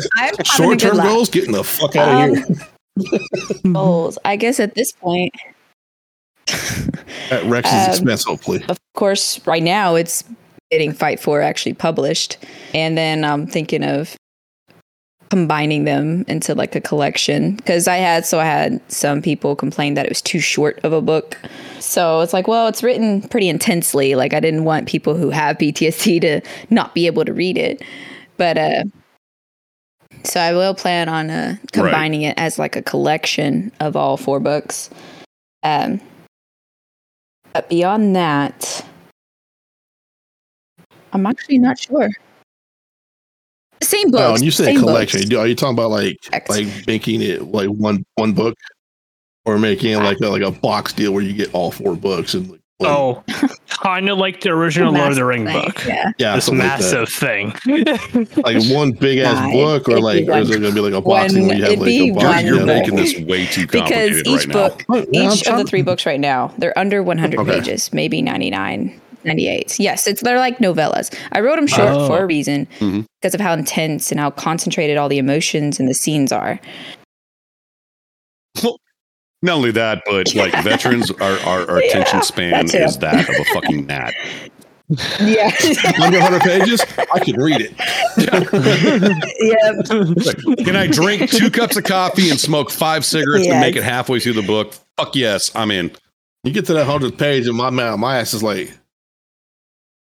[0.17, 1.07] I'm Short a good term laugh.
[1.09, 2.45] goals, getting the fuck out of Um,
[3.01, 3.21] here
[3.73, 4.19] goals.
[4.25, 5.35] I guess at this point,
[7.31, 8.65] at Rex's um, expense, hopefully.
[8.69, 10.25] of course, right now it's
[10.71, 12.39] getting Fight for actually published,
[12.75, 14.17] and then I'm thinking of
[15.31, 19.95] combining them into like a collection because I had so I had some people complain
[19.95, 21.37] that it was too short of a book.
[21.81, 24.15] So it's like, well, it's written pretty intensely.
[24.15, 26.41] Like I didn't want people who have PTSD to
[26.71, 27.83] not be able to read it.
[28.37, 28.85] But uh
[30.25, 34.41] so I will plan on uh combining it as like a collection of all four
[34.41, 34.89] books.
[35.63, 36.01] Um
[37.53, 38.85] but beyond that
[41.13, 42.11] I'm actually not sure.
[43.83, 44.21] Same book.
[44.21, 45.21] Oh, and you said collection.
[45.23, 45.35] Books.
[45.35, 46.49] Are you talking about like X.
[46.51, 48.55] like making it like one one book,
[49.45, 52.35] or making it like a, like a box deal where you get all four books
[52.35, 53.25] and like, one- Oh,
[53.69, 55.85] kind of like the original Lord of the Ring Massive book.
[55.87, 56.13] Yeah.
[56.19, 57.53] yeah, This something like massive thing.
[58.45, 60.81] like one big ass Nah, book, or it'd like be or is it gonna be
[60.81, 62.43] like a box thing where you have it'd like be a box?
[62.43, 64.95] You're, one you're making this way too Because complicated each right book, now.
[64.97, 67.51] Oh, yeah, each of the three books right now, they're under 100 Okay.
[67.59, 69.79] pages, maybe 99, 98.
[69.81, 71.15] Yes, it's they're like novellas.
[71.33, 72.07] I wrote them short Oh.
[72.07, 73.05] for a reason Mhm.
[73.21, 76.61] because of how intense and how concentrated all the emotions and the scenes are.
[79.41, 83.29] Not only that, but like veterans, our, our, our Yeah, attention span that is that
[83.29, 84.15] of a fucking gnat.
[85.21, 85.51] Yeah.
[86.03, 86.81] under 100 pages.
[87.15, 87.73] I can read it.
[90.57, 90.65] yeah.
[90.65, 94.19] Can I drink two cups of coffee and smoke five cigarettes and make it halfway
[94.19, 94.75] through the book?
[94.97, 95.91] Fuck yes, I'm in.
[96.43, 98.73] You get to that hundredth page, and my my ass is like,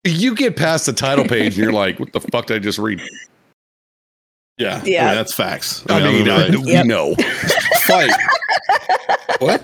[0.04, 2.80] You get past the title page and you're like, what the fuck did I just
[2.80, 3.00] read?
[4.58, 5.06] yeah, Yeah.
[5.10, 5.84] yeah, that's facts.
[5.90, 6.86] I mean, I'm uh, we Yep.
[6.88, 7.16] know.
[7.88, 8.12] fight.
[9.40, 9.62] what?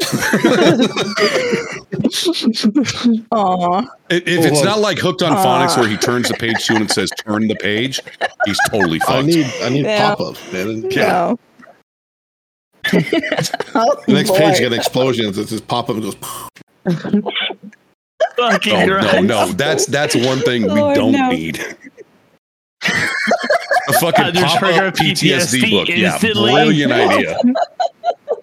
[3.32, 3.82] Aw.
[4.10, 5.44] If if it's not like hooked on Aw.
[5.44, 8.00] phonics where he turns the page to and says turn the page,
[8.46, 10.14] he's totally I need I need Yeah.
[10.14, 10.88] pop up, man.
[10.90, 11.08] Yeah.
[11.08, 11.38] No.
[13.74, 14.38] oh, The next boy.
[14.38, 15.36] page got explosions.
[15.38, 16.16] It just pop up and goes.
[18.36, 19.24] Fucking Oh no, Christ.
[19.24, 21.30] no, that's that's one thing we Lord, don't no.
[21.30, 21.58] need.
[23.88, 25.88] A fucking How pop up PTSD, PTSD book.
[25.88, 27.38] Yeah, brilliant idea.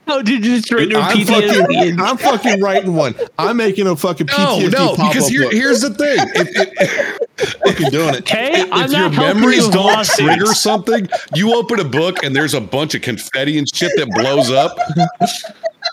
[0.08, 1.62] How did you just trigger I'm PTSD?
[1.66, 3.16] fucking, I'm fucking writing one.
[3.40, 5.54] I'm making a fucking No, PTSD no, pop because up here, book.
[5.54, 6.18] here's the thing.
[6.36, 8.22] If, if, fucking doing it.
[8.22, 10.20] Okay, if I'm your not helping memories you don't lawsuits.
[10.20, 14.08] trigger something, you open a book and there's a bunch of confetti and shit that
[14.12, 14.78] blows up.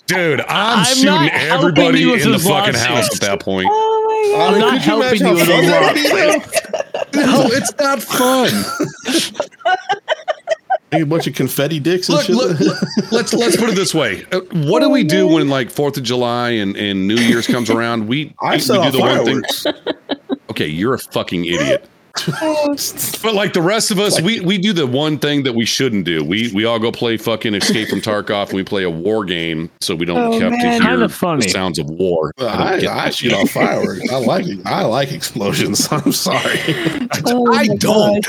[0.07, 2.83] Dude, I'm, I'm shooting everybody in the fucking lawsuits.
[2.85, 3.69] house at that point.
[3.71, 5.67] Oh my I I'm mean, not could you helping imagine you with how a fun
[5.67, 5.81] law.
[5.81, 7.27] that'd be, though?
[7.27, 8.51] No, it's not fun.
[10.93, 12.37] Like a bunch of confetti dicks and Look, shit.
[12.37, 14.27] look, look, let's let's put it this way.
[14.31, 17.71] Uh, What do we do when like Fourth of July and, and New Year's comes
[17.71, 18.07] around?
[18.09, 19.43] We I we, set we do off the one thing.
[19.43, 20.37] fireworks.
[20.51, 21.89] Okay, you're a fucking idiot.
[22.15, 26.05] But like the rest of us, we we do the one thing that we shouldn't
[26.05, 26.23] do.
[26.25, 29.71] We we all go play fucking Escape from Tarkov and we play a war game
[29.81, 31.43] so we don't Oh, have to hear Kinda funny.
[31.43, 32.33] the sounds of war.
[32.39, 34.11] Well, I I, I shoot off fireworks.
[34.11, 34.45] I like.
[34.67, 35.89] I like explosions.
[35.91, 36.61] I'm sorry.
[37.27, 38.27] Oh I my don't.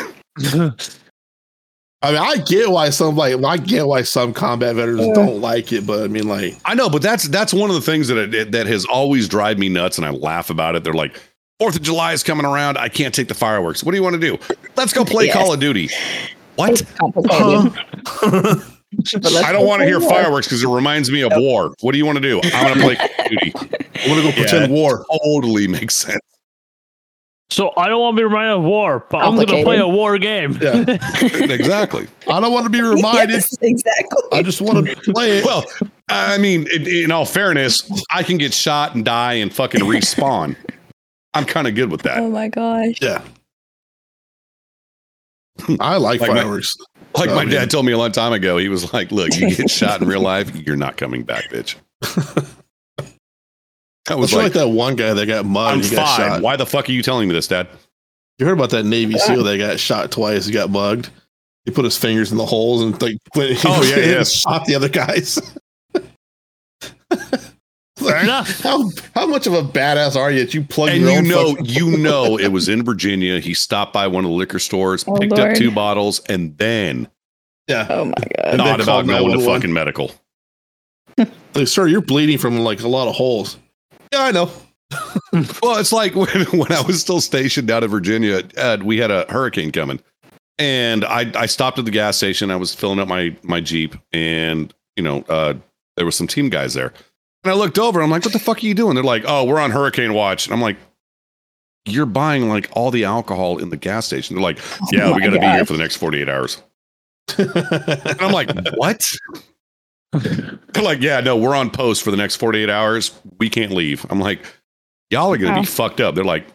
[2.01, 5.14] I mean, I get why some like I get why some combat veterans Yeah.
[5.14, 7.81] don't like it, but I mean, like, I know, but that's that's one of the
[7.81, 10.84] things that it, that has always drive me nuts, and I laugh about it.
[10.84, 11.15] They're like,
[11.59, 12.77] Fourth of July is coming around.
[12.77, 13.84] I can't take the fireworks.
[13.84, 14.38] What do you want to do?
[14.75, 15.35] Let's go play Yes.
[15.35, 15.89] Call of Duty.
[16.55, 16.71] What?
[16.71, 17.73] It's complicated.
[18.21, 20.09] But let's I don't want to hear war.
[20.09, 21.73] fireworks because it reminds me of war.
[21.81, 22.41] What do you want to do?
[22.53, 23.53] I'm going to play Call of Duty.
[23.55, 24.75] I'm going to go pretend Yeah.
[24.75, 25.05] war.
[25.23, 26.19] Totally makes sense.
[27.49, 29.88] So I don't want to be reminded of war, but I'm going to play a
[29.88, 30.57] war game.
[30.59, 30.73] Yeah,
[31.21, 32.07] exactly.
[32.27, 33.30] I don't want to be reminded.
[33.35, 34.23] Yes, exactly.
[34.31, 35.45] I just want to play it.
[35.45, 35.63] Well,
[36.09, 40.55] I mean, in, in all fairness, I can get shot and die and fucking respawn.
[41.34, 42.19] I'm kind of good with that.
[42.19, 42.95] Oh my gosh.
[43.01, 43.23] Yeah,
[45.61, 45.76] hmm.
[45.80, 46.76] I like, Like my- fireworks.
[47.15, 47.53] Like Oh, my man.
[47.53, 50.07] dad told me a long time ago, he was like, "Look, you get shot in
[50.07, 51.76] real life, you're not coming back, bitch."
[54.10, 55.77] I I was like, like, that one guy that got mugged.
[55.77, 56.30] "I'm he got fine.
[56.31, 56.41] shot.
[56.41, 57.68] Why the fuck are you telling me this, Dad?"
[58.39, 60.45] You heard about that Navy SEAL that got shot twice?
[60.47, 61.10] He got mugged.
[61.65, 64.23] He put his fingers in the holes and like went, Oh, yeah, yeah.
[64.23, 65.39] shot the other guys.
[68.09, 68.61] Fair enough.
[68.61, 71.27] How how much of a badass are you that you plug And your you own
[71.27, 73.39] know, you know, it was in Virginia.
[73.39, 77.07] He stopped by one of the liquor stores, Oh, picked up two bottles, and then
[77.67, 77.88] yeah.
[77.89, 78.13] Oh my
[78.43, 78.57] god.
[78.57, 80.11] Not about going to fucking medical.
[81.55, 83.57] Like, sir, you're bleeding from like a lot of holes.
[84.11, 84.49] Yeah, I know.
[85.61, 89.11] Well, it's like when, when I was still stationed down in Virginia, uh, we had
[89.11, 89.99] a hurricane coming,
[90.59, 92.51] and I, I stopped at the gas station.
[92.51, 95.53] I was filling up my my Jeep, and you know, uh,
[95.95, 96.93] there was some team guys there,
[97.43, 98.01] and I looked over.
[98.01, 100.45] I'm like, "What the fuck are you doing?" They're like, "Oh, we're on hurricane watch."
[100.45, 100.77] And I'm like,
[101.85, 104.59] "You're buying like all the alcohol in the gas station." They're like,
[104.91, 106.61] "Yeah, Oh we got to be here for the next 48 hours."
[107.37, 109.03] And I'm like, "What?"
[110.13, 113.11] They're like, "Yeah, no, we're on post for the next 48 hours.
[113.39, 114.45] We can't leave." I'm like,
[115.09, 115.61] "Y'all are gonna Wow.
[115.61, 116.45] be fucked up." They're like,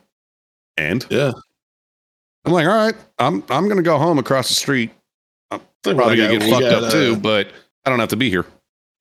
[0.76, 1.32] "And?" yeah.
[2.44, 4.90] I'm like, all right, I'm I'm gonna go home across the street.
[5.50, 7.50] I'm probably gonna get fucked got, up uh, too, but
[7.84, 8.46] I don't have to be here.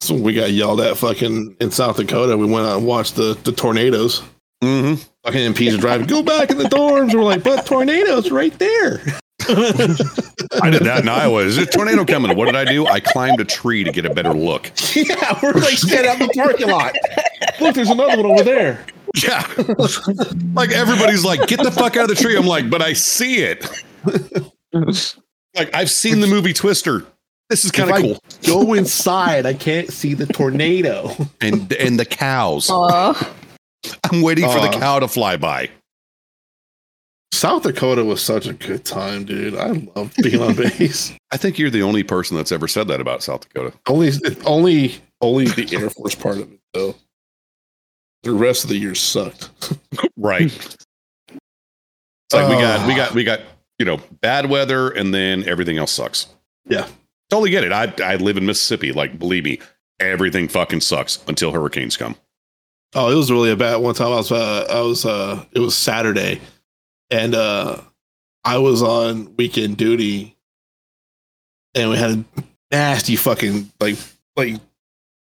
[0.02, 2.38] So we got yelled at fucking in South Dakota.
[2.38, 4.22] We went out and watched the, the tornadoes.
[4.64, 5.02] Mm-hmm.
[5.24, 7.14] Fucking MPs are driving, go back in the dorms.
[7.14, 9.02] We're like, but tornadoes right there.
[9.50, 11.42] I did that in Iowa.
[11.42, 12.36] Is there a tornado coming?
[12.36, 12.86] What did I do?
[12.88, 14.72] I climbed a tree to get a better look.
[14.96, 16.96] yeah, we're like standing out in the parking lot.
[17.62, 18.86] Look, there's another one over there.
[19.24, 19.48] Yeah.
[20.54, 22.36] like everybody's like, get the fuck out of the tree.
[22.36, 23.66] I'm like, but I see it.
[24.74, 27.06] Like I've seen the movie Twister.
[27.50, 28.20] This is kind of cool.
[28.46, 29.46] Go inside.
[29.46, 31.12] I can't see the tornado.
[31.42, 32.68] And and the cows.
[32.72, 33.36] Oh,
[34.12, 35.70] I'm waiting for the Uh, cow to fly by.
[37.34, 39.56] South Dakota was such a good time, dude.
[39.56, 41.14] I love being on base.
[41.32, 43.78] I think you're the only person that's ever said that about South Dakota.
[43.88, 44.12] only,
[44.46, 46.96] only, only the Air Force part of it, though.
[48.24, 49.50] The rest of the year sucked.
[50.18, 50.46] Right.
[50.52, 53.40] It's like we got we got we got,
[53.80, 56.28] you know, bad weather and then everything else sucks.
[56.68, 56.88] Yeah.
[57.30, 57.72] Totally get it.
[57.72, 58.92] I I live in Mississippi.
[58.92, 59.60] Like, believe me,
[60.00, 62.16] everything fucking sucks until hurricanes come.
[62.96, 64.14] Oh, it was really a bad one time.
[64.14, 66.40] I was, uh, I was, uh, it was Saturday,
[67.10, 67.82] and uh,
[68.46, 70.38] I was on weekend duty,
[71.76, 72.26] and we had a
[72.72, 73.98] nasty fucking like,
[74.38, 74.56] like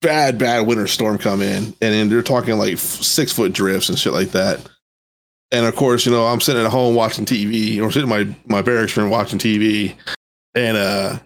[0.03, 3.99] bad, bad winter storm come in, and then they're talking like six foot drifts and
[3.99, 4.61] shit like that.
[5.51, 8.37] And of course, you know, I'm sitting at home watching TV, or sitting in my
[8.47, 9.95] my barracks room watching TV,
[10.55, 11.19] and uh,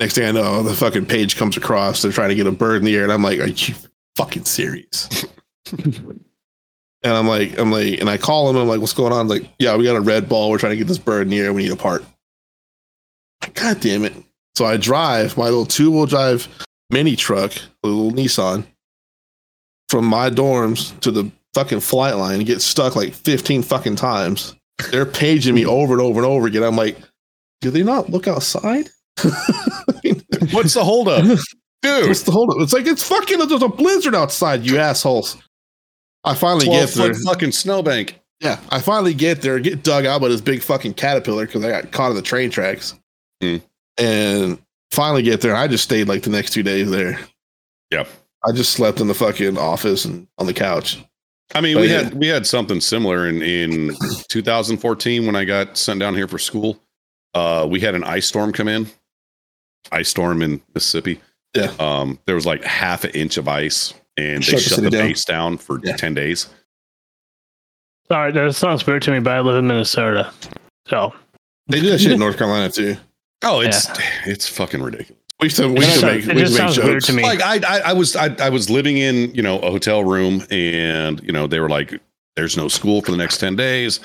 [0.00, 2.02] next thing I know, the fucking page comes across.
[2.02, 3.74] They're trying to get a bird in the air, and I'm like, "Are you
[4.16, 5.24] fucking serious?"
[7.04, 8.56] And I'm like, I'm like, and I call him.
[8.56, 9.28] I'm like, what's going on?
[9.28, 10.50] Like, yeah, we got a red ball.
[10.50, 11.52] We're trying to get this bird in the air.
[11.52, 12.04] We need a part.
[13.54, 14.14] God damn it!
[14.56, 16.48] So I drive my little two wheel drive
[16.90, 17.52] mini truck,
[17.84, 18.66] little Nissan,
[19.88, 24.54] from my dorms to the fucking flight line and get stuck like 15 fucking times.
[24.90, 26.62] They're paging me over and over and over again.
[26.62, 26.98] I'm like,
[27.60, 28.90] do they not look outside?
[30.52, 31.24] What's the holdup?
[31.82, 32.56] Dude, What's the hold up?
[32.60, 35.36] It's like it's fucking there's a blizzard outside, you assholes.
[36.24, 37.14] I finally get there.
[37.14, 38.18] fucking snowbank.
[38.40, 41.70] Yeah, I finally get there, get dug out by this big fucking caterpillar because I
[41.70, 42.94] got caught in the train tracks.
[43.40, 43.56] Hmm.
[43.96, 44.58] And
[44.92, 45.56] finally get there.
[45.56, 47.18] I just stayed like the next two days there.
[47.90, 48.04] Yeah.
[48.44, 51.02] I just slept in the fucking office and on the couch.
[51.54, 52.02] I mean, But we yeah.
[52.04, 53.94] had we had something similar in in
[54.28, 56.78] 2014 when I got sent down here for school.
[57.34, 58.86] Uh, we had an ice storm come in,
[59.92, 61.20] ice storm in Mississippi.
[61.54, 61.72] Yeah.
[61.78, 64.84] Um, there was like half an inch of ice, and they Shut the shut city
[64.86, 65.08] the down.
[65.08, 65.96] base down for Yeah.
[65.96, 66.48] 10 days.
[68.08, 70.32] Sorry, that sounds weird to me, but I live in Minnesota.
[70.86, 71.14] So
[71.66, 72.96] They do that shit in North Carolina too.
[73.44, 73.86] Oh, it's
[74.26, 75.14] it's fucking ridiculous.
[75.40, 77.06] We used to, we it used to make, we used to make sounds weird jokes.
[77.06, 77.22] to me.
[77.22, 80.44] Like I, I, I was, I, I was living in, you know, a hotel room,
[80.50, 82.00] and you know, they were like,
[82.34, 84.00] "There's no school for the next ten days.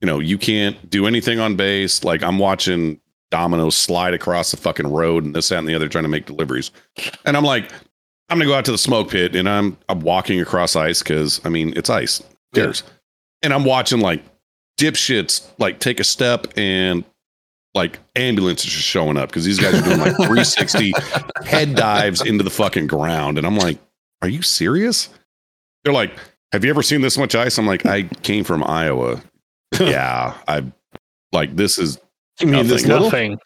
[0.00, 2.98] You know, you can't do anything on base." Like I'm watching
[3.30, 6.26] Domino's slide across the fucking road, and this, that, and the other, trying to make
[6.26, 6.70] deliveries,
[7.24, 7.70] and I'm like,
[8.30, 11.40] I'm gonna go out to the smoke pit, and I'm, I'm walking across ice because
[11.44, 12.22] I mean, it's ice.
[12.54, 12.82] Cares?
[13.42, 14.22] And I'm watching like
[14.78, 17.04] dipshits like take a step and
[17.74, 20.92] like ambulances just showing up because these guys are doing like 360
[21.44, 23.38] head dives into the fucking ground.
[23.38, 23.78] And I'm like,
[24.22, 25.10] are you serious?
[25.84, 26.12] They're like,
[26.52, 27.58] have you ever seen this much ice?
[27.58, 29.22] I'm like, I came from Iowa.
[29.80, 30.36] yeah.
[30.48, 30.64] I
[31.32, 31.98] like this is
[32.40, 32.90] You mean this Nothing.
[32.90, 33.04] little?
[33.06, 33.38] Nothing.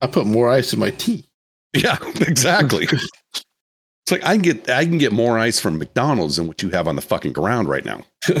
[0.00, 1.26] I put more ice in my tea.
[1.74, 2.84] yeah, exactly.
[2.90, 6.70] it's like I can get I can get more ice from McDonald's than what you
[6.70, 8.02] have on the fucking ground right now.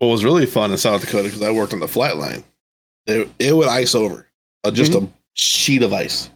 [0.00, 2.42] What was really fun in South Dakota because I worked on the flight line,
[3.06, 4.28] it, it would ice over
[4.64, 5.04] uh, just Mm-hmm.
[5.06, 6.28] a sheet of ice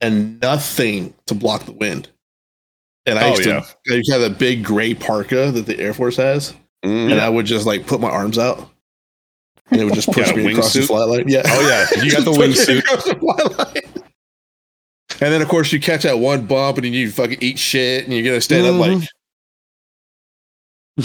[0.00, 2.08] and nothing to block the wind.
[3.04, 3.56] And I Oh, used to
[3.90, 6.54] I used to have that big gray parka that the Air Force has,
[6.84, 7.10] Mm.
[7.12, 8.70] and I would just like put my arms out,
[9.72, 10.86] and it would just push me across the wingsuit?
[10.86, 11.24] flight line.
[11.28, 11.42] Yeah.
[11.46, 12.78] Oh yeah, you got the wingsuit.
[12.80, 14.04] across the flight line.
[15.20, 18.04] And then of course you catch that one bump and then you fucking eat shit
[18.04, 19.00] and you're gonna stand up Mhm.
[19.00, 19.08] like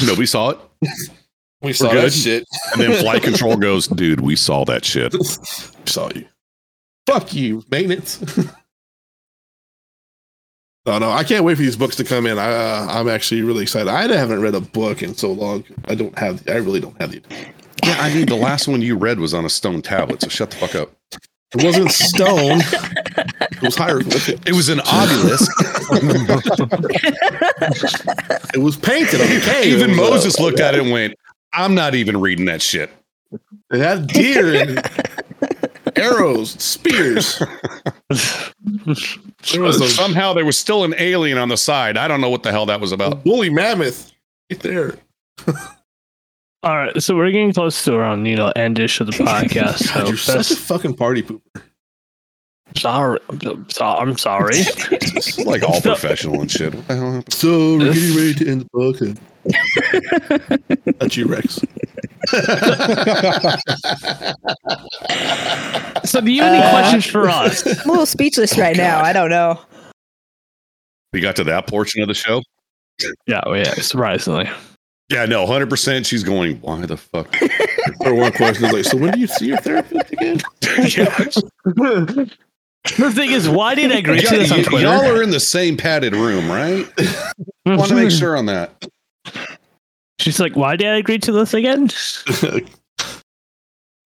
[0.06, 0.60] Nobody saw it.
[1.62, 2.44] we saw that shit.
[2.74, 5.14] And then flight control goes, dude, we saw that shit.
[5.14, 5.20] We
[5.86, 6.26] saw you.
[7.06, 8.22] Fuck you, maintenance.
[10.86, 12.38] oh no, I can't wait for these books to come in.
[12.38, 13.88] I, uh, I'm actually really excited.
[13.88, 15.64] I haven't read a book in so long.
[15.86, 16.44] I don't have.
[16.50, 17.22] I really don't have the.
[17.84, 20.52] Yeah, I mean the last one you read was on a stone tablet, so shut
[20.52, 20.92] the fuck up.
[21.56, 22.60] It wasn't stone.
[23.52, 24.40] it was hieroglyphic.
[24.46, 25.52] It was an obelisk.
[28.54, 29.74] It was painted on the cave.
[29.74, 31.16] even It was, Moses looked at it and went,
[31.54, 32.90] I'm not even reading that shit.
[33.72, 34.82] It had deer and
[35.98, 37.40] arrows, spears.
[38.10, 41.98] There was a Somehow there was still an alien on the side.
[41.98, 43.24] I don't know what the hell that was about.
[43.26, 44.12] woolly mammoth
[44.52, 44.96] right there.
[46.64, 49.94] All right, so we're getting close to around you know endish of the podcast.
[49.94, 51.42] God, So you're such a fucking party pooper.
[52.76, 54.56] Sorry, I'm so- I'm sorry.
[55.46, 56.74] Like all professional and shit.
[56.76, 57.34] What the hell happened?
[57.34, 59.02] So we're getting ready to end the book.
[59.02, 59.18] And...
[61.00, 61.60] That's you, Rex.
[66.04, 67.66] So, do you have any Uh, questions for us?
[67.66, 69.02] I'm a little speechless right now.
[69.02, 69.60] I don't know.
[71.14, 72.42] We got to that portion of the show.
[73.28, 74.50] Yeah, oh yeah, surprisingly.
[75.10, 76.06] Yeah, no, hundred percent.
[76.06, 76.58] She's going.
[76.62, 77.34] Why the fuck?
[78.02, 80.42] Or one question is like, so when do you see your therapist again?
[80.62, 82.32] the
[83.16, 84.86] thing is, why did I agree to this on y- Twitter?
[84.88, 86.86] y'all are in the same padded room, right?
[87.66, 88.86] Want to make sure on that.
[90.20, 91.90] She's like, why did I agree to this again?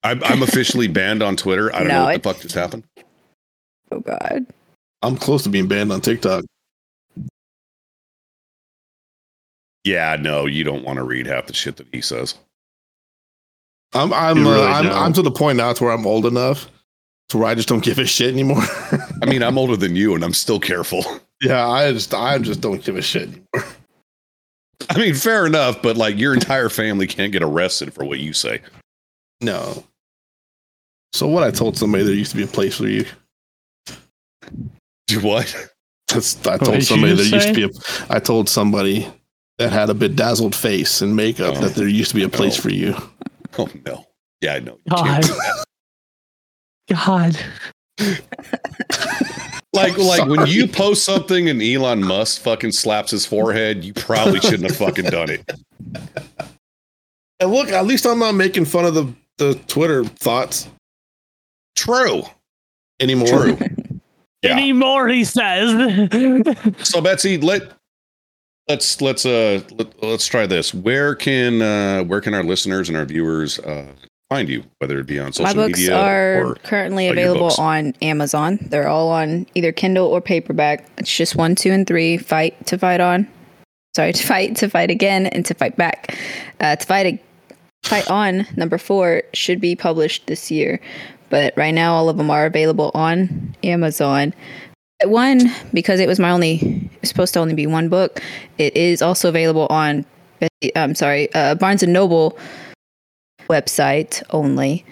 [0.04, 1.74] I'm, I'm officially banned on Twitter.
[1.76, 2.84] I don't No, know what it- the fuck just happened.
[3.92, 4.46] Oh God.
[5.02, 6.44] I'm close to being banned on TikTok.
[9.84, 12.36] Yeah, no, you don't want to read half the shit that he says.
[13.94, 14.88] I'm I'm You uh, I'm.
[14.88, 16.70] I'm to the point now to where I'm old enough
[17.32, 18.62] to where I just don't give a shit anymore.
[19.22, 21.06] I mean, I'm older than you, and I'm still careful.
[21.42, 23.72] yeah, I just I just don't give a shit anymore.
[24.90, 28.34] I mean, fair enough, but like your entire family can't get arrested for what you
[28.34, 28.60] say.
[29.40, 29.86] No.
[31.14, 33.06] So what I told somebody there used to be a place for you.
[35.08, 35.70] Do what?
[36.10, 37.70] That's, I told did somebody you there used to be a
[38.10, 39.08] I told somebody
[39.62, 41.62] that had a bedazzled face and makeup Oh.
[41.62, 42.62] that there used to be a place Oh.
[42.64, 42.96] for you.
[43.58, 44.06] Oh no.
[44.40, 44.78] Yeah, I know.
[44.86, 45.22] You can't God.
[45.24, 45.34] do
[46.88, 47.38] that.
[48.00, 48.18] God.
[49.74, 54.42] Like, like when you post something and Elon Musk fucking slaps his forehead, you probably
[54.42, 55.50] shouldn't have fucking done it.
[57.40, 60.68] And look, at least I'm not making fun of the, the Twitter thoughts
[61.76, 62.24] True.
[63.00, 63.28] anymore.
[63.28, 63.58] True.
[64.44, 64.54] Yeah.
[64.58, 65.70] Anymore, he says.
[66.84, 67.74] So Betsy, let
[68.68, 70.74] let's let's uh let, let's try this.
[70.74, 73.94] Where can uh where can our listeners and our viewers uh
[74.30, 77.94] find you, whether it be on social My books media are or currently available on
[78.02, 78.60] Amazon.
[78.62, 80.90] They're all on either Kindle or paperback.
[80.98, 82.18] It's just one, two, and three.
[82.18, 83.28] Fight to fight on.
[83.94, 86.18] Sorry, to fight, to fight again, and to fight back.
[86.62, 87.24] Uh, to fight, ag-
[87.84, 88.48] fight on.
[88.56, 90.80] Number four should be published this year,
[91.30, 94.34] but right now all of them are available on Amazon.
[95.06, 96.56] One because it was my only.
[96.56, 98.22] It was supposed to only be one book.
[98.58, 100.06] It is also available on.
[100.76, 102.38] I'm sorry, uh, Barnes and Noble
[103.50, 104.86] website only.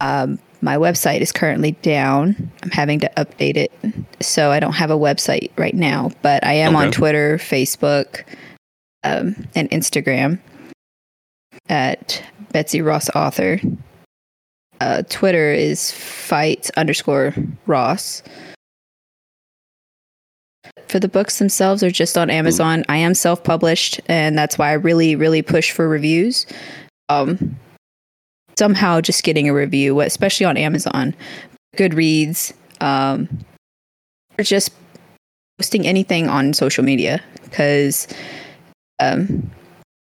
[0.00, 2.50] Um, my website is currently down.
[2.62, 3.72] I'm having to update it,
[4.20, 6.10] so I don't have a website right now.
[6.22, 8.24] But I am on Twitter, Facebook,
[9.04, 10.40] um, and Instagram
[11.68, 12.22] at
[12.52, 13.60] Betsy Ross Author.
[14.80, 17.34] Uh, Twitter is fight underscore
[17.66, 18.22] Ross.
[20.88, 22.82] For the books themselves, are just on Amazon.
[22.88, 26.46] I am self published, and that's why I really, really push for reviews.
[27.10, 27.56] Um,
[28.58, 31.14] somehow just getting a review, especially on Amazon,
[31.76, 33.28] Goodreads, um,
[34.38, 34.72] or just
[35.58, 38.08] posting anything on social media because
[39.00, 39.50] um,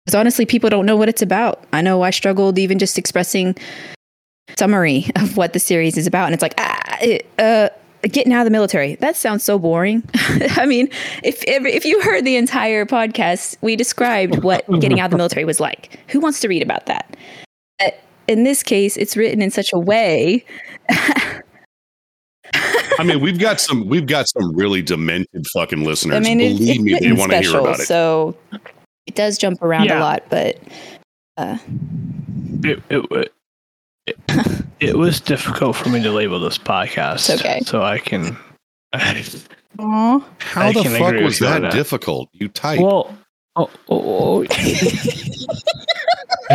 [0.06, 1.64] 'cause honestly, people don't know what it's about.
[1.72, 3.56] I know I struggled even just expressing
[4.58, 7.70] summary of what the series is about, and it's like ah, it, uh.
[8.10, 8.96] Getting out of the military.
[8.96, 10.02] That sounds so boring.
[10.56, 10.88] I mean,
[11.22, 15.16] if, if if you heard the entire podcast, we described what getting out of the
[15.16, 15.98] military was like.
[16.08, 17.16] Who wants to read about that?
[17.80, 17.90] Uh,
[18.28, 20.44] in this case, it's written in such a way.
[22.98, 26.16] I mean, we've got some we've got some really demented fucking listeners.
[26.16, 27.86] I mean, it's, Believe it's me, they want to hear special, about it.
[27.86, 28.36] so
[29.06, 29.98] it does jump around Yeah.
[29.98, 30.24] a lot.
[30.28, 30.58] But
[31.36, 31.58] uh,
[32.62, 33.28] it, it,
[34.06, 37.30] it, it was difficult for me to label this podcast.
[37.30, 37.60] It's okay.
[37.64, 38.36] So I can.
[39.78, 41.72] aw, How I the can fuck was with you on that that.
[41.72, 42.28] difficult?
[42.32, 42.80] You type.
[42.80, 43.16] well,
[43.56, 44.42] oh, oh, oh.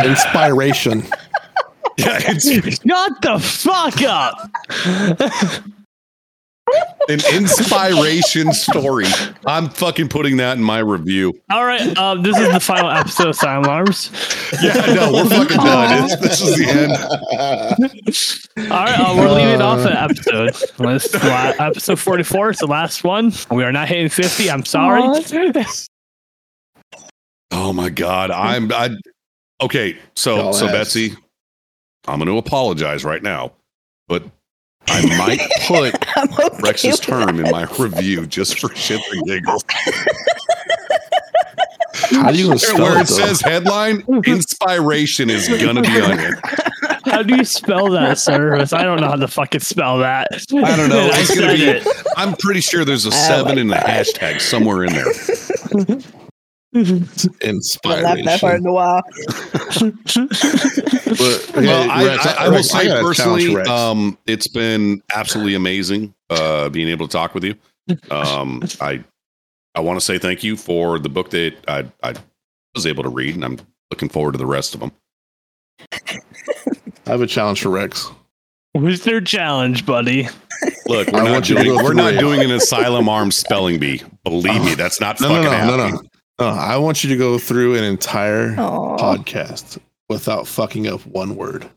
[0.04, 1.00] Inspiration.
[1.98, 4.50] yeah, it's shut the fuck up.
[7.08, 9.06] An inspiration story.
[9.46, 11.40] I'm fucking putting that in my review.
[11.50, 14.10] All right, um, this is the final episode of Asylum Arms.
[14.62, 16.04] Yeah, no, we're fucking done.
[16.04, 16.66] It's, this is the
[18.56, 18.70] end.
[18.70, 20.54] All right, uh, we're leaving off the episode.
[20.78, 23.32] This la- episode 44 is the last one.
[23.50, 24.50] We are not hitting 50.
[24.50, 25.02] I'm sorry.
[27.50, 28.90] Oh my god, I'm I.
[29.60, 30.72] Okay, so Y'all so ass.
[30.72, 31.16] Betsy,
[32.06, 33.52] I'm going to apologize right now,
[34.08, 34.24] but
[34.92, 37.46] I might put I'm okay Rex's term that.
[37.46, 39.64] in my review just for shits and giggles.
[42.10, 46.18] How do you gonna spell Where it, it says headline, inspiration is gonna be on
[46.18, 46.34] it.
[47.04, 48.56] How do you spell that, sir?
[48.58, 50.28] 'Cause I don't know how to fucking spell that.
[50.52, 51.08] I don't know.
[51.12, 51.86] I it's gonna be, it.
[52.16, 56.00] I'm pretty sure there's a I seven like in the hashtag somewhere in there.
[56.74, 56.78] I
[57.42, 58.02] Inspiration.
[58.04, 59.02] laughed that hard in a while.
[61.10, 65.02] But, okay, well, I, Rex, I, I will Rex, say gotta personally, um, it's been
[65.14, 67.54] absolutely amazing uh, being able to talk with you.
[68.10, 69.02] Um, I
[69.74, 72.14] I want to say thank you for the book that I, I
[72.74, 73.58] was able to read, and I'm
[73.90, 74.92] looking forward to the rest of them.
[75.92, 78.08] I have a challenge for Rex.
[78.72, 80.28] What's their challenge, buddy?
[80.86, 84.02] Look, we're not want you to doing we're not doing an asylum arm spelling bee.
[84.24, 85.94] Believe me, that's not No, no, fucking no, no, happening.
[85.96, 86.09] no, no.
[86.40, 88.96] Uh, I want you to go through an entire Aw.
[88.96, 91.68] podcast without fucking up one word.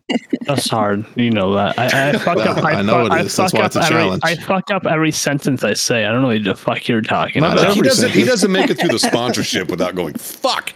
[0.48, 1.06] That's hard.
[1.16, 1.78] You know that.
[1.78, 2.64] I, I fuck up.
[2.64, 3.38] I, I know fuck, it is.
[3.38, 4.22] I That's why it's a every, challenge.
[4.26, 6.06] I fuck up every sentence I say.
[6.06, 7.68] I don't know what the fuck you're talking Not about.
[7.68, 10.74] Look, he doesn't he doesn't make it through the sponsorship without going fuck.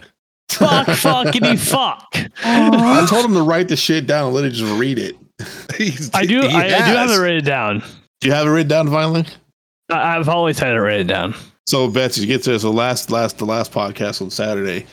[0.50, 2.06] fuck, fuckity fuck.
[2.44, 5.16] I told him to write the shit down and let it just read it.
[5.76, 6.42] He's- I do.
[6.42, 7.18] I, I do have has.
[7.18, 7.82] it written down.
[8.20, 9.24] Do you have it written down finally?
[9.90, 11.34] I, I've always had it written down.
[11.68, 12.58] So Betsy gets there.
[12.58, 14.86] So last last the last podcast on Saturday,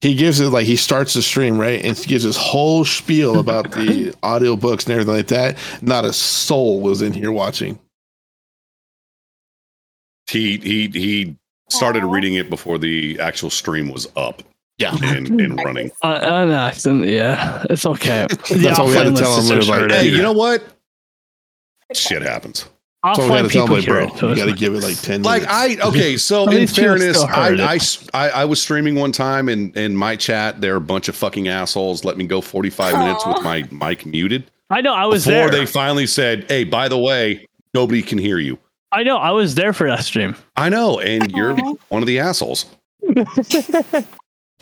[0.00, 3.38] he gives it like he starts the stream right and he gives his whole spiel
[3.38, 5.58] about the audio books and everything like that.
[5.82, 7.78] Not a soul was in here watching.
[10.30, 11.36] He he he
[11.68, 14.42] started reading it before the actual stream was up
[14.78, 14.96] Yeah.
[15.02, 15.90] and, and running.
[16.02, 17.04] Uh, an accident.
[17.04, 18.26] Yeah, it's okay.
[18.48, 19.40] That's all we had to offline tell him.
[19.40, 20.62] listeners We were like, Hey, you know what?
[21.92, 22.64] Shit happens.
[23.14, 24.18] So we had Offline to tell him people like, hear bro, it.
[24.18, 25.22] So you got to give it like ten.
[25.22, 25.82] Like minutes.
[25.82, 27.62] I okay, so At in fairness, still I, heard it.
[27.62, 30.80] I s- I I was streaming one time and in my chat there are a
[30.80, 34.92] bunch of fucking assholes let me go 45 minutes with my mic muted I know.
[34.92, 35.50] I was before there.
[35.60, 38.58] they finally said, "Hey, by the way, nobody can hear you."
[38.90, 39.16] I know.
[39.16, 40.34] I was there for that stream.
[40.56, 41.54] I know, and you're
[41.88, 42.66] one of the assholes.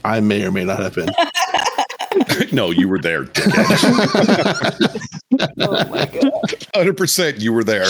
[0.04, 1.08] I may or may not have been.
[2.52, 3.26] no, you were there.
[5.58, 6.32] Oh my god.
[6.74, 7.86] 100% you were there.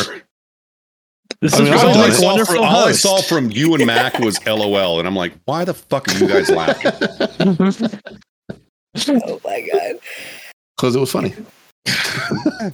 [1.43, 3.21] This I is mean, really I all, I like saw wonderful from, all I saw
[3.21, 6.51] from you and Mac was LOL, and I'm like, why the fuck are you guys
[6.51, 6.93] laughing?
[9.09, 9.97] Oh my god.
[10.77, 11.35] Because it was funny.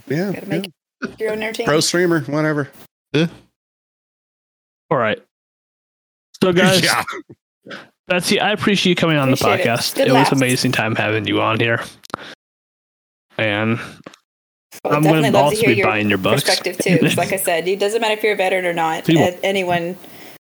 [0.07, 0.71] yeah, Gotta make
[1.19, 1.67] your own entertainment.
[1.67, 2.69] pro streamer, whatever.
[3.11, 3.27] Yeah.
[4.89, 5.21] All right.
[6.41, 7.03] So, guys, yeah,
[8.07, 9.67] Betsy, I appreciate you coming on the Appreciate it.
[9.67, 9.95] podcast.
[9.95, 11.83] Good It, was amazing time having you on here.
[13.37, 13.79] And
[14.83, 16.43] Well, I'm definitely love to hear your buying your books.
[16.43, 16.99] perspective too.
[16.99, 19.05] 'cause like I said, it doesn't matter if you're a veteran or not.
[19.05, 19.97] People- Anyone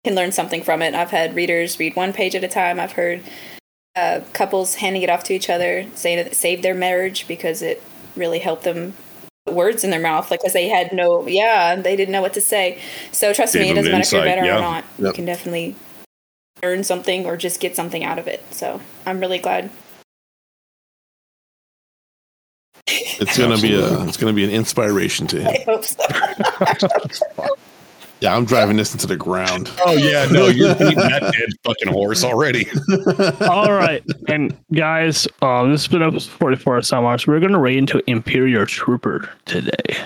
[0.04, 0.94] can learn something from it.
[0.94, 2.80] I've had readers read one page at a time.
[2.80, 3.22] I've heard
[3.96, 7.62] uh, couples handing it off to each other, saying that it saved their marriage because
[7.62, 7.82] it
[8.16, 8.94] really helped them
[9.46, 12.34] put words in their mouth, like because they had no, yeah, they didn't know what
[12.36, 12.80] to say.
[13.12, 14.58] So trust Gave me, it doesn't matter if you're a veteran yeah.
[14.58, 14.86] or not.
[15.00, 15.76] You can definitely
[16.62, 18.44] learn something or just get something out of it.
[18.52, 19.70] So I'm really glad.
[22.88, 25.48] It's gonna be a it's gonna be an inspiration to him.
[25.48, 27.48] I hope so.
[28.20, 29.70] Yeah, I'm driving this into the ground.
[29.86, 32.68] Oh yeah, no, you're beating that dead fucking horse already.
[33.42, 34.04] All right.
[34.28, 37.28] And guys, um, this has been episode 44 Asylum Arms.
[37.28, 39.98] We're going to raid into Imperial Trooper today.